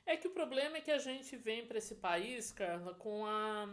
É 0.04 0.16
que 0.16 0.26
o 0.28 0.32
problema 0.32 0.76
é 0.78 0.80
que 0.80 0.90
a 0.90 0.98
gente 0.98 1.36
vem 1.36 1.66
para 1.66 1.78
esse 1.78 1.94
país, 1.96 2.50
Carla, 2.52 2.94
com 2.94 3.24
a 3.26 3.66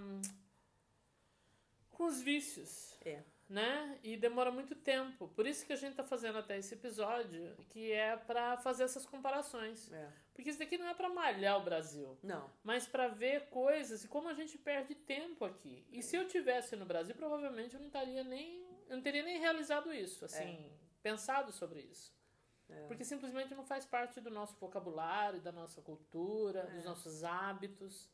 com 1.91 2.05
os 2.05 2.21
vícios, 2.21 2.97
É. 3.03 3.21
né? 3.49 3.99
E 4.03 4.15
demora 4.15 4.49
muito 4.51 4.73
tempo. 4.73 5.27
Por 5.29 5.45
isso 5.45 5.65
que 5.65 5.73
a 5.73 5.75
gente 5.75 5.95
tá 5.95 6.03
fazendo 6.03 6.37
até 6.37 6.57
esse 6.57 6.73
episódio, 6.73 7.57
que 7.69 7.91
é 7.91 8.15
para 8.15 8.55
fazer 8.57 8.83
essas 8.83 9.05
comparações. 9.05 9.91
É. 9.91 10.09
Porque 10.33 10.49
isso 10.49 10.59
daqui 10.59 10.77
não 10.77 10.87
é 10.87 10.93
para 10.93 11.09
malhar 11.09 11.57
o 11.59 11.63
Brasil, 11.63 12.17
Não. 12.23 12.49
mas 12.63 12.87
para 12.87 13.09
ver 13.09 13.49
coisas 13.49 14.05
e 14.05 14.07
como 14.07 14.29
a 14.29 14.33
gente 14.33 14.57
perde 14.57 14.95
tempo 14.95 15.43
aqui. 15.43 15.85
E 15.91 16.01
se 16.01 16.15
eu 16.15 16.25
tivesse 16.25 16.77
no 16.77 16.85
Brasil, 16.85 17.13
provavelmente 17.15 17.73
eu 17.73 17.79
não 17.81 17.87
estaria 17.87 18.23
nem 18.23 18.65
eu 18.87 18.95
não 18.95 19.03
teria 19.03 19.21
nem 19.21 19.37
realizado 19.37 19.93
isso, 19.93 20.23
assim, 20.25 20.71
pensado 21.03 21.51
sobre 21.51 21.81
isso. 21.81 22.11
É. 22.69 22.85
Porque 22.87 23.03
simplesmente 23.03 23.53
não 23.55 23.63
faz 23.65 23.85
parte 23.85 24.21
do 24.21 24.29
nosso 24.29 24.55
vocabulário, 24.57 25.41
da 25.41 25.51
nossa 25.51 25.81
cultura, 25.81 26.59
É. 26.59 26.75
dos 26.75 26.85
nossos 26.85 27.23
hábitos. 27.23 28.07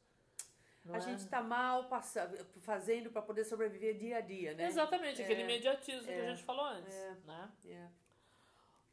a 0.87 0.97
é? 0.97 1.01
gente 1.01 1.19
está 1.21 1.41
mal 1.41 1.85
passa- 1.89 2.29
fazendo 2.61 3.09
para 3.09 3.19
poder 3.23 3.43
sobreviver 3.43 3.97
dia 3.97 4.17
a 4.17 4.21
dia, 4.21 4.53
né? 4.53 4.67
Exatamente, 4.67 5.19
aquele 5.19 5.41
É. 5.41 5.43
imediatismo 5.43 6.05
que 6.05 6.13
a 6.13 6.29
gente 6.29 6.43
falou 6.43 6.63
antes. 6.63 6.93
É. 6.93 7.15
Né? 7.25 7.51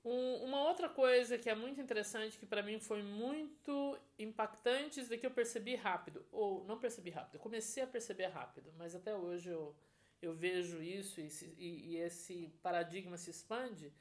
Um- 0.05 0.45
uma 0.45 0.63
outra 0.69 0.89
coisa 0.89 1.39
que 1.39 1.49
é 1.49 1.55
muito 1.55 1.81
interessante, 1.81 2.37
que 2.39 2.47
pra 2.47 2.63
mim 2.63 2.81
foi 2.81 3.03
muito 3.03 3.97
impactante, 4.19 5.01
isso 5.01 5.11
daqui 5.11 5.25
eu 5.27 5.31
percebi 5.31 5.77
rápido. 5.77 6.25
Ou 6.33 6.65
não 6.65 6.79
percebi 6.79 7.11
rápido, 7.11 7.35
eu 7.37 7.41
comecei 7.41 7.83
a 7.83 7.87
perceber 7.87 8.27
rápido, 8.27 8.73
mas 8.77 8.95
até 8.97 9.15
hoje 9.15 9.51
eu, 9.51 9.77
eu 10.21 10.33
vejo 10.35 10.83
isso 10.83 11.21
e, 11.21 11.29
e- 11.57 11.91
e 11.93 11.97
esse 11.99 12.49
paradigma 12.63 13.17
se 13.17 13.31
expande, 13.31 13.93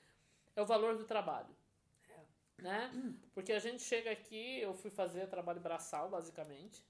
é 0.56 0.62
o 0.62 0.66
valor 0.66 0.98
do 0.98 1.06
trabalho. 1.06 1.56
Né? 2.58 2.92
Porque 3.34 3.52
a 3.52 3.60
gente 3.60 3.82
chega 3.82 4.12
aqui, 4.12 4.60
eu 4.60 4.74
fui 4.74 4.92
fazer 4.92 5.28
trabalho 5.28 5.60
braçal, 5.60 6.10
basicamente. 6.10 6.86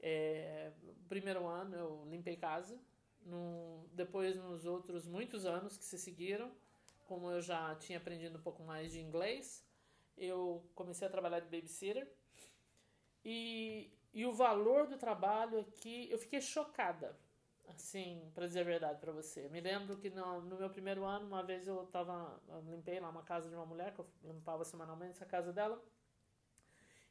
É, 0.00 0.72
primeiro 1.08 1.46
ano 1.46 1.76
eu 1.76 2.04
limpei 2.08 2.36
casa. 2.36 2.78
No, 3.24 3.86
depois, 3.92 4.36
nos 4.36 4.64
outros 4.66 5.06
muitos 5.06 5.46
anos 5.46 5.76
que 5.76 5.84
se 5.84 5.98
seguiram, 5.98 6.52
como 7.06 7.30
eu 7.30 7.40
já 7.40 7.74
tinha 7.76 7.98
aprendido 7.98 8.38
um 8.38 8.42
pouco 8.42 8.62
mais 8.62 8.92
de 8.92 9.00
inglês, 9.00 9.64
eu 10.16 10.64
comecei 10.74 11.06
a 11.06 11.10
trabalhar 11.10 11.40
de 11.40 11.48
babysitter. 11.48 12.10
E, 13.24 13.90
e 14.12 14.26
o 14.26 14.32
valor 14.32 14.86
do 14.86 14.98
trabalho 14.98 15.60
aqui, 15.60 16.10
eu 16.10 16.18
fiquei 16.18 16.40
chocada. 16.40 17.18
Assim, 17.68 18.30
pra 18.34 18.46
dizer 18.46 18.60
a 18.60 18.64
verdade 18.64 19.00
pra 19.00 19.12
você. 19.12 19.48
Me 19.48 19.60
lembro 19.60 19.96
que 19.96 20.10
no, 20.10 20.42
no 20.42 20.56
meu 20.56 20.70
primeiro 20.70 21.04
ano, 21.04 21.26
uma 21.26 21.42
vez 21.42 21.66
eu 21.66 21.86
tava. 21.86 22.40
Eu 22.48 22.60
limpei 22.70 23.00
lá 23.00 23.08
uma 23.08 23.22
casa 23.22 23.48
de 23.48 23.54
uma 23.54 23.66
mulher, 23.66 23.92
que 23.94 24.00
eu 24.00 24.06
limpava 24.22 24.64
semanalmente 24.64 25.12
essa 25.12 25.26
casa 25.26 25.52
dela. 25.52 25.82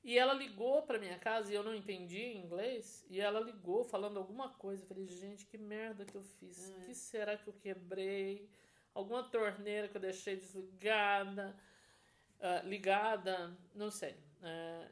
E 0.04 0.18
ela 0.18 0.34
ligou 0.34 0.84
pra 0.84 1.00
minha 1.00 1.18
casa 1.18 1.52
e 1.52 1.56
eu 1.56 1.64
não 1.64 1.74
entendi 1.74 2.22
inglês. 2.34 3.06
E 3.10 3.22
ela 3.22 3.40
ligou 3.40 3.84
falando 3.84 4.18
alguma 4.18 4.50
coisa. 4.50 4.84
Eu 4.84 4.88
falei, 4.88 5.08
gente, 5.08 5.46
que 5.46 5.58
merda 5.58 6.06
que 6.06 6.16
eu 6.16 6.24
fiz. 6.24 6.70
O 6.70 6.86
que 6.86 6.94
será 6.94 7.38
que 7.38 7.48
eu 7.48 7.54
quebrei? 7.54 8.50
Alguma 8.94 9.24
torneira 9.24 9.88
que 9.88 9.98
eu 9.98 10.02
deixei 10.02 10.36
desligada, 10.36 11.56
ah, 12.40 12.62
ligada, 12.64 13.58
não 13.74 13.90
sei. 13.90 14.16
É, 14.42 14.88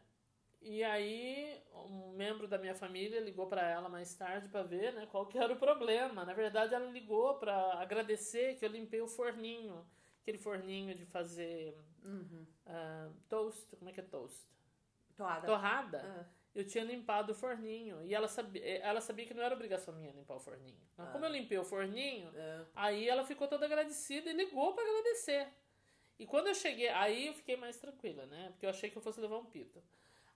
e 0.61 0.83
aí, 0.83 1.59
um 1.73 2.11
membro 2.13 2.47
da 2.47 2.57
minha 2.57 2.75
família 2.75 3.19
ligou 3.19 3.47
pra 3.47 3.67
ela 3.67 3.89
mais 3.89 4.13
tarde 4.15 4.47
pra 4.47 4.63
ver 4.63 4.93
né, 4.93 5.07
qual 5.11 5.25
que 5.25 5.37
era 5.37 5.51
o 5.53 5.57
problema. 5.57 6.23
Na 6.23 6.33
verdade, 6.33 6.73
ela 6.75 6.89
ligou 6.91 7.35
pra 7.35 7.73
agradecer 7.81 8.55
que 8.57 8.65
eu 8.65 8.69
limpei 8.69 9.01
o 9.01 9.07
forninho. 9.07 9.85
Aquele 10.21 10.37
forninho 10.37 10.93
de 10.95 11.05
fazer 11.05 11.75
ah, 12.65 13.09
toast. 13.27 13.75
Como 13.75 13.89
é 13.89 13.93
que 13.93 13.99
é 13.99 14.03
toast? 14.03 14.39
Toada. 15.17 15.45
torrada, 15.45 15.99
Ah. 16.03 16.25
eu 16.55 16.65
tinha 16.65 16.83
limpado 16.83 17.31
o 17.31 17.35
forninho. 17.35 18.01
E 18.03 18.13
ela 18.13 18.27
sabia, 18.27 18.63
ela 18.79 19.01
sabia 19.01 19.25
que 19.25 19.33
não 19.33 19.43
era 19.43 19.53
obrigação 19.55 19.93
minha 19.95 20.11
limpar 20.11 20.35
o 20.35 20.39
forninho. 20.39 20.77
Mas 20.97 21.09
como 21.11 21.25
eu 21.25 21.31
limpei 21.31 21.57
o 21.57 21.63
forninho, 21.63 22.31
Ah. 22.35 22.65
aí 22.75 23.09
ela 23.09 23.23
ficou 23.23 23.47
toda 23.47 23.65
agradecida 23.65 24.29
e 24.29 24.33
ligou 24.33 24.73
pra 24.73 24.83
agradecer. 24.83 25.47
E 26.19 26.25
quando 26.27 26.47
eu 26.47 26.53
cheguei, 26.55 26.87
aí 26.89 27.27
eu 27.27 27.33
fiquei 27.33 27.55
mais 27.57 27.77
tranquila, 27.77 28.25
né? 28.27 28.49
Porque 28.51 28.65
eu 28.65 28.69
achei 28.69 28.89
que 28.91 28.97
eu 28.97 29.01
fosse 29.01 29.19
levar 29.19 29.37
um 29.39 29.45
pito. 29.45 29.81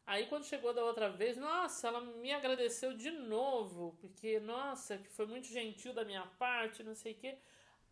Aí 0.06 0.28
quando 0.28 0.46
chegou 0.46 0.74
da 0.74 0.84
outra 0.84 1.10
vez, 1.10 1.36
nossa, 1.36 1.88
ela 1.88 2.00
me 2.00 2.32
agradeceu 2.32 2.94
de 2.94 3.10
novo, 3.10 3.98
porque, 4.00 4.40
nossa, 4.40 4.98
que 4.98 5.10
foi 5.10 5.26
muito 5.26 5.48
gentil 5.48 5.94
da 5.94 6.06
minha 6.06 6.26
parte, 6.38 6.84
não 6.84 6.94
sei 6.94 7.14
o 7.14 7.16
quê. 7.16 7.38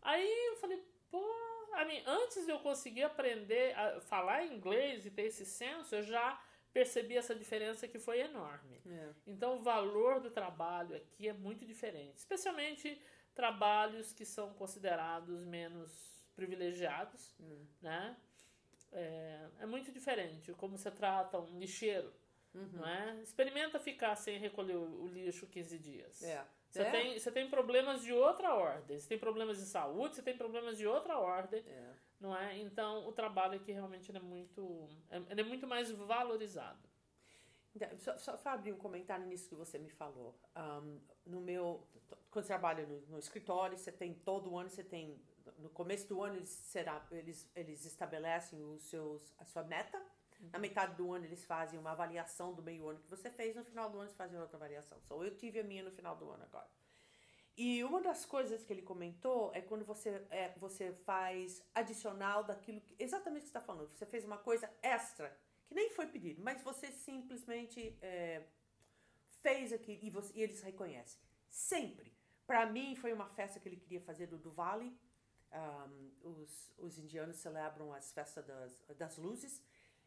Aí 0.00 0.46
eu 0.48 0.56
falei, 0.56 0.80
pô, 1.10 1.24
a 1.72 1.84
mim, 1.84 2.00
antes 2.06 2.44
de 2.44 2.52
eu 2.52 2.60
conseguir 2.60 3.02
aprender 3.02 3.76
a 3.76 4.00
falar 4.00 4.46
inglês 4.46 5.04
e 5.04 5.10
ter 5.10 5.22
esse 5.22 5.44
senso, 5.44 5.94
eu 5.96 6.02
já 6.02 6.40
percebi 6.72 7.16
essa 7.16 7.34
diferença 7.34 7.88
que 7.88 7.98
foi 7.98 8.20
enorme. 8.20 8.80
É. 8.86 9.08
Então 9.26 9.56
o 9.56 9.62
valor 9.62 10.20
do 10.20 10.30
trabalho 10.30 10.96
aqui 10.96 11.28
é 11.28 11.32
muito 11.32 11.64
diferente, 11.64 12.18
especialmente 12.18 13.00
trabalhos 13.34 14.12
que 14.12 14.24
são 14.24 14.54
considerados 14.54 15.44
menos 15.44 16.14
privilegiados, 16.34 17.34
né? 17.80 18.16
É, 18.94 19.46
é 19.60 19.66
muito 19.66 19.90
diferente 19.92 20.52
como 20.54 20.78
você 20.78 20.90
trata 20.90 21.38
um 21.38 21.58
lixeiro, 21.58 22.12
não 22.54 22.86
é? 22.86 23.20
Experimenta 23.22 23.78
ficar 23.80 24.14
sem 24.16 24.38
recolher 24.38 24.76
o 24.76 25.02
o 25.04 25.06
lixo 25.08 25.46
15 25.46 25.78
dias. 25.78 26.22
É. 26.22 26.44
Você, 26.70 26.82
É. 26.82 26.90
tem, 26.90 27.18
você 27.18 27.30
tem 27.32 27.48
problemas 27.50 28.02
de 28.02 28.12
outra 28.12 28.54
ordem. 28.54 28.98
Você 28.98 29.08
tem 29.08 29.18
problemas 29.18 29.58
de 29.58 29.64
saúde, 29.66 30.16
você 30.16 30.22
tem 30.22 30.36
problemas 30.36 30.76
de 30.78 30.86
outra 30.86 31.18
ordem, 31.18 31.60
É. 31.66 31.92
não 32.20 32.36
é? 32.36 32.58
Então, 32.58 33.06
o 33.06 33.12
trabalho 33.12 33.54
aqui 33.56 33.70
realmente 33.72 34.14
é 34.16 34.20
muito, 34.20 34.88
é- 35.10 35.40
é 35.40 35.42
muito 35.44 35.66
mais 35.66 35.90
valorizado. 35.90 36.88
Então, 37.74 37.88
Só, 37.98 38.16
só 38.18 38.36
para 38.36 38.52
abrir 38.52 38.72
um 38.72 38.76
comentário 38.78 39.26
nisso 39.26 39.48
que 39.48 39.54
você 39.56 39.78
me 39.78 39.88
falou. 39.90 40.32
Ahm, 40.54 40.98
no 41.26 41.40
meu, 41.40 41.84
quando 42.30 42.44
você 42.44 42.48
trabalha 42.52 42.86
no, 42.86 43.00
no 43.08 43.18
escritório, 43.18 43.76
você 43.76 43.90
tem 43.90 44.14
todo 44.14 44.56
ano, 44.56 44.68
você 44.68 44.84
tem 44.84 45.20
no 45.58 45.70
começo 45.70 46.08
do 46.08 46.22
ano 46.22 46.36
eles 46.36 46.48
será, 46.48 47.06
eles 47.10 47.50
eles 47.54 47.84
estabelecem 47.84 48.62
os 48.62 48.82
seus 48.82 49.34
a 49.38 49.44
sua 49.44 49.62
meta. 49.62 50.00
Na 50.52 50.58
metade 50.58 50.94
do 50.96 51.12
ano 51.12 51.24
eles 51.24 51.44
fazem 51.44 51.78
uma 51.78 51.92
avaliação 51.92 52.52
do 52.52 52.62
meio 52.62 52.88
ano 52.88 53.00
que 53.00 53.08
você 53.08 53.30
fez, 53.30 53.54
no 53.56 53.64
final 53.64 53.88
do 53.88 53.96
ano 53.96 54.04
eles 54.04 54.16
fazem 54.16 54.38
outra 54.38 54.56
avaliação. 54.56 54.98
Então 55.04 55.24
eu 55.24 55.34
tive 55.36 55.60
a 55.60 55.64
minha 55.64 55.82
no 55.82 55.90
final 55.90 56.16
do 56.16 56.30
ano 56.30 56.42
agora. 56.44 56.68
E 57.56 57.84
uma 57.84 58.00
das 58.00 58.24
coisas 58.24 58.64
que 58.64 58.72
ele 58.72 58.82
comentou 58.82 59.52
é 59.54 59.60
quando 59.60 59.84
você, 59.84 60.26
é, 60.30 60.48
você 60.58 60.92
faz 60.92 61.62
adicional 61.72 62.42
daquilo 62.42 62.80
que. 62.80 62.96
Exatamente 62.98 63.42
o 63.42 63.44
que 63.44 63.52
você 63.52 63.58
está 63.58 63.60
falando. 63.60 63.90
Você 63.90 64.06
fez 64.06 64.24
uma 64.24 64.38
coisa 64.38 64.68
extra, 64.82 65.36
que 65.66 65.74
nem 65.74 65.88
foi 65.90 66.06
pedido, 66.08 66.42
mas 66.42 66.62
você 66.62 66.90
simplesmente 66.90 67.96
é, 68.02 68.42
fez 69.40 69.72
aquilo 69.72 70.00
e, 70.02 70.10
você, 70.10 70.32
e 70.34 70.42
eles 70.42 70.60
reconhecem. 70.62 71.20
Sempre. 71.48 72.12
Para 72.44 72.66
mim, 72.66 72.96
foi 72.96 73.12
uma 73.12 73.28
festa 73.28 73.60
que 73.60 73.68
ele 73.68 73.76
queria 73.76 74.00
fazer 74.00 74.26
do 74.26 74.38
Diwali. 74.38 74.92
Um, 75.54 76.10
os, 76.30 76.72
os 76.78 76.98
indianos 76.98 77.36
celebram 77.36 77.92
as 77.92 78.12
festas 78.12 78.44
das, 78.44 78.84
das 78.96 79.16
luzes. 79.18 79.62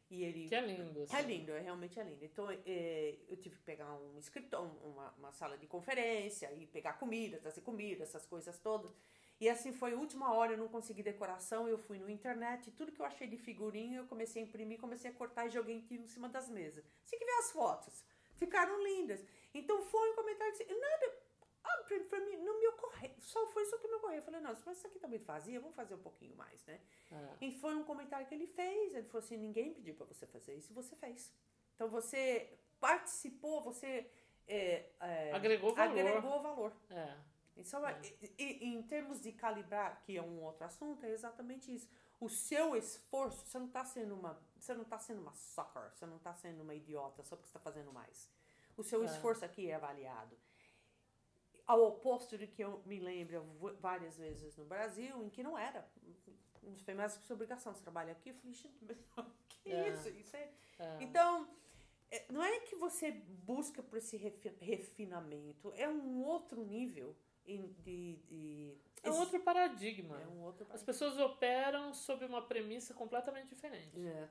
E 0.10 0.24
ele 0.24 0.48
Que 0.48 0.56
é 0.56 0.62
lindo. 0.62 1.04
Assim. 1.04 1.16
é 1.16 1.22
lindo, 1.22 1.52
é, 1.52 1.60
realmente 1.60 2.00
é 2.00 2.04
lindo. 2.04 2.24
Então, 2.24 2.50
é, 2.50 3.18
eu 3.28 3.36
tive 3.38 3.58
que 3.58 3.64
pegar 3.64 3.94
um 3.94 4.18
escritório, 4.18 4.70
uma, 4.84 5.12
uma 5.18 5.32
sala 5.34 5.58
de 5.58 5.68
conferência 5.68 6.52
e 6.54 6.66
pegar 6.66 6.94
comida, 6.94 7.38
trazer 7.38 7.62
comida, 7.62 8.04
essas 8.04 8.26
coisas 8.26 8.58
todas. 8.60 8.94
E 9.40 9.48
assim 9.48 9.72
foi 9.72 9.94
última 9.94 10.34
hora, 10.34 10.54
eu 10.54 10.58
não 10.58 10.68
consegui 10.68 11.04
decoração, 11.04 11.68
eu 11.68 11.78
fui 11.78 12.00
no 12.00 12.10
internet, 12.10 12.72
tudo 12.72 12.92
que 12.92 13.00
eu 13.00 13.06
achei 13.06 13.28
de 13.28 13.38
figurinha, 13.38 14.00
eu 14.00 14.08
comecei 14.08 14.42
a 14.42 14.46
imprimir, 14.46 14.80
comecei 14.80 15.12
a 15.12 15.14
cortar 15.14 15.46
e 15.46 15.52
joguei 15.52 15.86
em 15.92 16.08
cima 16.08 16.28
das 16.28 16.50
mesas. 16.50 16.84
Você 17.04 17.18
que 17.18 17.26
ver 17.26 17.32
as 17.34 17.52
fotos, 17.52 18.04
ficaram 18.38 18.84
lindas. 18.84 19.24
Então 19.54 19.84
foi 19.84 20.12
um 20.12 20.16
comentário 20.16 20.54
que 20.56 20.66
nada, 20.74 21.14
ah, 21.68 21.84
pra, 21.88 22.00
pra 22.06 22.20
mim, 22.22 22.38
não 22.38 22.60
me 22.60 22.68
ocorreu, 22.68 23.12
só 23.20 23.46
foi 23.48 23.64
isso 23.64 23.78
que 23.80 23.88
me 23.88 23.96
ocorreu. 23.96 24.18
Eu 24.18 24.24
falei, 24.24 24.40
não, 24.42 24.56
mas 24.66 24.78
isso 24.78 24.88
aqui 24.88 25.00
tá 25.00 25.08
muito 25.08 25.26
vazia, 25.26 25.60
vamos 25.60 25.76
fazer 25.76 25.96
um 25.96 26.00
pouquinho 26.02 26.36
mais, 26.36 26.64
né? 26.66 26.80
É. 27.12 27.46
E 27.46 27.52
foi 27.52 27.76
um 27.76 27.84
comentário 27.84 28.26
que 28.28 28.34
ele 28.36 28.48
fez. 28.48 28.94
Ele 28.96 29.08
falou 29.08 29.24
assim: 29.24 29.38
ninguém 29.38 29.74
pediu 29.74 29.96
para 29.96 30.06
você 30.06 30.26
fazer 30.26 30.56
isso, 30.56 30.74
você 30.74 30.96
fez. 30.96 31.32
Então 31.76 31.88
você 31.90 32.58
participou, 32.80 33.62
você 33.62 34.10
é, 34.48 34.90
é, 35.00 35.32
Agregou 35.34 35.74
valor. 35.76 35.92
agregou 36.00 36.42
valor. 36.42 36.74
É. 36.90 37.16
Então, 37.56 37.82
e- 38.22 38.34
e- 38.38 38.66
em 38.76 38.82
termos 38.84 39.20
de 39.20 39.32
calibrar, 39.32 40.02
que 40.04 40.16
é 40.16 40.22
um 40.22 40.44
outro 40.44 40.64
assunto, 40.66 41.04
é 41.06 41.10
exatamente 41.10 41.74
isso. 41.74 41.90
O 42.20 42.30
seu 42.30 42.76
esforço, 42.76 43.46
você 43.46 43.58
não 43.60 43.66
está 43.68 43.84
sendo 43.84 44.14
uma, 44.14 44.40
você 44.60 44.74
não 44.76 44.84
tá 44.86 45.00
sendo 45.00 45.22
uma 45.22 45.34
sucker, 45.34 45.92
você 45.94 46.06
não 46.06 46.18
está 46.18 46.34
sendo 46.36 46.62
uma 46.62 46.76
idiota 46.76 47.24
só 47.24 47.36
porque 47.36 47.50
você 47.50 47.58
está 47.58 47.60
fazendo 47.60 47.92
mais. 47.92 48.30
O 48.78 48.84
seu 48.84 49.02
É. 49.02 49.06
esforço 49.06 49.44
aqui 49.44 49.70
é 49.72 49.74
avaliado. 49.76 50.38
Ao 51.68 51.84
oposto 51.84 52.38
de 52.38 52.48
que 52.48 52.64
eu 52.64 52.82
me 52.86 52.98
lembro 53.00 53.44
várias 53.82 54.18
vezes 54.18 54.56
no 54.56 54.66
Brasil, 54.66 55.22
em 55.24 55.30
que 55.30 55.44
não 55.44 55.58
era. 55.58 55.86
Não 56.64 56.76
foi 56.78 56.94
mais 56.94 57.18
que 57.18 57.26
sua 57.26 57.34
obrigação. 57.36 57.74
Você 57.74 57.82
trabalha 57.84 58.14
aqui, 58.14 58.30
eu 58.30 58.36
falei, 58.36 58.56
que 59.50 59.72
É. 59.72 59.90
isso? 59.90 60.10
isso 60.10 60.36
é... 60.36 60.50
É. 60.80 60.98
Então, 61.02 61.48
é, 62.10 62.26
não 62.32 62.42
é 62.44 62.60
que 62.62 62.76
você 62.76 63.12
busca 63.12 63.84
por 63.84 63.98
esse 63.98 64.16
refi- 64.16 64.56
refinamento, 64.62 65.72
é 65.76 65.90
um 65.90 66.24
outro 66.24 66.64
nível 66.64 67.16
de. 67.46 68.16
de 68.28 68.78
É 69.04 69.12
um 69.12 69.20
outro 69.20 69.40
paradigma. 69.42 70.20
É 70.22 70.28
um 70.28 70.42
outro 70.44 70.68
As 70.70 70.84
pessoas 70.84 71.18
operam 71.18 71.94
sob 71.94 72.26
uma 72.26 72.42
premissa 72.42 72.94
completamente 72.94 73.50
diferente. 73.50 73.98
É. 74.06 74.30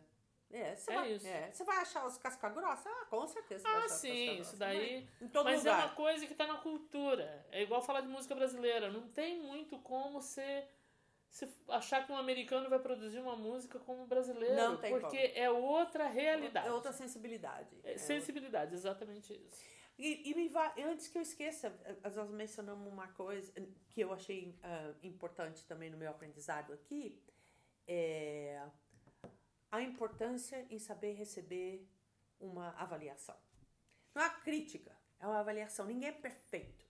É, 0.51 0.77
você 0.77 0.91
É 0.91 0.95
vai, 0.95 1.13
isso. 1.13 1.27
é, 1.27 1.51
você 1.53 1.65
vai 1.65 1.77
achar 1.79 2.07
os 2.07 2.17
casca 2.19 2.49
grossa? 2.49 2.89
Ah, 2.89 3.05
com 3.07 3.27
certeza. 3.27 3.67
Ah, 3.69 3.89
sim, 3.89 4.41
isso 4.41 4.57
daí. 4.57 5.09
Mas 5.45 5.67
é 5.67 5.71
lugar. 5.71 5.87
uma 5.87 5.95
coisa 5.95 6.27
que 6.27 6.35
tá 6.35 6.47
na 6.47 6.59
cultura. 6.59 7.47
É 7.51 7.63
igual 7.63 7.83
falar 7.83 8.01
de 8.01 8.09
música 8.09 8.35
brasileira. 8.35 8.91
Não 8.91 9.09
tem 9.09 9.41
muito 9.43 9.79
como 9.81 10.21
você 10.21 10.67
se 11.29 11.47
achar 11.69 12.07
que 12.07 12.13
um 12.13 12.17
americano 12.17 12.71
vai 12.71 12.79
produzir 12.79 13.19
uma 13.19 13.37
música 13.37 13.79
como 13.81 14.05
um 14.05 14.07
brasileiro. 14.07 14.55
Não 14.55 14.77
tem 14.77 14.91
porque 14.99 15.33
é 15.35 15.51
outra 15.51 16.07
realidade. 16.07 16.69
É 16.69 16.73
outra 16.73 16.93
sensibilidade. 16.93 17.77
É 17.85 17.95
É 17.95 17.99
sensibilidade, 17.99 18.73
exatamente 18.75 19.33
isso. 19.35 19.61
E, 19.99 20.31
e 20.31 20.35
me 20.35 20.49
va- 20.49 20.75
antes 20.79 21.09
que 21.09 21.17
eu 21.19 21.23
esqueça, 21.23 21.75
nós 22.15 22.31
mencionamos 22.31 22.87
uma 22.87 23.09
coisa 23.09 23.51
que 23.91 24.01
eu 24.01 24.13
achei 24.13 24.55
ah, 24.63 24.93
importante 25.03 25.65
também 25.67 25.91
no 25.91 25.97
meu 25.97 26.11
aprendizado 26.11 26.73
aqui, 26.73 27.21
é 27.89 28.63
a 29.71 29.81
importância 29.81 30.67
em 30.71 30.79
saber 30.79 31.13
receber 31.13 31.89
uma 32.39 32.71
avaliação. 32.79 33.37
Não 34.15 34.23
é 34.23 34.31
crítica, 34.41 34.97
é 35.19 35.27
uma 35.27 35.41
avaliação. 35.41 35.87
Ninguém 35.87 36.09
é 36.09 36.13
perfeito. 36.13 36.87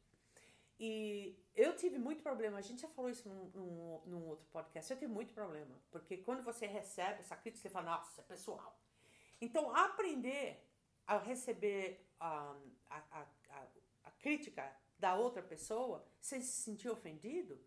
E 0.79 1.39
eu 1.55 1.75
tive 1.75 1.99
muito 1.99 2.23
problema, 2.23 2.59
a 2.59 2.63
gente 2.63 2.83
já 2.83 2.89
falou 2.89 3.11
isso 3.11 3.27
num, 3.29 3.51
num, 3.55 4.03
num 4.05 4.27
outro 4.27 4.47
podcast, 4.53 4.93
eu 4.93 4.99
tive 4.99 5.11
muito 5.11 5.33
problema, 5.33 5.75
porque 5.91 6.19
quando 6.19 6.43
você 6.43 6.67
recebe 6.67 7.21
essa 7.21 7.35
crítica, 7.35 7.63
você 7.63 7.71
fala, 7.71 7.93
nossa, 7.93 8.21
é 8.21 8.25
pessoal. 8.25 8.79
Então, 9.41 9.75
aprender 9.75 10.63
a 11.07 11.17
receber 11.17 12.07
ah, 12.21 12.55
a, 12.91 12.97
a, 13.11 13.27
a, 13.51 13.67
a 14.05 14.11
crítica 14.13 14.71
da 14.99 15.15
outra 15.15 15.43
pessoa 15.43 16.05
sem 16.21 16.43
se 16.43 16.63
sentir 16.63 16.91
ofendido 16.91 17.59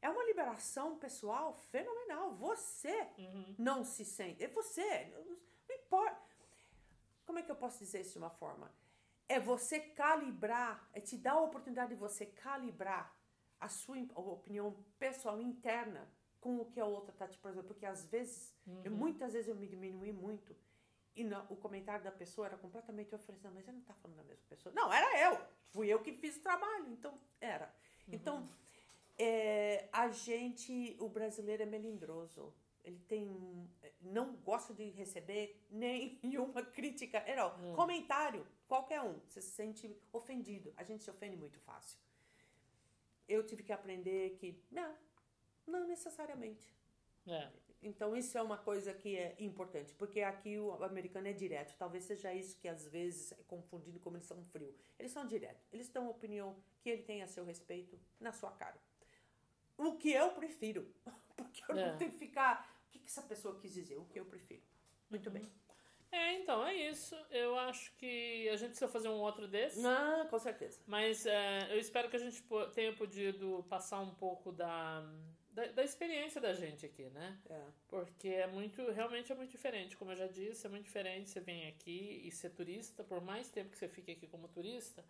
é 0.00 0.08
uma 0.08 0.24
liberação 0.24 0.96
pessoal 0.98 1.54
fenomenal. 1.70 2.34
Você 2.36 3.08
Uhum. 3.18 3.54
não 3.58 3.84
se 3.84 4.04
sente. 4.04 4.42
É 4.44 4.48
você. 4.48 5.06
Não, 5.06 5.38
importa. 5.76 6.28
Como 7.26 7.38
é 7.38 7.42
que 7.42 7.50
eu 7.50 7.56
posso 7.56 7.78
dizer 7.78 8.00
isso 8.00 8.12
de 8.12 8.18
uma 8.18 8.30
forma? 8.30 8.72
É 9.28 9.38
você 9.38 9.78
calibrar, 9.80 10.88
é 10.94 11.00
te 11.00 11.16
dar 11.16 11.32
a 11.32 11.40
oportunidade 11.40 11.90
de 11.90 11.96
você 11.96 12.24
calibrar 12.24 13.14
a 13.60 13.68
sua 13.68 13.96
opinião 14.14 14.72
pessoal 14.98 15.40
interna 15.40 16.08
com 16.40 16.56
o 16.60 16.64
que 16.64 16.80
a 16.80 16.86
outra 16.86 17.12
tá 17.12 17.26
te 17.26 17.36
exemplo, 17.38 17.64
porque 17.64 17.84
às 17.84 18.06
vezes, 18.06 18.54
eu, 18.84 18.92
muitas 18.92 19.32
vezes 19.32 19.48
eu 19.48 19.56
me 19.56 19.66
diminui 19.66 20.12
muito 20.12 20.56
e 21.14 21.24
não- 21.24 21.44
o 21.50 21.56
comentário 21.56 22.04
da 22.04 22.12
pessoa 22.12 22.46
era 22.46 22.56
completamente 22.56 23.12
oferecendo, 23.14 23.52
mas 23.54 23.66
ele 23.66 23.78
não 23.78 23.84
tá 23.84 23.92
falando 23.94 24.16
da 24.18 24.22
mesma 24.22 24.44
pessoa. 24.48 24.72
Não, 24.74 24.90
era 24.92 25.20
eu. 25.20 25.38
Fui 25.72 25.88
eu 25.88 26.00
que 26.00 26.12
fiz 26.12 26.36
o 26.36 26.40
trabalho, 26.42 26.88
então 26.92 27.12
era. 27.40 27.74
Então, 28.06 28.48
é, 29.18 29.88
a 29.92 30.08
gente, 30.08 30.96
o 31.00 31.08
brasileiro 31.08 31.64
é 31.64 31.66
melindroso. 31.66 32.54
Ele 32.84 33.00
tem. 33.00 33.68
Não 34.00 34.36
gosta 34.36 34.72
de 34.72 34.88
receber 34.90 35.60
nenhuma 35.68 36.62
crítica. 36.72 37.18
É, 37.18 37.34
não. 37.34 37.74
Comentário, 37.74 38.46
qualquer 38.68 39.02
um. 39.02 39.18
Você 39.26 39.42
se 39.42 39.50
sente 39.50 40.00
ofendido. 40.12 40.72
A 40.76 40.84
gente 40.84 41.02
se 41.02 41.10
ofende 41.10 41.36
muito 41.36 41.58
fácil. 41.58 41.98
Eu 43.28 43.44
tive 43.44 43.62
que 43.62 43.72
aprender 43.72 44.36
que. 44.36 44.62
Não, 44.70 44.96
não 45.66 45.86
necessariamente. 45.86 46.72
É. 47.26 47.50
Então, 47.80 48.16
isso 48.16 48.36
é 48.36 48.42
uma 48.42 48.56
coisa 48.56 48.92
que 48.92 49.16
é 49.16 49.36
importante, 49.38 49.94
porque 49.94 50.20
aqui 50.20 50.58
o 50.58 50.82
americano 50.82 51.28
é 51.28 51.32
direto. 51.32 51.76
Talvez 51.78 52.04
seja 52.04 52.34
isso 52.34 52.56
que 52.58 52.66
às 52.66 52.88
vezes 52.88 53.32
é 53.32 53.42
confundido 53.46 54.00
como 54.00 54.16
eles 54.16 54.26
são 54.26 54.42
frio. 54.46 54.74
Eles 54.98 55.12
são 55.12 55.24
direto. 55.26 55.64
Eles 55.72 55.88
dão 55.88 56.06
a 56.06 56.10
opinião 56.10 56.56
que 56.80 56.88
ele 56.90 57.02
tem 57.02 57.22
a 57.22 57.28
seu 57.28 57.44
respeito 57.44 57.98
na 58.18 58.32
sua 58.32 58.50
cara. 58.50 58.80
O 59.78 59.96
que 59.96 60.12
eu 60.12 60.30
prefiro. 60.32 60.92
Porque 61.36 61.62
eu 61.68 61.76
É. 61.78 61.90
não 61.92 61.96
tenho 61.96 62.10
que 62.10 62.18
ficar. 62.18 62.68
O 62.86 62.90
que, 62.90 62.98
que 62.98 63.06
essa 63.06 63.22
pessoa 63.22 63.58
quis 63.58 63.72
dizer? 63.72 63.96
O 63.96 64.04
que 64.04 64.18
eu 64.18 64.24
prefiro. 64.26 64.62
Muito 65.08 65.30
bem. 65.30 65.50
É, 66.10 66.32
então, 66.40 66.66
é 66.66 66.74
isso. 66.74 67.14
Eu 67.30 67.56
acho 67.58 67.94
que 67.96 68.48
a 68.48 68.56
gente 68.56 68.70
precisa 68.70 68.88
fazer 68.90 69.08
um 69.08 69.20
outro 69.20 69.46
desse. 69.46 69.78
Não, 69.80 70.26
com 70.26 70.38
certeza. 70.38 70.80
Mas 70.86 71.26
é, 71.26 71.68
eu 71.72 71.78
espero 71.78 72.08
que 72.08 72.16
a 72.16 72.18
gente 72.18 72.42
tenha 72.74 72.92
podido 72.94 73.64
passar 73.68 74.00
um 74.00 74.14
pouco 74.14 74.50
da, 74.50 75.00
da, 75.50 75.66
da 75.66 75.84
experiência 75.84 76.40
da 76.40 76.54
gente 76.54 76.86
aqui, 76.86 77.04
né? 77.10 77.38
É. 77.50 77.62
Porque 77.88 78.28
é 78.28 78.46
muito, 78.46 78.90
realmente 78.90 79.30
é 79.30 79.34
muito 79.34 79.50
diferente. 79.50 79.98
Como 79.98 80.10
eu 80.12 80.16
já 80.16 80.26
disse, 80.26 80.66
é 80.66 80.70
muito 80.70 80.84
diferente 80.84 81.28
você 81.28 81.40
vir 81.40 81.66
aqui 81.66 82.22
e 82.24 82.30
ser 82.32 82.50
turista, 82.50 83.04
por 83.04 83.20
mais 83.20 83.50
tempo 83.50 83.70
que 83.70 83.76
você 83.78 83.86
fique 83.88 84.10
aqui 84.12 84.26
como 84.26 84.48
turista, 84.48 85.04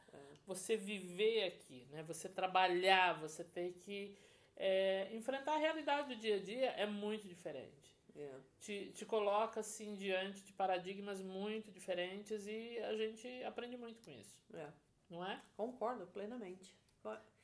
você 0.44 0.76
viver 0.76 1.44
aqui, 1.44 1.86
né? 1.92 2.02
Você 2.02 2.28
trabalhar, 2.28 3.20
você 3.20 3.44
ter 3.44 3.72
que 3.74 4.16
é, 4.60 5.08
enfrentar 5.12 5.54
a 5.54 5.58
realidade 5.58 6.08
do 6.14 6.16
dia 6.20 6.36
a 6.36 6.40
dia 6.40 6.70
é 6.72 6.84
muito 6.84 7.26
diferente. 7.28 7.96
É. 8.16 8.34
Te, 8.58 8.90
te 8.92 9.06
coloca 9.06 9.60
assim 9.60 9.94
diante 9.94 10.42
de 10.42 10.52
paradigmas 10.52 11.22
muito 11.22 11.70
diferentes 11.70 12.46
e 12.48 12.76
a 12.80 12.96
gente 12.96 13.44
aprende 13.44 13.76
muito 13.76 14.02
com 14.02 14.10
isso, 14.10 14.36
É. 14.52 14.66
não 15.08 15.24
é? 15.24 15.40
Concordo 15.56 16.06
plenamente. 16.08 16.76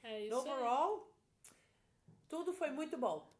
É 0.03 0.21
isso. 0.27 0.35
aí. 0.37 0.41
Overall, 0.53 1.15
tudo 2.29 2.53
foi 2.53 2.71
muito 2.71 2.99
bom. 2.99 3.33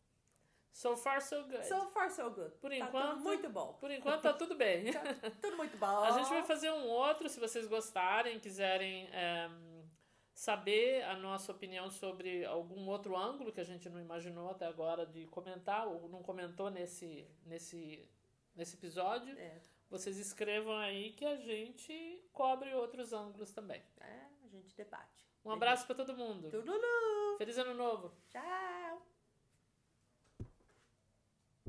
So 0.73 0.97
far, 0.97 1.21
so 1.23 1.43
good. 1.45 1.67
So 1.67 1.87
far, 1.91 2.11
so 2.11 2.31
good. 2.31 2.51
Por 2.61 2.71
Tá 2.71 2.77
enquanto- 2.77 3.11
tudo 3.15 3.21
muito 3.25 3.49
bom. 3.51 3.73
Por 3.75 3.91
enquanto 3.91 4.23
tá 4.23 4.33
tudo 4.33 4.55
bem. 4.57 4.85
Tudo 5.43 5.57
muito 5.57 5.77
bom. 5.79 5.87
A 5.87 6.11
gente 6.13 6.29
vai 6.31 6.43
fazer 6.43 6.71
um 6.73 6.87
outro, 6.89 7.29
se 7.29 7.39
vocês 7.39 7.67
gostarem, 7.67 8.41
quiserem 8.41 9.09
é, 9.13 9.49
saber 10.35 11.03
a 11.05 11.17
nossa 11.17 11.53
opinião 11.53 11.89
sobre 11.91 12.45
algum 12.45 12.89
outro 12.89 13.17
ângulo 13.17 13.53
que 13.53 13.61
a 13.61 13.65
gente 13.65 13.89
não 13.89 14.01
imaginou 14.01 14.51
até 14.51 14.67
agora 14.67 15.07
de 15.07 15.27
comentar, 15.29 15.87
ou 15.87 16.09
não 16.09 16.23
comentou 16.23 16.71
nesse, 16.71 17.27
nesse, 17.47 18.07
nesse 18.55 18.77
episódio, 18.77 19.39
É. 19.39 19.61
vocês 19.89 20.19
escrevam 20.19 20.77
aí 20.77 21.13
que 21.13 21.25
a 21.25 21.37
gente 21.37 22.23
cobre 22.33 22.75
outros 22.75 23.13
ângulos 23.13 23.53
também. 23.53 23.81
É, 24.01 24.27
a 24.45 24.49
gente 24.49 24.75
debate. 24.77 25.25
Um 25.45 25.51
abraço 25.53 25.87
para 25.87 25.95
todo 25.95 26.17
mundo. 26.17 26.51
Tudulu. 26.51 27.37
Feliz 27.39 27.57
ano 27.59 27.75
novo! 27.75 28.13
Tchau. 28.29 29.14